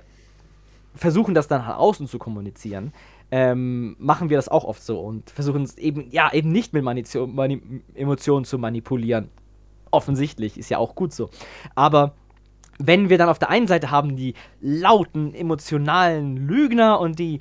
versuchen, 0.96 1.36
das 1.36 1.48
dann 1.48 1.62
nach 1.62 1.78
außen 1.78 2.08
zu 2.08 2.18
kommunizieren, 2.18 2.94
ähm, 3.32 3.96
machen 4.00 4.30
wir 4.30 4.38
das 4.38 4.50
auch 4.50 4.64
oft 4.64 4.84
so 4.84 5.00
und 5.00 5.30
versuchen 5.30 5.64
es 5.64 5.78
eben, 5.78 6.10
ja, 6.12 6.32
eben 6.34 6.52
nicht 6.52 6.74
mit 6.74 6.84
Manizio 6.84 7.28
Mani 7.28 7.62
Emotionen 7.94 8.46
zu 8.46 8.58
manipulieren. 8.58 9.30
Offensichtlich, 9.92 10.58
ist 10.58 10.70
ja 10.70 10.78
auch 10.78 10.96
gut 10.96 11.14
so. 11.14 11.30
Aber 11.74 12.16
wenn 12.78 13.10
wir 13.10 13.18
dann 13.18 13.30
auf 13.30 13.40
der 13.40 13.50
einen 13.50 13.68
Seite 13.68 13.92
haben 13.92 14.16
die 14.16 14.34
lauten, 14.62 15.34
emotionalen 15.34 16.36
Lügner 16.38 17.00
und 17.00 17.20
die 17.20 17.40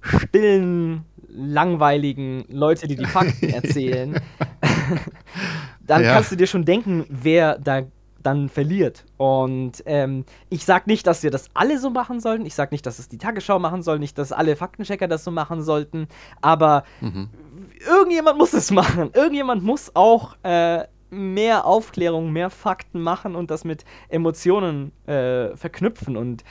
stillen, 0.00 1.04
langweiligen 1.28 2.44
Leute, 2.48 2.86
die 2.86 2.96
die 2.96 3.04
Fakten 3.04 3.48
erzählen, 3.50 4.20
dann 5.80 6.02
ja. 6.02 6.14
kannst 6.14 6.32
du 6.32 6.36
dir 6.36 6.46
schon 6.46 6.64
denken, 6.64 7.04
wer 7.08 7.58
da 7.58 7.82
dann 8.26 8.48
verliert. 8.48 9.04
Und 9.16 9.82
ähm, 9.86 10.24
ich 10.50 10.64
sage 10.64 10.84
nicht, 10.86 11.06
dass 11.06 11.22
wir 11.22 11.30
das 11.30 11.48
alle 11.54 11.78
so 11.78 11.90
machen 11.90 12.18
sollten. 12.18 12.44
Ich 12.44 12.56
sage 12.56 12.74
nicht, 12.74 12.84
dass 12.84 12.98
es 12.98 13.08
die 13.08 13.18
Tagesschau 13.18 13.60
machen 13.60 13.82
soll, 13.82 14.00
nicht, 14.00 14.18
dass 14.18 14.32
alle 14.32 14.56
Faktenchecker 14.56 15.06
das 15.06 15.22
so 15.22 15.30
machen 15.30 15.62
sollten. 15.62 16.08
Aber 16.42 16.82
mhm. 17.00 17.30
irgendjemand 17.86 18.36
muss 18.36 18.52
es 18.52 18.72
machen. 18.72 19.10
Irgendjemand 19.14 19.62
muss 19.62 19.92
auch 19.94 20.36
äh, 20.42 20.84
mehr 21.10 21.66
Aufklärung, 21.66 22.32
mehr 22.32 22.50
Fakten 22.50 23.00
machen 23.00 23.36
und 23.36 23.50
das 23.50 23.64
mit 23.64 23.84
Emotionen 24.08 24.90
äh, 25.06 25.56
verknüpfen. 25.56 26.16
Und 26.16 26.42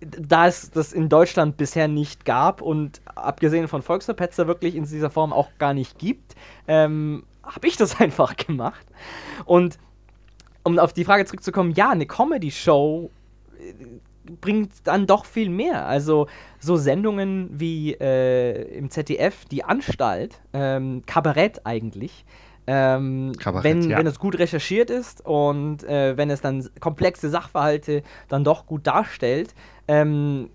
da 0.00 0.46
es 0.46 0.70
das 0.70 0.94
in 0.94 1.10
Deutschland 1.10 1.58
bisher 1.58 1.88
nicht 1.88 2.24
gab 2.24 2.62
und 2.62 3.02
abgesehen 3.04 3.68
von 3.68 3.82
Volksverpetzer 3.82 4.46
wirklich 4.46 4.76
in 4.76 4.84
dieser 4.84 5.10
Form 5.10 5.34
auch 5.34 5.50
gar 5.58 5.74
nicht 5.74 5.98
gibt, 5.98 6.34
ähm, 6.66 7.24
habe 7.42 7.66
ich 7.66 7.76
das 7.76 8.00
einfach 8.00 8.36
gemacht. 8.36 8.86
Und 9.44 9.78
um 10.62 10.78
auf 10.78 10.92
die 10.92 11.04
Frage 11.04 11.24
zurückzukommen, 11.24 11.72
ja, 11.72 11.90
eine 11.90 12.06
Comedy-Show 12.06 13.10
äh, 13.58 13.74
bringt 14.40 14.72
dann 14.84 15.06
doch 15.06 15.24
viel 15.24 15.48
mehr. 15.48 15.86
Also 15.86 16.26
so 16.58 16.76
Sendungen 16.76 17.48
wie 17.52 17.94
äh, 17.94 18.62
im 18.76 18.90
ZDF, 18.90 19.44
die 19.46 19.64
Anstalt, 19.64 20.40
ähm, 20.52 21.02
Kabarett 21.06 21.62
eigentlich, 21.64 22.24
ähm, 22.66 23.32
Kabarett, 23.38 23.64
wenn, 23.64 23.90
ja. 23.90 23.98
wenn 23.98 24.06
es 24.06 24.18
gut 24.18 24.38
recherchiert 24.38 24.90
ist 24.90 25.24
und 25.24 25.82
äh, 25.84 26.16
wenn 26.16 26.30
es 26.30 26.40
dann 26.40 26.68
komplexe 26.78 27.30
Sachverhalte 27.30 28.02
dann 28.28 28.44
doch 28.44 28.66
gut 28.66 28.86
darstellt, 28.86 29.54
ähm, 29.88 30.50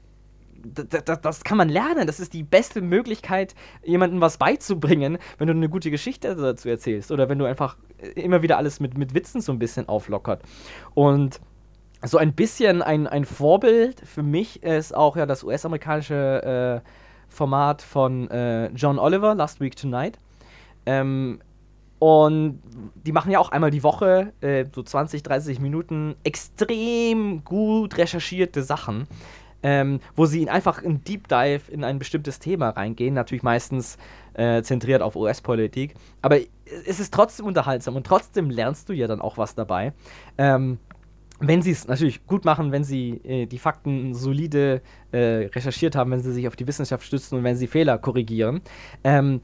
das 0.66 1.43
kann 1.43 1.57
man 1.57 1.70
lernen. 1.70 2.07
Das 2.07 2.20
ist 2.20 2.34
die 2.34 2.43
beste 2.43 2.82
Möglichkeit, 2.82 3.55
jemandem 3.84 4.22
was 4.22 4.38
beizubringen, 4.38 5.18
wenn 5.38 5.47
du 5.47 5.53
eine 5.53 5.70
gute 5.70 5.91
Geschichte 5.91 6.36
dazu 6.36 6.70
erzählst 6.70 7.11
oder 7.11 7.30
wenn 7.30 7.39
du 7.39 7.45
einfach 7.45 7.78
immer 8.16 8.41
wieder 8.41 8.57
alles 8.57 8.80
mit, 8.80 8.97
mit 8.97 9.13
Witzen 9.13 9.41
so 9.41 9.51
ein 9.51 9.59
bisschen 9.59 9.88
auflockert. 9.88 10.41
Und 10.93 11.39
so 12.03 12.18
ein 12.18 12.34
bisschen 12.34 12.82
ein, 12.82 13.07
ein 13.07 13.26
Vorbild 13.26 14.01
für 14.01 14.24
mich 14.24 14.63
ist 14.63 14.95
auch 14.95 15.16
ja 15.16 15.26
das 15.26 15.43
US-amerikanische 15.43 16.84
äh, 16.84 16.89
Format 17.28 17.82
von 17.82 18.30
äh, 18.30 18.68
John 18.70 18.99
Oliver, 18.99 19.36
Last 19.36 19.59
Week 19.59 19.76
Tonight. 19.76 20.20
Ähm, 20.86 21.39
und 21.97 22.61
die 23.05 23.11
machen 23.11 23.32
ja 23.32 23.39
auch 23.39 23.49
einmal 23.49 23.72
die 23.72 23.84
Woche, 23.84 24.34
äh, 24.41 24.66
so 24.74 24.84
20, 24.84 25.24
30 25.24 25.59
Minuten, 25.59 26.16
extrem 26.24 27.43
gut 27.43 27.97
recherchierte 27.97 28.63
Sachen, 28.63 29.07
ähm, 29.66 29.99
wo 30.16 30.28
sie 30.28 30.47
einfach 30.47 30.84
in 30.84 31.03
Deep 31.03 31.28
Dive 31.28 31.72
in 31.72 31.84
ein 31.84 31.97
bestimmtes 31.97 32.38
Thema 32.38 32.70
reingehen. 32.70 33.16
Natürlich 33.16 33.41
meistens 33.41 33.97
äh, 34.36 34.61
zentriert 34.61 35.01
auf 35.01 35.16
US-Politik. 35.16 35.95
Aber 36.22 36.38
es 36.86 36.99
ist 36.99 37.11
trotzdem 37.11 37.47
unterhaltsam 37.47 37.95
und 37.95 38.05
trotzdem 38.05 38.51
lernst 38.51 38.89
du 38.89 38.93
ja 38.93 39.07
dann 39.07 39.22
auch 39.22 39.39
was 39.39 39.55
dabei. 39.55 39.93
Ähm, 40.38 40.78
wenn 41.39 41.63
sie 41.63 41.72
es 41.72 41.88
natürlich 41.88 42.28
gut 42.28 42.45
machen, 42.45 42.72
wenn 42.72 42.84
sie 42.84 43.22
äh, 43.24 43.47
die 43.47 43.57
Fakten 43.57 44.13
solide 44.13 44.84
äh, 45.11 45.49
recherchiert 45.55 45.95
haben, 45.95 46.11
wenn 46.11 46.22
sie 46.22 46.32
sich 46.32 46.47
auf 46.47 46.55
die 46.55 46.68
Wissenschaft 46.68 47.03
stützen 47.03 47.39
und 47.39 47.43
wenn 47.43 47.55
sie 47.55 47.66
Fehler 47.66 47.97
korrigieren. 47.97 48.61
Ähm, 49.03 49.41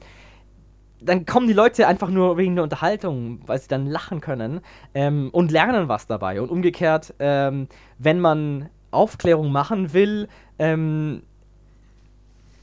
dann 1.00 1.26
kommen 1.26 1.48
die 1.48 1.52
Leute 1.52 1.88
einfach 1.88 2.10
nur 2.10 2.36
wegen 2.36 2.54
der 2.54 2.62
Unterhaltung, 2.62 3.40
weil 3.46 3.58
sie 3.58 3.66
dann 3.66 3.86
lachen 3.86 4.20
können 4.20 4.60
ähm, 4.94 5.30
und 5.32 5.50
lernen 5.50 5.88
was 5.88 6.06
dabei. 6.06 6.40
Und 6.40 6.48
umgekehrt, 6.48 7.12
ähm, 7.18 7.66
wenn 7.98 8.20
man 8.20 8.68
Aufklärung 8.92 9.50
machen 9.50 9.92
will, 9.92 10.28
ähm, 10.58 11.22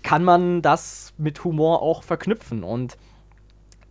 kann 0.03 0.23
man 0.23 0.61
das 0.61 1.13
mit 1.17 1.43
Humor 1.43 1.81
auch 1.81 2.03
verknüpfen. 2.03 2.63
Und 2.63 2.97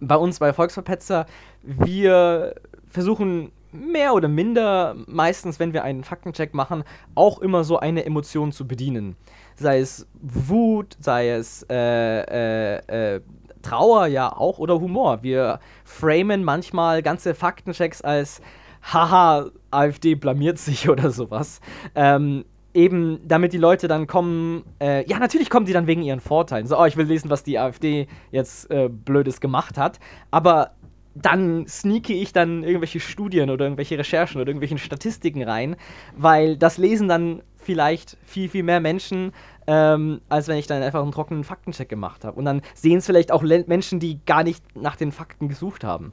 bei 0.00 0.16
uns 0.16 0.38
bei 0.38 0.52
Volksverpetzer, 0.52 1.26
wir 1.62 2.54
versuchen 2.88 3.52
mehr 3.72 4.14
oder 4.14 4.28
minder, 4.28 4.96
meistens, 5.06 5.60
wenn 5.60 5.72
wir 5.72 5.84
einen 5.84 6.04
Faktencheck 6.04 6.54
machen, 6.54 6.84
auch 7.14 7.38
immer 7.40 7.64
so 7.64 7.78
eine 7.78 8.04
Emotion 8.04 8.52
zu 8.52 8.66
bedienen. 8.66 9.16
Sei 9.56 9.80
es 9.80 10.06
Wut, 10.14 10.96
sei 11.00 11.30
es 11.30 11.66
äh, 11.68 12.20
äh, 12.20 13.16
äh, 13.16 13.20
Trauer 13.62 14.06
ja 14.06 14.32
auch 14.34 14.58
oder 14.58 14.80
Humor. 14.80 15.22
Wir 15.22 15.60
framen 15.84 16.44
manchmal 16.44 17.02
ganze 17.02 17.34
Faktenchecks 17.34 18.02
als 18.02 18.40
haha, 18.82 19.50
AfD 19.70 20.14
blamiert 20.14 20.58
sich 20.58 20.88
oder 20.90 21.10
sowas. 21.10 21.60
Ähm, 21.94 22.44
eben 22.74 23.20
damit 23.26 23.52
die 23.52 23.58
Leute 23.58 23.88
dann 23.88 24.06
kommen, 24.06 24.62
äh, 24.80 25.08
ja, 25.08 25.18
natürlich 25.18 25.50
kommen 25.50 25.66
die 25.66 25.72
dann 25.72 25.86
wegen 25.86 26.02
ihren 26.02 26.20
Vorteilen. 26.20 26.66
So, 26.66 26.78
oh, 26.78 26.84
ich 26.84 26.96
will 26.96 27.06
lesen, 27.06 27.30
was 27.30 27.42
die 27.42 27.58
AfD 27.58 28.06
jetzt 28.30 28.70
äh, 28.70 28.88
Blödes 28.88 29.40
gemacht 29.40 29.78
hat. 29.78 29.98
Aber 30.30 30.72
dann 31.14 31.66
sneake 31.66 32.12
ich 32.12 32.32
dann 32.32 32.62
irgendwelche 32.62 33.00
Studien 33.00 33.50
oder 33.50 33.64
irgendwelche 33.64 33.98
Recherchen 33.98 34.40
oder 34.40 34.50
irgendwelche 34.50 34.78
Statistiken 34.78 35.42
rein, 35.42 35.76
weil 36.16 36.56
das 36.56 36.78
lesen 36.78 37.08
dann 37.08 37.42
vielleicht 37.56 38.16
viel, 38.24 38.48
viel 38.48 38.62
mehr 38.62 38.80
Menschen, 38.80 39.32
ähm, 39.66 40.20
als 40.28 40.48
wenn 40.48 40.58
ich 40.58 40.66
dann 40.66 40.82
einfach 40.82 41.02
einen 41.02 41.12
trockenen 41.12 41.44
Faktencheck 41.44 41.88
gemacht 41.88 42.24
habe. 42.24 42.38
Und 42.38 42.44
dann 42.44 42.62
sehen 42.74 42.98
es 42.98 43.06
vielleicht 43.06 43.32
auch 43.32 43.42
Menschen, 43.42 44.00
die 44.00 44.20
gar 44.24 44.44
nicht 44.44 44.64
nach 44.76 44.96
den 44.96 45.12
Fakten 45.12 45.48
gesucht 45.48 45.84
haben. 45.84 46.12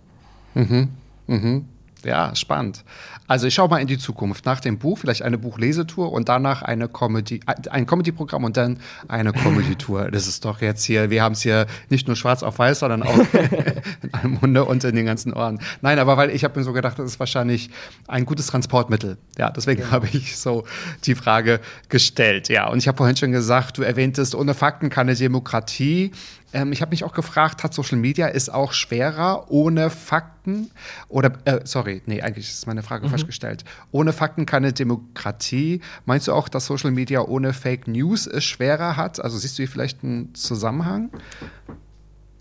Mhm. 0.53 0.89
Mhm. 1.27 1.65
Ja, 2.05 2.35
spannend. 2.35 2.83
Also 3.27 3.47
ich 3.47 3.55
schaue 3.55 3.67
mal 3.69 3.79
in 3.79 3.87
die 3.87 3.97
Zukunft. 3.97 4.45
Nach 4.45 4.59
dem 4.59 4.77
Buch 4.77 4.99
vielleicht 4.99 5.23
eine 5.23 5.39
Buchlesetour 5.39 6.11
und 6.11 6.29
danach 6.29 6.61
eine 6.61 6.87
Comedy, 6.87 7.39
ein 7.71 7.87
Comedy-Programm 7.87 8.43
und 8.43 8.55
dann 8.55 8.79
eine 9.07 9.33
Comedy-Tour. 9.33 10.11
Das 10.15 10.27
ist 10.27 10.45
doch 10.45 10.61
jetzt 10.61 10.83
hier, 10.83 11.09
wir 11.09 11.23
haben 11.23 11.33
es 11.33 11.41
hier 11.41 11.65
nicht 11.89 12.07
nur 12.07 12.15
schwarz 12.15 12.43
auf 12.43 12.59
weiß, 12.59 12.79
sondern 12.79 13.03
auch 13.03 13.17
in 14.01 14.13
einem 14.13 14.37
Munde 14.39 14.63
und 14.65 14.83
in 14.83 14.95
den 14.95 15.05
ganzen 15.05 15.33
Ohren. 15.33 15.59
Nein, 15.81 15.99
aber 15.99 16.15
weil 16.15 16.29
ich 16.29 16.43
habe 16.43 16.59
mir 16.59 16.63
so 16.63 16.73
gedacht, 16.73 16.99
das 16.99 17.05
ist 17.05 17.19
wahrscheinlich 17.19 17.69
ein 18.07 18.25
gutes 18.25 18.47
Transportmittel. 18.47 19.17
Ja, 19.37 19.49
deswegen 19.49 19.81
ja. 19.81 19.91
habe 19.91 20.07
ich 20.11 20.37
so 20.37 20.63
die 21.05 21.15
Frage 21.15 21.59
gestellt. 21.89 22.49
Ja, 22.49 22.69
und 22.69 22.77
ich 22.77 22.87
habe 22.87 22.97
vorhin 22.97 23.17
schon 23.17 23.31
gesagt, 23.31 23.77
du 23.77 23.81
erwähntest, 23.81 24.35
ohne 24.35 24.53
Fakten 24.53 24.89
keine 24.89 25.15
Demokratie. 25.15 26.11
Ähm, 26.55 26.71
ich 26.71 26.81
habe 26.81 26.91
mich 26.91 27.03
auch 27.03 27.11
gefragt, 27.11 27.65
hat 27.65 27.73
Social 27.73 27.97
Media 27.97 28.27
ist 28.27 28.47
auch 28.47 28.71
schwerer 28.71 29.51
ohne 29.51 29.89
Fakten? 29.89 30.71
Oder, 31.09 31.33
äh, 31.43 31.59
sorry, 31.65 32.01
nee, 32.05 32.21
eigentlich 32.21 32.49
ist 32.49 32.65
meine 32.65 32.81
Frage 32.81 33.05
mhm. 33.05 33.09
falsch 33.09 33.25
gestellt. 33.25 33.65
Ohne 33.91 34.13
Fakten 34.13 34.45
keine 34.45 34.71
Demokratie. 34.71 35.81
Meinst 36.05 36.29
du 36.29 36.31
auch, 36.31 36.47
dass 36.47 36.65
Social 36.65 36.91
Media 36.91 37.19
ohne 37.19 37.51
Fake 37.51 37.89
News 37.89 38.25
es 38.25 38.45
schwerer 38.45 38.95
hat? 38.95 39.19
Also 39.19 39.37
siehst 39.37 39.57
du 39.57 39.63
hier 39.63 39.67
vielleicht 39.67 40.01
einen 40.01 40.33
Zusammenhang? 40.33 41.09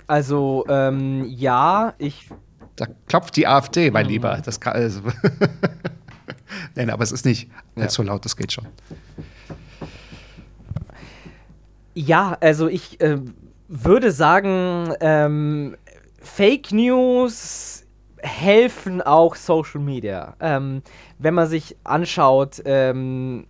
Also, 0.07 0.65
ähm, 0.69 1.25
ja, 1.27 1.95
ich. 1.99 2.31
Da 2.77 2.87
klopft 3.09 3.35
die 3.35 3.49
AfD, 3.49 3.91
mein 3.91 4.07
mhm. 4.07 4.13
Lieber. 4.13 4.41
Das 4.45 4.61
kann, 4.61 4.75
also 4.75 5.01
Nein, 6.77 6.89
aber 6.89 7.03
es 7.03 7.11
ist 7.11 7.25
nicht 7.25 7.51
ja. 7.75 7.89
so 7.89 8.05
laut, 8.05 8.25
das 8.25 8.37
geht 8.37 8.53
schon. 8.53 8.69
Ja, 11.95 12.37
also 12.41 12.69
ich 12.69 13.01
äh, 13.01 13.19
würde 13.69 14.11
sagen, 14.11 14.93
ähm, 15.01 15.77
Fake 16.21 16.73
News 16.73 17.85
helfen 18.19 19.03
auch 19.03 19.35
Social 19.35 19.81
Media. 19.81 20.35
Ähm, 20.41 20.83
wenn 21.19 21.35
man 21.35 21.47
sich 21.47 21.77
anschaut, 21.85 22.63
ähm, 22.65 23.47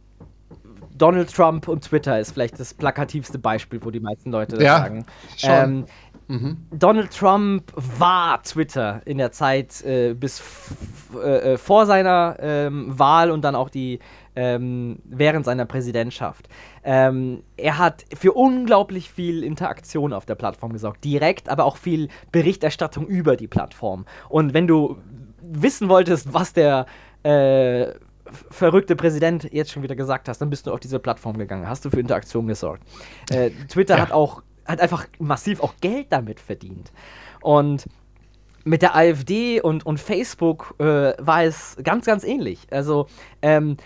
Donald 0.96 1.32
Trump 1.32 1.68
und 1.68 1.82
Twitter 1.82 2.20
ist 2.20 2.32
vielleicht 2.32 2.58
das 2.58 2.72
plakativste 2.72 3.38
Beispiel, 3.38 3.80
wo 3.82 3.90
die 3.90 4.00
meisten 4.00 4.30
Leute 4.30 4.56
das 4.56 4.64
ja, 4.64 4.78
sagen. 4.78 5.04
Ähm, 5.42 5.84
mhm. 6.28 6.56
Donald 6.70 7.10
Trump 7.16 7.72
war 7.98 8.42
Twitter 8.42 9.02
in 9.04 9.18
der 9.18 9.32
Zeit 9.32 9.82
äh, 9.84 10.14
bis 10.14 10.42
äh, 11.22 11.56
vor 11.56 11.86
seiner 11.86 12.36
ähm, 12.40 12.96
Wahl 12.96 13.30
und 13.30 13.42
dann 13.42 13.56
auch 13.56 13.70
die 13.70 13.98
ähm, 14.36 14.98
während 15.04 15.44
seiner 15.44 15.64
Präsidentschaft. 15.64 16.48
Ähm, 16.82 17.42
er 17.56 17.78
hat 17.78 18.04
für 18.16 18.32
unglaublich 18.32 19.10
viel 19.10 19.42
Interaktion 19.42 20.12
auf 20.12 20.26
der 20.26 20.34
Plattform 20.34 20.72
gesorgt, 20.72 21.04
direkt, 21.04 21.48
aber 21.48 21.64
auch 21.64 21.76
viel 21.76 22.08
Berichterstattung 22.32 23.06
über 23.06 23.36
die 23.36 23.48
Plattform. 23.48 24.06
Und 24.28 24.54
wenn 24.54 24.66
du 24.66 24.98
wissen 25.40 25.88
wolltest, 25.88 26.32
was 26.32 26.52
der 26.52 26.86
äh, 27.22 27.92
verrückte 28.50 28.96
Präsident 28.96 29.48
jetzt 29.52 29.70
schon 29.70 29.82
wieder 29.82 29.96
gesagt 29.96 30.28
hast, 30.28 30.38
dann 30.38 30.50
bist 30.50 30.66
du 30.66 30.72
auf 30.72 30.80
diese 30.80 30.98
Plattform 30.98 31.36
gegangen, 31.38 31.68
hast 31.68 31.84
du 31.84 31.90
für 31.90 32.00
Interaktion 32.00 32.46
gesorgt. 32.46 32.82
Äh, 33.30 33.50
Twitter 33.68 33.96
ja. 33.96 34.02
hat 34.02 34.12
auch 34.12 34.42
hat 34.66 34.80
einfach 34.80 35.06
massiv 35.18 35.60
auch 35.60 35.74
Geld 35.80 36.06
damit 36.10 36.40
verdient. 36.40 36.92
Und 37.42 37.86
mit 38.64 38.80
der 38.80 38.96
AfD 38.96 39.60
und, 39.60 39.84
und 39.84 40.00
Facebook 40.00 40.74
äh, 40.78 41.12
war 41.18 41.44
es 41.44 41.76
ganz, 41.82 42.06
ganz 42.06 42.24
ähnlich. 42.24 42.66
Also 42.70 43.06
ähm, 43.42 43.76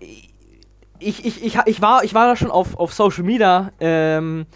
ich, 0.00 1.24
ich, 1.24 1.44
ich, 1.44 1.58
ich, 1.66 1.82
war, 1.82 2.04
ich 2.04 2.14
war 2.14 2.26
da 2.26 2.36
schon 2.36 2.50
auf, 2.50 2.78
auf 2.78 2.92
Social 2.92 3.24
Media 3.24 3.72
ähm, 3.80 4.46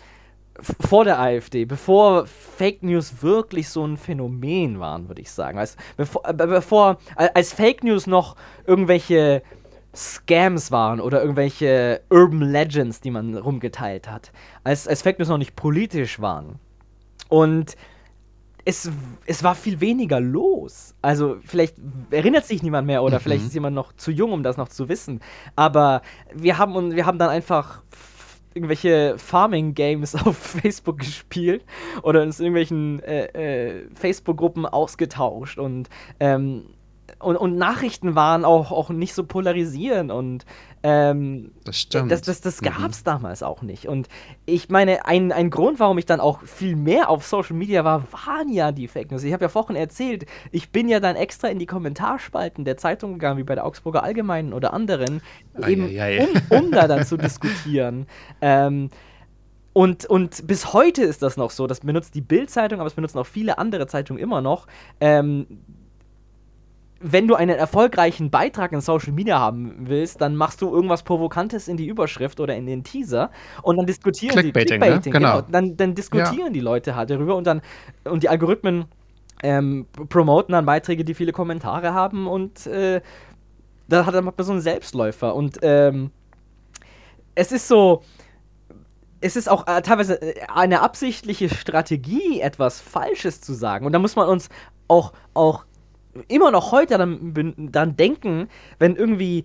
vor 0.80 1.04
der 1.04 1.18
AfD, 1.18 1.64
bevor 1.64 2.26
Fake 2.26 2.82
News 2.82 3.22
wirklich 3.22 3.68
so 3.68 3.84
ein 3.86 3.96
Phänomen 3.96 4.78
waren, 4.78 5.08
würde 5.08 5.22
ich 5.22 5.30
sagen. 5.30 5.58
Als, 5.58 5.76
bevor, 5.96 6.28
äh, 6.28 6.34
bevor, 6.34 6.98
als 7.16 7.52
Fake 7.52 7.82
News 7.84 8.06
noch 8.06 8.36
irgendwelche 8.66 9.42
Scams 9.94 10.70
waren 10.70 11.00
oder 11.00 11.20
irgendwelche 11.20 12.02
Urban 12.10 12.42
Legends, 12.42 13.00
die 13.00 13.10
man 13.10 13.36
rumgeteilt 13.36 14.08
hat. 14.08 14.32
Als, 14.62 14.86
als 14.86 15.02
Fake 15.02 15.18
News 15.18 15.28
noch 15.28 15.38
nicht 15.38 15.56
politisch 15.56 16.20
waren. 16.20 16.58
Und 17.28 17.76
es, 18.64 18.90
es 19.26 19.42
war 19.42 19.54
viel 19.54 19.80
weniger 19.80 20.20
los. 20.20 20.94
Also 21.02 21.38
vielleicht 21.44 21.76
erinnert 22.10 22.46
sich 22.46 22.62
niemand 22.62 22.86
mehr 22.86 23.02
oder 23.02 23.18
mhm. 23.18 23.22
vielleicht 23.22 23.46
ist 23.46 23.54
jemand 23.54 23.74
noch 23.74 23.92
zu 23.94 24.10
jung, 24.10 24.32
um 24.32 24.42
das 24.42 24.56
noch 24.56 24.68
zu 24.68 24.88
wissen. 24.88 25.20
Aber 25.56 26.02
wir 26.34 26.58
haben, 26.58 26.94
wir 26.94 27.06
haben 27.06 27.18
dann 27.18 27.30
einfach 27.30 27.82
irgendwelche 28.54 29.16
Farming-Games 29.18 30.14
auf 30.26 30.36
Facebook 30.36 30.98
gespielt 30.98 31.64
oder 32.02 32.22
uns 32.22 32.40
in 32.40 32.46
irgendwelchen 32.46 33.00
äh, 33.02 33.26
äh, 33.26 33.88
Facebook-Gruppen 33.94 34.66
ausgetauscht 34.66 35.58
und, 35.58 35.88
ähm, 36.18 36.66
und, 37.20 37.36
und, 37.36 37.56
Nachrichten 37.56 38.14
waren 38.14 38.44
auch, 38.44 38.72
auch 38.72 38.90
nicht 38.90 39.14
so 39.14 39.24
polarisierend 39.24 40.10
und 40.10 40.44
ähm, 40.82 41.52
das 41.64 41.76
stimmt. 41.76 42.10
Das, 42.10 42.22
das, 42.22 42.40
das 42.40 42.62
gab 42.62 42.90
es 42.90 43.00
mhm. 43.00 43.04
damals 43.04 43.42
auch 43.42 43.62
nicht. 43.62 43.86
Und 43.86 44.08
ich 44.46 44.70
meine, 44.70 45.04
ein, 45.06 45.30
ein 45.30 45.50
Grund, 45.50 45.78
warum 45.78 45.98
ich 45.98 46.06
dann 46.06 46.20
auch 46.20 46.42
viel 46.42 46.76
mehr 46.76 47.10
auf 47.10 47.26
Social 47.26 47.54
Media 47.54 47.84
war, 47.84 48.04
waren 48.12 48.50
ja 48.50 48.72
die 48.72 48.88
Fake 48.88 49.10
News. 49.10 49.22
Ich 49.22 49.32
habe 49.32 49.44
ja 49.44 49.48
vorhin 49.48 49.76
erzählt, 49.76 50.26
ich 50.50 50.70
bin 50.70 50.88
ja 50.88 51.00
dann 51.00 51.16
extra 51.16 51.48
in 51.48 51.58
die 51.58 51.66
Kommentarspalten 51.66 52.64
der 52.64 52.78
Zeitung 52.78 53.14
gegangen, 53.14 53.38
wie 53.38 53.44
bei 53.44 53.54
der 53.54 53.66
Augsburger 53.66 54.02
Allgemeinen 54.02 54.52
oder 54.52 54.72
anderen, 54.72 55.20
eben 55.66 55.84
um, 55.88 56.58
um 56.58 56.70
da 56.70 56.88
dann 56.88 57.04
zu 57.04 57.16
diskutieren. 57.18 58.06
Ähm, 58.40 58.90
und, 59.72 60.06
und 60.06 60.46
bis 60.46 60.72
heute 60.72 61.02
ist 61.02 61.22
das 61.22 61.36
noch 61.36 61.50
so. 61.50 61.66
Das 61.66 61.80
benutzt 61.80 62.14
die 62.14 62.20
Bild-Zeitung, 62.20 62.80
aber 62.80 62.88
es 62.88 62.94
benutzen 62.94 63.18
auch 63.18 63.26
viele 63.26 63.58
andere 63.58 63.86
Zeitungen 63.86 64.20
immer 64.20 64.40
noch. 64.40 64.66
Ähm, 65.00 65.46
wenn 67.00 67.26
du 67.26 67.34
einen 67.34 67.56
erfolgreichen 67.56 68.30
Beitrag 68.30 68.72
in 68.72 68.82
Social 68.82 69.12
Media 69.12 69.38
haben 69.38 69.88
willst, 69.88 70.20
dann 70.20 70.36
machst 70.36 70.60
du 70.60 70.72
irgendwas 70.72 71.02
Provokantes 71.02 71.66
in 71.66 71.78
die 71.78 71.86
Überschrift 71.86 72.40
oder 72.40 72.54
in 72.54 72.66
den 72.66 72.84
Teaser 72.84 73.30
und 73.62 73.78
dann 73.78 73.86
diskutieren 73.86 74.36
Clickbaiting, 74.36 74.80
die 74.80 74.86
Clickbaiting, 74.86 75.12
ne? 75.12 75.18
genau. 75.18 75.36
genau. 75.38 75.48
Dann, 75.50 75.76
dann 75.76 75.94
diskutieren 75.94 76.48
ja. 76.48 76.52
die 76.52 76.60
Leute 76.60 76.94
halt 76.94 77.08
darüber 77.08 77.36
und 77.36 77.46
dann 77.46 77.62
und 78.04 78.22
die 78.22 78.28
Algorithmen 78.28 78.84
ähm, 79.42 79.86
promoten 80.10 80.52
dann 80.52 80.66
Beiträge, 80.66 81.04
die 81.04 81.14
viele 81.14 81.32
Kommentare 81.32 81.94
haben 81.94 82.26
und 82.26 82.66
äh, 82.66 83.00
da 83.88 84.04
hat 84.04 84.14
man 84.22 84.34
so 84.38 84.52
einen 84.52 84.60
Selbstläufer 84.60 85.34
und 85.34 85.58
ähm, 85.62 86.10
es 87.34 87.50
ist 87.50 87.66
so 87.66 88.02
es 89.22 89.36
ist 89.36 89.48
auch 89.48 89.66
äh, 89.66 89.80
teilweise 89.82 90.20
äh, 90.20 90.34
eine 90.48 90.82
absichtliche 90.82 91.48
Strategie, 91.48 92.40
etwas 92.40 92.80
Falsches 92.80 93.40
zu 93.40 93.52
sagen. 93.52 93.84
Und 93.84 93.92
da 93.92 93.98
muss 93.98 94.16
man 94.16 94.28
uns 94.28 94.48
auch, 94.88 95.12
auch 95.34 95.64
immer 96.28 96.50
noch 96.50 96.72
heute 96.72 96.98
dann, 96.98 97.54
dann 97.56 97.96
denken, 97.96 98.48
wenn 98.78 98.96
irgendwie 98.96 99.44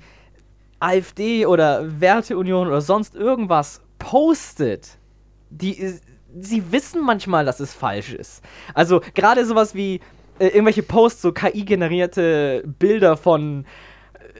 AfD 0.80 1.46
oder 1.46 2.02
Werteunion 2.02 2.68
oder 2.68 2.82
sonst 2.82 3.16
irgendwas 3.16 3.82
postet, 3.98 4.98
die 5.50 6.00
sie 6.38 6.72
wissen 6.72 7.02
manchmal, 7.02 7.46
dass 7.46 7.60
es 7.60 7.74
falsch 7.74 8.14
ist. 8.14 8.44
Also 8.74 9.02
gerade 9.14 9.46
sowas 9.46 9.74
wie 9.74 10.02
äh, 10.40 10.48
irgendwelche 10.48 10.84
Posts, 10.84 11.22
so 11.22 11.32
KI-generierte 11.32 12.64
Bilder 12.80 13.16
von 13.16 13.66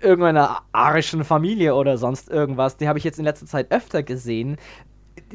irgendeiner 0.02 0.62
arischen 0.74 1.24
Familie 1.24 1.74
oder 1.74 1.98
sonst 1.98 2.30
irgendwas, 2.30 2.78
die 2.78 2.88
habe 2.88 3.00
ich 3.00 3.06
jetzt 3.06 3.18
in 3.18 3.26
letzter 3.26 3.46
Zeit 3.46 3.72
öfter 3.72 4.04
gesehen, 4.04 4.58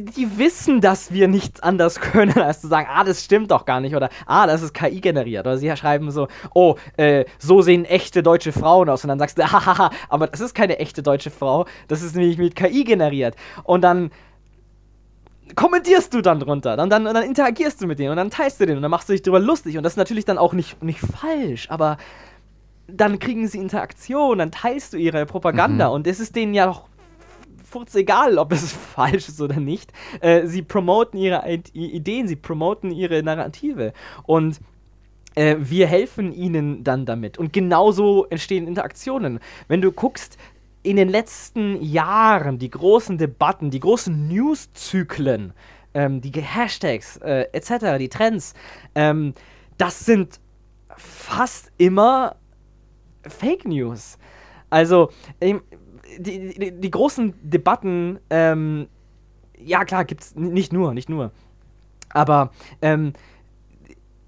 die 0.04 0.38
wissen, 0.38 0.80
dass 0.80 1.12
wir 1.12 1.28
nichts 1.28 1.60
anders 1.60 2.00
können, 2.00 2.38
als 2.38 2.60
zu 2.60 2.68
sagen, 2.68 2.88
ah, 2.90 3.04
das 3.04 3.24
stimmt 3.24 3.50
doch 3.50 3.64
gar 3.64 3.80
nicht 3.80 3.94
oder 3.94 4.08
ah, 4.26 4.46
das 4.46 4.62
ist 4.62 4.74
KI 4.74 5.00
generiert. 5.00 5.46
Oder 5.46 5.58
sie 5.58 5.74
schreiben 5.76 6.10
so, 6.10 6.28
oh, 6.54 6.76
äh, 6.96 7.24
so 7.38 7.62
sehen 7.62 7.84
echte 7.84 8.22
deutsche 8.22 8.52
Frauen 8.52 8.88
aus. 8.88 9.04
Und 9.04 9.08
dann 9.08 9.18
sagst 9.18 9.38
du, 9.38 9.42
hahaha, 9.52 9.90
aber 10.08 10.26
das 10.26 10.40
ist 10.40 10.54
keine 10.54 10.78
echte 10.78 11.02
deutsche 11.02 11.30
Frau, 11.30 11.66
das 11.88 12.02
ist 12.02 12.16
nämlich 12.16 12.38
mit 12.38 12.56
KI 12.56 12.84
generiert. 12.84 13.36
Und 13.64 13.82
dann 13.82 14.10
kommentierst 15.54 16.14
du 16.14 16.20
dann 16.20 16.40
drunter, 16.40 16.76
dann, 16.76 16.90
dann, 16.90 17.04
dann 17.04 17.22
interagierst 17.24 17.82
du 17.82 17.86
mit 17.86 17.98
denen 17.98 18.10
und 18.10 18.16
dann 18.16 18.30
teilst 18.30 18.60
du 18.60 18.66
den 18.66 18.76
und 18.76 18.82
dann 18.82 18.90
machst 18.90 19.08
du 19.08 19.12
dich 19.12 19.22
darüber 19.22 19.40
lustig. 19.40 19.76
Und 19.76 19.82
das 19.82 19.94
ist 19.94 19.98
natürlich 19.98 20.24
dann 20.24 20.38
auch 20.38 20.52
nicht, 20.52 20.82
nicht 20.82 21.00
falsch, 21.00 21.70
aber 21.70 21.96
dann 22.86 23.18
kriegen 23.18 23.46
sie 23.48 23.58
Interaktion, 23.58 24.38
dann 24.38 24.50
teilst 24.50 24.92
du 24.92 24.96
ihre 24.96 25.26
Propaganda 25.26 25.88
mhm. 25.88 25.94
und 25.94 26.06
es 26.06 26.20
ist 26.20 26.34
denen 26.36 26.54
ja 26.54 26.68
auch 26.68 26.88
furz 27.70 27.94
egal, 27.94 28.38
ob 28.38 28.52
es 28.52 28.72
falsch 28.94 29.28
ist 29.28 29.40
oder 29.40 29.60
nicht. 29.60 29.92
Äh, 30.20 30.46
sie 30.46 30.62
promoten 30.62 31.18
ihre 31.18 31.48
Ideen, 31.72 32.28
sie 32.28 32.36
promoten 32.36 32.90
ihre 32.90 33.22
Narrative. 33.22 33.92
Und 34.24 34.60
äh, 35.34 35.56
wir 35.58 35.86
helfen 35.86 36.32
ihnen 36.32 36.82
dann 36.84 37.06
damit. 37.06 37.38
Und 37.38 37.52
genauso 37.52 38.26
entstehen 38.26 38.66
Interaktionen. 38.66 39.40
Wenn 39.68 39.80
du 39.80 39.92
guckst, 39.92 40.36
in 40.82 40.96
den 40.96 41.08
letzten 41.08 41.80
Jahren 41.82 42.58
die 42.58 42.70
großen 42.70 43.18
Debatten, 43.18 43.70
die 43.70 43.80
großen 43.80 44.28
News-Zyklen, 44.28 45.52
ähm, 45.92 46.20
die 46.20 46.32
Hashtags 46.32 47.18
äh, 47.18 47.46
etc., 47.52 47.98
die 47.98 48.08
Trends, 48.08 48.54
ähm, 48.94 49.34
das 49.76 50.04
sind 50.06 50.40
fast 50.96 51.70
immer 51.76 52.36
Fake 53.22 53.66
News. 53.66 54.18
Also, 54.70 55.10
die, 56.18 56.54
die, 56.54 56.80
die, 56.80 56.90
großen 56.90 57.34
Debatten, 57.42 58.18
ähm, 58.30 58.88
ja 59.58 59.84
klar, 59.84 60.04
gibt 60.04 60.22
es 60.22 60.34
nicht 60.34 60.72
nur, 60.72 60.94
nicht 60.94 61.08
nur. 61.08 61.32
Aber 62.12 62.50
ähm, 62.82 63.12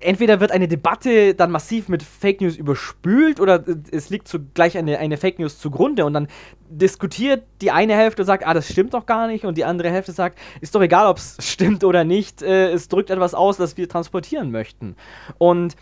entweder 0.03 0.41
wird 0.41 0.53
eine 0.53 0.69
Debatte 0.69 1.35
dann 1.35 1.51
massiv 1.51 1.89
mit 1.89 2.03
Fake 2.03 2.41
News 2.41 2.57
überspült 2.57 3.41
oder 3.41 3.65
es 3.91 4.11
liegt 4.11 4.29
zugleich 4.29 4.77
eine, 4.77 4.99
eine 4.99 5.17
Fake 5.17 5.39
News 5.39 5.59
zugrunde 5.59 6.05
und 6.05 6.13
dann 6.13 6.29
diskutiert 6.69 7.45
die 7.61 7.71
eine 7.71 7.95
Hälfte 7.95 8.23
und 8.23 8.27
sagt, 8.27 8.47
ah, 8.47 8.55
das 8.55 8.69
stimmt 8.69 8.95
doch 8.95 9.07
gar 9.07 9.27
nicht 9.27 9.45
und 9.45 9.57
die 9.57 9.65
andere 9.65 9.91
Hälfte 9.91 10.13
sagt, 10.13 10.39
ist 10.61 10.75
doch 10.75 10.83
egal, 10.83 11.07
ob 11.07 11.19
es 11.19 11.37
stimmt 11.41 11.85
oder 11.85 12.05
nicht, 12.05 12.43
äh, 12.43 12.71
es 12.71 12.89
drückt 12.89 13.11
etwas 13.11 13.35
aus, 13.35 13.57
das 13.57 13.77
wir 13.77 13.89
transportieren 13.89 14.51
möchten. 14.51 14.97
Und 15.39 15.77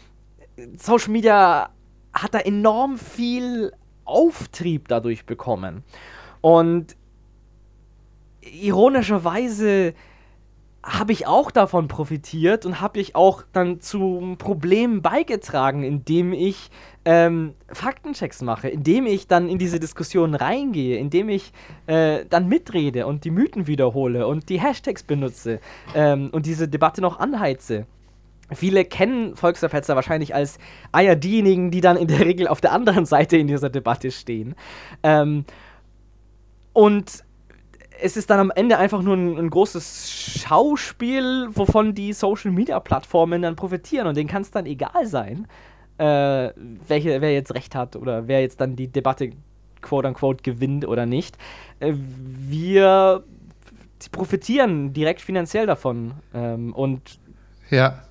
Social 0.77 1.11
Media 1.11 1.71
hat 2.13 2.35
da 2.35 2.39
enorm 2.39 2.99
viel 2.99 3.73
Auftrieb 4.11 4.89
dadurch 4.89 5.27
bekommen. 5.27 5.85
Und 6.41 6.97
ironischerweise 8.43 9.95
habe 10.83 11.13
ich 11.13 11.27
auch 11.27 11.51
davon 11.51 11.89
profitiert 11.89 12.65
und 12.65 12.81
habe 12.81 13.01
ich 13.01 13.15
auch 13.15 13.43
dann 13.53 13.81
zum 13.81 14.39
Problem 14.39 15.03
beigetragen, 15.03 15.83
indem 15.83 16.33
ich 16.33 16.71
ähm, 17.05 17.55
Faktenchecks 17.69 18.41
mache, 18.41 18.69
indem 18.69 19.07
ich 19.07 19.27
dann 19.27 19.49
in 19.49 19.59
diese 19.59 19.79
Diskussion 19.79 20.35
reingehe, 20.35 20.97
indem 20.97 21.29
ich 21.29 21.53
äh, 21.87 22.25
dann 22.31 22.49
mitrede 22.49 23.07
und 23.07 23.25
die 23.25 23.31
Mythen 23.31 23.67
wiederhole 23.67 24.27
und 24.27 24.49
die 24.49 24.61
Hashtags 24.61 25.03
benutze 25.03 25.61
ähm, 25.95 26.31
und 26.33 26.47
diese 26.47 26.67
Debatte 26.67 27.03
noch 27.03 27.19
anheize. 27.19 27.87
Viele 28.53 28.85
kennen 28.85 29.37
Volksverpetzer 29.37 29.95
wahrscheinlich 29.95 30.35
als 30.35 30.59
Eier 30.93 31.17
diejenigen, 31.17 31.71
die 31.71 31.81
dann 31.81 31.97
in 31.97 32.09
der 32.09 32.21
Regel 32.21 32.49
auf 32.49 32.61
der 32.61 32.73
anderen 32.73 33.07
Seite 33.07 33.37
in 33.37 33.47
dieser 33.47 33.71
Debatte 33.71 34.11
stehen. 34.11 34.55
Ähm, 35.03 35.45
und 36.73 37.25
es 38.03 38.17
ist 38.17 38.31
dann 38.31 38.41
am 38.41 38.51
Ende 38.51 38.79
einfach 38.79 39.03
nur 39.03 39.17
ein, 39.17 39.37
ein, 39.39 39.51
großes 39.51 40.41
Schauspiel, 40.41 41.49
wovon 41.51 41.95
die 41.95 42.13
Social 42.13 42.51
Media 42.51 42.81
Plattformen 42.81 43.43
dann 43.43 43.57
profitieren. 43.57 44.07
Und 44.07 44.17
denen 44.17 44.29
kann 44.29 44.43
es 44.43 44.51
dann 44.51 44.67
egal 44.67 45.07
sein, 45.07 45.47
äh, 45.99 46.51
welche, 46.89 47.21
wer 47.21 47.33
jetzt 47.33 47.55
recht 47.55 47.75
hat 47.75 47.97
oder 47.97 48.27
wer 48.27 48.41
jetzt 48.41 48.61
dann 48.61 48.77
die 48.77 48.89
Debatte 48.89 49.31
quote 49.83 50.09
unquote 50.09 50.43
gewinnt 50.43 50.87
oder 50.87 51.07
nicht. 51.07 51.37
Äh, 51.79 51.95
wir 51.95 53.23
profitieren 54.13 54.93
direkt 54.93 55.21
finanziell 55.21 55.67
davon. 55.67 56.13
Ähm, 56.35 56.73
und 56.73 57.19
ja 57.71 58.03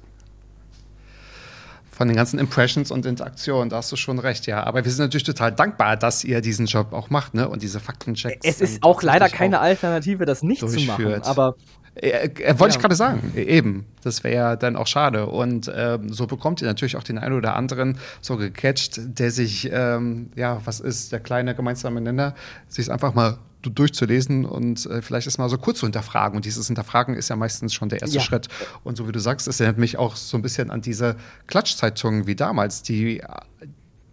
von 2.00 2.08
den 2.08 2.16
ganzen 2.16 2.39
Impressions 2.39 2.91
und 2.91 3.06
Interaktionen. 3.06 3.70
Da 3.70 3.76
hast 3.76 3.91
du 3.91 3.97
schon 3.97 4.20
recht, 4.20 4.47
ja. 4.47 4.64
Aber 4.64 4.86
wir 4.86 4.89
sind 4.89 5.04
natürlich 5.04 5.26
total 5.26 5.52
dankbar, 5.52 5.97
dass 5.97 6.24
ihr 6.24 6.39
diesen 6.39 6.66
Job 6.66 6.93
auch 6.93 7.10
macht, 7.10 7.34
ne? 7.34 7.50
Und 7.50 7.62
diese 7.62 7.82
Faktenchecks. 7.82 8.39
Es 8.47 8.62
ist 8.62 8.84
auch 8.84 9.04
leider 9.04 9.28
keine 9.28 9.60
Alternative, 9.60 10.24
das 10.24 10.41
nicht 10.41 10.62
zu 10.62 10.80
machen. 10.86 11.22
Aber 11.24 11.58
äh, 11.95 12.30
äh, 12.30 12.58
wollte 12.58 12.72
ja. 12.72 12.78
ich 12.78 12.80
gerade 12.80 12.95
sagen, 12.95 13.34
eben. 13.36 13.86
Das 14.02 14.24
wäre 14.24 14.34
ja 14.34 14.56
dann 14.56 14.78
auch 14.78 14.88
schade. 14.88 15.26
Und 15.26 15.70
ähm, 15.76 16.14
so 16.14 16.26
bekommt 16.26 16.62
ihr 16.62 16.68
natürlich 16.70 16.95
auch 16.95 17.04
den 17.04 17.18
einen 17.18 17.36
oder 17.36 17.58
anderen 17.58 17.97
so 18.22 18.38
gecatcht, 18.38 19.02
der 19.20 19.32
sich, 19.32 19.70
ähm, 19.70 20.32
ja, 20.38 20.62
was 20.64 20.80
ist 20.80 21.12
der 21.12 21.20
kleine 21.20 21.54
gemeinsame 21.54 22.00
Nenner, 22.00 22.34
sich 22.70 22.89
einfach 22.89 23.14
mal 23.14 23.39
durchzulesen 23.62 24.45
und 24.45 24.86
äh, 24.86 25.01
vielleicht 25.01 25.28
ist 25.28 25.38
mal 25.38 25.49
so 25.49 25.57
kurz 25.57 25.80
zu 25.80 25.86
hinterfragen. 25.86 26.36
Und 26.36 26.45
dieses 26.45 26.68
Hinterfragen 26.68 27.16
ist 27.16 27.30
ja 27.30 27.36
meistens 27.36 27.74
schon 27.74 27.89
der 27.89 28.01
erste 28.01 28.18
ja. 28.18 28.22
Schritt. 28.22 28.47
Und 28.84 28.95
so 28.95 29.07
wie 29.07 29.12
du 29.12 29.20
sagst, 29.20 29.47
es 29.47 29.60
erinnert 29.60 29.78
mich 29.78 29.97
auch 29.97 30.16
so 30.16 30.38
ein 30.38 30.41
bisschen 30.41 30.72
an 30.72 30.82
diese 30.82 31.16
Klatschzeitungen 31.47 32.28
wie 32.28 32.36
damals, 32.36 32.84
die 32.84 33.22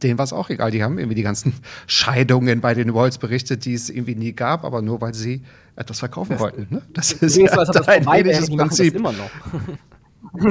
denen 0.03 0.19
war 0.19 0.25
es 0.25 0.33
auch 0.33 0.51
egal. 0.51 0.71
Die 0.71 0.83
haben 0.83 0.99
irgendwie 0.99 1.15
die 1.15 1.23
ganzen 1.23 1.55
Scheidungen 1.87 2.61
bei 2.61 2.75
den 2.75 2.95
Walls 2.95 3.19
berichtet, 3.19 3.65
die 3.65 3.75
es 3.75 3.89
irgendwie 3.89 4.15
nie 4.15 4.33
gab, 4.33 4.65
aber 4.65 4.83
nur 4.83 5.01
weil 5.01 5.15
sie 5.15 5.43
etwas 5.75 6.01
verkaufen 6.01 6.33
das 6.33 6.41
wollten. 6.41 6.67
Ne? 6.71 6.83
Das 6.93 7.13
ist 7.13 7.37
ja 7.37 7.51
ein 7.87 8.07
ähnliches 8.07 8.51
Prinzip. 8.51 8.95
immer 8.95 9.13
noch. 9.13 9.31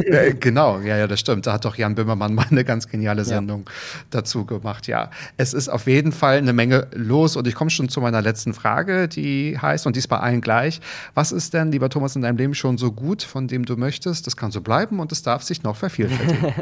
äh, 0.05 0.33
genau, 0.33 0.79
ja, 0.79 0.97
ja, 0.97 1.07
das 1.07 1.19
stimmt. 1.19 1.47
Da 1.47 1.53
hat 1.53 1.65
doch 1.65 1.75
Jan 1.75 1.95
Böhmermann 1.95 2.33
mal 2.33 2.45
eine 2.49 2.63
ganz 2.63 2.87
geniale 2.87 3.23
Sendung 3.23 3.63
ja. 3.65 3.71
dazu 4.09 4.45
gemacht. 4.45 4.87
Ja, 4.87 5.09
es 5.37 5.53
ist 5.53 5.69
auf 5.69 5.87
jeden 5.87 6.11
Fall 6.11 6.37
eine 6.37 6.53
Menge 6.53 6.87
los 6.93 7.35
und 7.35 7.47
ich 7.47 7.55
komme 7.55 7.69
schon 7.69 7.89
zu 7.89 8.01
meiner 8.01 8.21
letzten 8.21 8.53
Frage, 8.53 9.07
die 9.07 9.57
heißt, 9.59 9.85
und 9.87 9.95
die 9.95 9.99
ist 9.99 10.07
bei 10.07 10.19
allen 10.19 10.41
gleich. 10.41 10.81
Was 11.13 11.31
ist 11.31 11.53
denn, 11.53 11.71
lieber 11.71 11.89
Thomas, 11.89 12.15
in 12.15 12.21
deinem 12.21 12.37
Leben 12.37 12.55
schon 12.55 12.77
so 12.77 12.91
gut, 12.91 13.23
von 13.23 13.47
dem 13.47 13.65
du 13.65 13.77
möchtest? 13.77 14.27
Das 14.27 14.37
kann 14.37 14.51
so 14.51 14.61
bleiben 14.61 14.99
und 14.99 15.11
es 15.11 15.23
darf 15.23 15.43
sich 15.43 15.63
noch 15.63 15.75
vervielfältigen. 15.75 16.53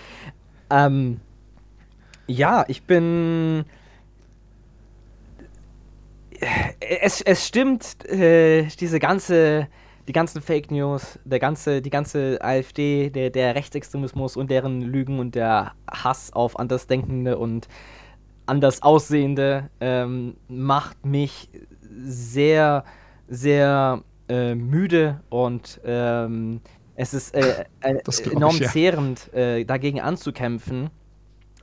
ähm, 0.70 1.20
ja, 2.26 2.64
ich 2.68 2.82
bin 2.82 3.64
es, 6.80 7.20
es 7.20 7.46
stimmt, 7.46 8.04
äh, 8.06 8.64
diese 8.80 8.98
ganze, 8.98 9.68
die 10.08 10.12
ganzen 10.12 10.40
Fake 10.40 10.70
News, 10.70 11.18
der 11.24 11.38
ganze, 11.38 11.82
die 11.82 11.90
ganze 11.90 12.38
AfD, 12.40 13.10
der, 13.10 13.30
der 13.30 13.54
Rechtsextremismus 13.54 14.36
und 14.36 14.50
deren 14.50 14.80
Lügen 14.80 15.18
und 15.18 15.34
der 15.34 15.72
Hass 15.90 16.32
auf 16.32 16.58
Andersdenkende 16.58 17.38
und 17.38 17.68
anders 18.46 18.82
Aussehende 18.82 19.70
ähm, 19.80 20.36
macht 20.48 21.04
mich 21.04 21.50
sehr, 21.90 22.84
sehr 23.28 24.02
äh, 24.28 24.54
müde 24.54 25.20
und 25.28 25.80
ähm, 25.84 26.60
es 26.94 27.12
ist 27.12 27.34
äh, 27.34 27.64
äh, 27.80 28.00
enorm 28.32 28.54
ich, 28.54 28.60
ja. 28.60 28.70
zehrend, 28.70 29.32
äh, 29.34 29.64
dagegen 29.64 30.00
anzukämpfen. 30.00 30.90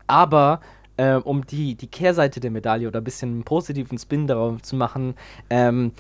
Aber 0.06 0.60
äh, 0.98 1.16
um 1.16 1.46
die, 1.46 1.76
die 1.76 1.88
Kehrseite 1.88 2.40
der 2.40 2.52
Medaille 2.52 2.88
oder 2.88 3.02
ein 3.02 3.04
bisschen 3.04 3.32
einen 3.32 3.44
positiven 3.44 3.98
Spin 3.98 4.28
darauf 4.28 4.62
zu 4.62 4.76
machen, 4.76 5.16
ähm, 5.50 5.94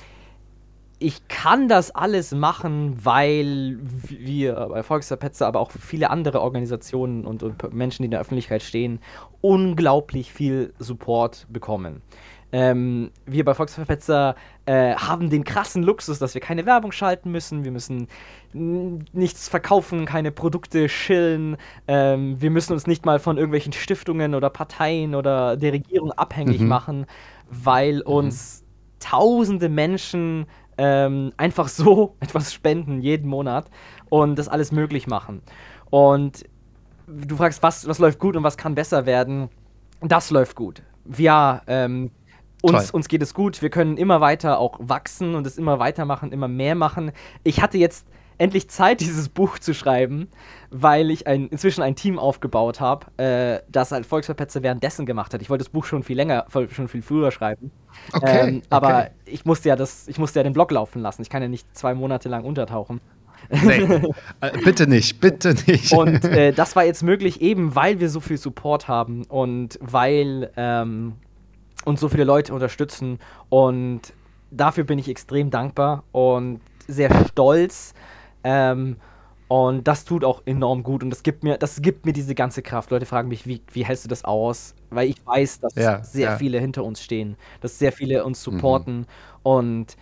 ich 1.03 1.27
kann 1.27 1.67
das 1.67 1.91
alles 1.91 2.31
machen, 2.31 2.97
weil 3.03 3.77
wir 4.07 4.53
bei 4.69 4.83
Volksverpetzer, 4.83 5.45
aber 5.45 5.59
auch 5.59 5.71
viele 5.71 6.09
andere 6.09 6.39
Organisationen 6.39 7.25
und, 7.25 7.43
und, 7.43 7.73
Menschen, 7.73 8.03
die 8.03 8.05
in 8.05 8.11
der 8.11 8.21
Öffentlichkeit 8.21 8.63
stehen, 8.63 8.99
unglaublich 9.41 10.31
viel 10.31 10.73
Support 10.79 11.45
bekommen. 11.49 12.01
Ähm, 12.53 13.11
wir 13.25 13.43
bei 13.43 13.53
Volksverpetzer 13.53 14.35
äh, 14.65 14.95
haben 14.95 15.29
den 15.29 15.43
krassen 15.43 15.83
Luxus, 15.83 16.19
dass 16.19 16.35
wir 16.35 16.41
keine 16.41 16.65
Werbung 16.65 16.93
schalten 16.93 17.31
müssen, 17.31 17.65
wir 17.65 17.71
müssen 17.71 18.07
nichts 18.53 19.49
verkaufen, 19.49 20.05
keine 20.05 20.31
Produkte 20.31 20.87
schillen, 20.87 21.57
ähm, 21.87 22.39
wir 22.39 22.51
müssen 22.51 22.71
uns 22.71 22.87
nicht 22.87 23.05
mal 23.05 23.19
von 23.19 23.37
irgendwelchen 23.37 23.73
Stiftungen 23.73 24.35
oder 24.35 24.49
Parteien 24.49 25.15
oder 25.15 25.57
der 25.57 25.73
Regierung 25.73 26.11
abhängig 26.13 26.61
mhm. 26.61 26.67
machen, 26.67 27.05
weil 27.49 27.95
mhm. 27.95 28.01
uns 28.03 28.61
mhm. 28.61 28.65
tausende 28.99 29.67
Menschen 29.67 30.45
ähm, 30.77 31.31
einfach 31.37 31.67
so 31.67 32.15
etwas 32.19 32.53
spenden 32.53 33.01
jeden 33.01 33.29
Monat 33.29 33.69
und 34.09 34.37
das 34.37 34.47
alles 34.47 34.71
möglich 34.71 35.07
machen. 35.07 35.41
Und 35.89 36.43
du 37.07 37.35
fragst, 37.35 37.63
was, 37.63 37.87
was 37.87 37.99
läuft 37.99 38.19
gut 38.19 38.35
und 38.35 38.43
was 38.43 38.57
kann 38.57 38.75
besser 38.75 39.05
werden? 39.05 39.49
Das 40.01 40.31
läuft 40.31 40.55
gut. 40.55 40.81
Wir 41.05 41.61
ähm, 41.67 42.11
uns, 42.61 42.91
uns 42.91 43.07
geht 43.09 43.21
es 43.21 43.33
gut, 43.33 43.61
wir 43.61 43.69
können 43.69 43.97
immer 43.97 44.21
weiter 44.21 44.57
auch 44.57 44.79
wachsen 44.81 45.35
und 45.35 45.45
es 45.45 45.57
immer 45.57 45.79
weitermachen, 45.79 46.31
immer 46.31 46.47
mehr 46.47 46.75
machen. 46.75 47.11
Ich 47.43 47.61
hatte 47.61 47.77
jetzt 47.77 48.07
endlich 48.43 48.69
Zeit, 48.69 48.99
dieses 48.99 49.29
Buch 49.29 49.57
zu 49.57 49.73
schreiben, 49.73 50.27
weil 50.69 51.09
ich 51.11 51.27
ein, 51.27 51.47
inzwischen 51.47 51.81
ein 51.81 51.95
Team 51.95 52.19
aufgebaut 52.19 52.81
habe, 52.81 53.05
äh, 53.17 53.61
das 53.71 53.91
halt 53.91 54.05
Volksverpetzer 54.05 54.61
währenddessen 54.63 55.05
gemacht 55.05 55.33
hat. 55.33 55.41
Ich 55.41 55.49
wollte 55.49 55.63
das 55.63 55.69
Buch 55.71 55.85
schon 55.85 56.03
viel 56.03 56.17
länger, 56.17 56.45
schon 56.69 56.89
viel 56.89 57.01
früher 57.01 57.31
schreiben. 57.31 57.71
Okay, 58.11 58.49
ähm, 58.49 58.61
aber 58.69 58.87
okay. 58.87 59.09
ich 59.25 59.45
musste 59.45 59.69
ja 59.69 59.77
das, 59.77 60.07
ich 60.09 60.17
musste 60.17 60.39
ja 60.39 60.43
den 60.43 60.53
Blog 60.53 60.71
laufen 60.71 61.01
lassen. 61.01 61.21
Ich 61.21 61.29
kann 61.29 61.41
ja 61.41 61.47
nicht 61.47 61.65
zwei 61.75 61.93
Monate 61.93 62.27
lang 62.27 62.43
untertauchen. 62.43 62.99
Nee, 63.49 63.83
äh, 64.41 64.57
bitte 64.63 64.87
nicht, 64.87 65.19
bitte 65.19 65.55
nicht. 65.67 65.93
Und 65.93 66.25
äh, 66.25 66.51
das 66.55 66.75
war 66.75 66.85
jetzt 66.85 67.03
möglich, 67.03 67.41
eben 67.41 67.75
weil 67.75 67.99
wir 67.99 68.09
so 68.09 68.19
viel 68.19 68.37
Support 68.37 68.87
haben 68.87 69.23
und 69.25 69.79
weil 69.81 70.51
ähm, 70.57 71.13
und 71.85 71.99
so 71.99 72.09
viele 72.09 72.23
Leute 72.23 72.53
unterstützen. 72.53 73.19
Und 73.49 74.13
dafür 74.51 74.83
bin 74.83 74.99
ich 74.99 75.09
extrem 75.09 75.49
dankbar 75.49 76.03
und 76.11 76.61
sehr 76.87 77.09
stolz. 77.27 77.93
Ähm, 78.43 78.97
und 79.47 79.87
das 79.87 80.05
tut 80.05 80.23
auch 80.23 80.41
enorm 80.45 80.83
gut 80.83 81.03
und 81.03 81.09
das 81.09 81.21
gibt 81.21 81.43
mir, 81.43 81.57
das 81.57 81.81
gibt 81.81 82.05
mir 82.05 82.13
diese 82.13 82.33
ganze 82.33 82.61
Kraft. 82.61 82.89
Leute 82.89 83.05
fragen 83.05 83.27
mich, 83.27 83.45
wie, 83.45 83.61
wie 83.71 83.85
hältst 83.85 84.05
du 84.05 84.09
das 84.09 84.25
aus? 84.25 84.73
Weil 84.89 85.09
ich 85.09 85.25
weiß, 85.25 85.59
dass 85.59 85.75
ja, 85.75 86.03
sehr 86.03 86.31
ja. 86.31 86.37
viele 86.37 86.59
hinter 86.59 86.83
uns 86.83 87.03
stehen, 87.03 87.35
dass 87.61 87.77
sehr 87.77 87.91
viele 87.91 88.25
uns 88.25 88.45
mhm. 88.47 88.51
supporten 88.51 88.97
mhm. 88.97 89.05
und 89.43 89.97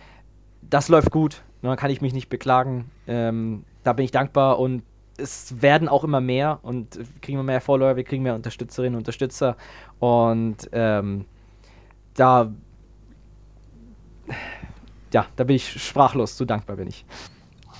das 0.62 0.88
läuft 0.88 1.10
gut. 1.10 1.42
Da 1.60 1.76
kann 1.76 1.90
ich 1.90 2.00
mich 2.00 2.12
nicht 2.12 2.28
beklagen. 2.28 2.90
Ähm, 3.06 3.64
da 3.84 3.92
bin 3.92 4.04
ich 4.04 4.10
dankbar 4.10 4.58
und 4.58 4.82
es 5.18 5.60
werden 5.60 5.88
auch 5.88 6.04
immer 6.04 6.20
mehr 6.20 6.58
und 6.62 6.96
wir 6.96 7.20
kriegen 7.20 7.36
immer 7.36 7.44
mehr 7.44 7.60
Follower, 7.60 7.96
wir 7.96 8.04
kriegen 8.04 8.22
mehr 8.22 8.34
Unterstützerinnen 8.34 8.94
und 8.94 9.00
Unterstützer 9.00 9.56
und 9.98 10.68
ähm, 10.72 11.26
da, 12.14 12.52
ja, 15.12 15.26
da 15.36 15.44
bin 15.44 15.56
ich 15.56 15.82
sprachlos, 15.82 16.36
so 16.36 16.44
dankbar 16.44 16.76
bin 16.76 16.88
ich. 16.88 17.04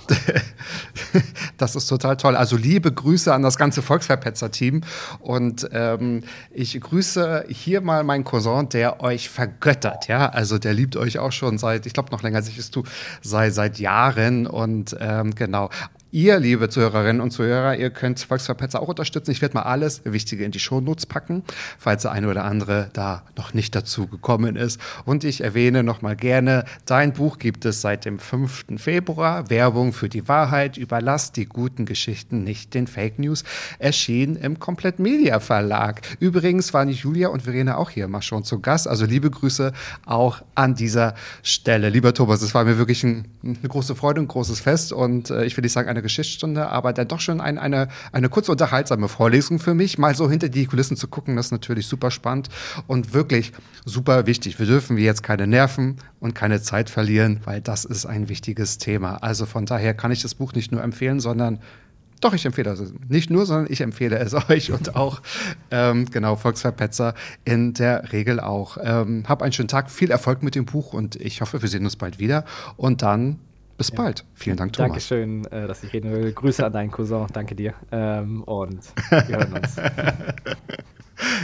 Das 1.57 1.75
ist 1.75 1.87
total 1.87 2.17
toll. 2.17 2.35
Also 2.35 2.57
liebe 2.57 2.91
Grüße 2.91 3.33
an 3.33 3.41
das 3.41 3.57
ganze 3.57 3.81
Volksverpetzer-Team. 3.81 4.81
Und 5.19 5.69
ähm, 5.71 6.23
ich 6.51 6.79
grüße 6.79 7.45
hier 7.47 7.81
mal 7.81 8.03
meinen 8.03 8.23
Cousin, 8.23 8.69
der 8.69 9.01
euch 9.01 9.29
vergöttert. 9.29 10.07
Ja, 10.07 10.29
also 10.29 10.57
der 10.57 10.73
liebt 10.73 10.95
euch 10.95 11.19
auch 11.19 11.31
schon 11.31 11.57
seit, 11.57 11.85
ich 11.85 11.93
glaube 11.93 12.11
noch 12.11 12.23
länger 12.23 12.37
als 12.37 12.49
ich 12.49 12.57
es 12.57 12.71
tue, 12.71 12.83
seit, 13.21 13.53
seit 13.53 13.79
Jahren. 13.79 14.47
Und 14.47 14.95
ähm, 14.99 15.35
genau, 15.35 15.69
Ihr, 16.13 16.39
liebe 16.39 16.69
Zuhörerinnen 16.69 17.23
und 17.23 17.31
Zuhörer, 17.31 17.75
ihr 17.75 17.89
könnt 17.89 18.19
Volksverpetzer 18.19 18.79
auch 18.79 18.87
unterstützen. 18.87 19.31
Ich 19.31 19.41
werde 19.41 19.55
mal 19.55 19.63
alles 19.63 20.01
Wichtige 20.03 20.45
in 20.45 20.51
die 20.51 20.59
Shownotes 20.59 21.07
packen, 21.07 21.41
falls 21.79 22.03
der 22.03 22.11
eine 22.11 22.29
oder 22.29 22.43
andere 22.43 22.91
da 22.93 23.23
noch 23.35 23.55
nicht 23.55 23.73
dazu 23.73 24.05
gekommen 24.05 24.55
ist. 24.55 24.79
Und 25.05 25.23
ich 25.23 25.41
erwähne 25.41 25.81
noch 25.81 26.03
mal 26.03 26.15
gerne, 26.15 26.65
dein 26.85 27.13
Buch 27.13 27.39
gibt 27.39 27.65
es 27.65 27.81
seit 27.81 28.05
dem 28.05 28.19
5. 28.19 28.65
Februar. 28.77 29.49
Werbung 29.49 29.91
für 29.91 30.07
die 30.07 30.27
Wahrheit. 30.27 30.77
Überlass 30.77 31.31
die 31.31 31.47
guten 31.47 31.87
Geschichten 31.87 32.43
nicht 32.43 32.75
den 32.75 32.85
Fake 32.85 33.17
News. 33.17 33.43
Erschien 33.79 34.35
im 34.35 34.59
Komplett 34.59 34.99
Media 34.99 35.39
Verlag. 35.39 36.01
Übrigens 36.19 36.75
waren 36.75 36.89
Julia 36.89 37.29
und 37.29 37.41
Verena 37.41 37.77
auch 37.77 37.89
hier 37.89 38.07
mal 38.07 38.21
schon 38.21 38.43
zu 38.43 38.59
Gast. 38.59 38.87
Also 38.87 39.07
liebe 39.07 39.31
Grüße 39.31 39.73
auch 40.05 40.43
an 40.53 40.75
dieser 40.75 41.15
Stelle. 41.41 41.89
Lieber 41.89 42.13
Thomas, 42.13 42.43
es 42.43 42.53
war 42.53 42.65
mir 42.65 42.77
wirklich 42.77 43.03
ein, 43.03 43.29
eine 43.43 43.67
große 43.67 43.95
Freude, 43.95 44.21
ein 44.21 44.27
großes 44.27 44.59
Fest 44.59 44.93
und 44.93 45.31
äh, 45.31 45.45
ich 45.45 45.57
will 45.57 45.63
nicht 45.63 45.73
sagen 45.73 45.89
eine 45.89 46.02
Geschichtsstunde, 46.03 46.69
aber 46.69 46.93
dann 46.93 47.07
doch 47.07 47.19
schon 47.19 47.41
ein, 47.41 47.57
eine, 47.57 47.87
eine 48.11 48.29
kurze 48.29 48.51
unterhaltsame 48.51 49.07
Vorlesung 49.07 49.57
für 49.57 49.73
mich. 49.73 49.97
Mal 49.97 50.13
so 50.13 50.29
hinter 50.29 50.49
die 50.49 50.67
Kulissen 50.67 50.95
zu 50.95 51.07
gucken, 51.07 51.35
das 51.35 51.47
ist 51.47 51.51
natürlich 51.51 51.87
super 51.87 52.11
spannend 52.11 52.49
und 52.85 53.15
wirklich 53.15 53.51
super 53.85 54.27
wichtig. 54.27 54.59
Wir 54.59 54.67
dürfen 54.67 54.97
jetzt 54.97 55.23
keine 55.23 55.47
Nerven 55.47 55.97
und 56.19 56.35
keine 56.35 56.61
Zeit 56.61 56.91
verlieren, 56.91 57.39
weil 57.45 57.61
das 57.61 57.85
ist 57.85 58.05
ein 58.05 58.29
wichtiges 58.29 58.77
Thema. 58.77 59.15
Also 59.23 59.47
von 59.47 59.65
daher 59.65 59.95
kann 59.95 60.11
ich 60.11 60.21
das 60.21 60.35
Buch 60.35 60.53
nicht 60.53 60.71
nur 60.71 60.83
empfehlen, 60.83 61.19
sondern 61.19 61.59
doch, 62.23 62.33
ich 62.33 62.45
empfehle 62.45 62.71
es. 62.71 62.93
Nicht 63.09 63.29
nur, 63.29 63.45
sondern 63.45 63.67
ich 63.69 63.81
empfehle 63.81 64.17
es 64.17 64.33
euch 64.49 64.71
und 64.71 64.95
auch, 64.95 65.21
ähm, 65.71 66.05
genau, 66.09 66.37
Volksverpetzer 66.37 67.15
in 67.43 67.73
der 67.73 68.13
Regel 68.13 68.39
auch. 68.39 68.77
Ähm, 68.81 69.25
hab 69.27 69.41
einen 69.41 69.51
schönen 69.51 69.67
Tag, 69.67 69.91
viel 69.91 70.09
Erfolg 70.09 70.41
mit 70.41 70.55
dem 70.55 70.65
Buch 70.65 70.93
und 70.93 71.17
ich 71.17 71.41
hoffe, 71.41 71.61
wir 71.61 71.67
sehen 71.67 71.83
uns 71.83 71.97
bald 71.97 72.19
wieder. 72.19 72.45
Und 72.77 73.01
dann 73.01 73.39
bis 73.77 73.89
ja. 73.89 73.95
bald. 73.95 74.25
Vielen 74.33 74.57
Dank, 74.57 74.73
Thomas. 74.73 74.89
Dankeschön, 74.89 75.45
äh, 75.45 75.67
dass 75.67 75.83
ich 75.83 75.93
reden 75.93 76.11
will. 76.11 76.31
Grüße 76.31 76.65
an 76.65 76.73
deinen 76.73 76.91
Cousin. 76.91 77.27
Danke 77.33 77.55
dir. 77.55 77.73
Ähm, 77.91 78.43
und 78.43 78.81
wir 79.09 79.37
hören 79.37 79.53
uns. 79.53 79.75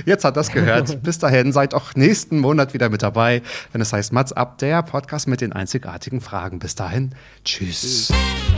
Jetzt 0.06 0.26
hat 0.26 0.38
das 0.38 0.52
gehört. 0.52 1.04
Bis 1.04 1.20
dahin, 1.20 1.52
seid 1.52 1.74
auch 1.74 1.96
nächsten 1.96 2.40
Monat 2.40 2.74
wieder 2.74 2.90
mit 2.90 3.02
dabei, 3.02 3.42
wenn 3.72 3.82
es 3.82 3.94
heißt 3.94 4.14
Mats 4.14 4.34
ab, 4.34 4.58
der 4.58 4.84
Podcast 4.84 5.28
mit 5.28 5.42
den 5.42 5.54
einzigartigen 5.54 6.22
Fragen. 6.22 6.60
Bis 6.60 6.76
dahin, 6.76 7.16
tschüss. 7.46 8.12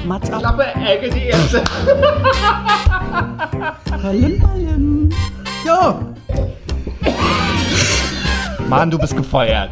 Mats 0.06 0.32
ab. 0.32 0.40
Klappe, 0.40 0.66
Ecke, 0.66 1.10
die 1.10 1.28
erste. 1.28 1.64
Hallim, 4.04 4.48
hallim. 4.48 5.10
Ja. 5.66 6.14
Mann, 8.68 8.90
du 8.90 8.98
bist 8.98 9.16
gefeuert 9.16 9.72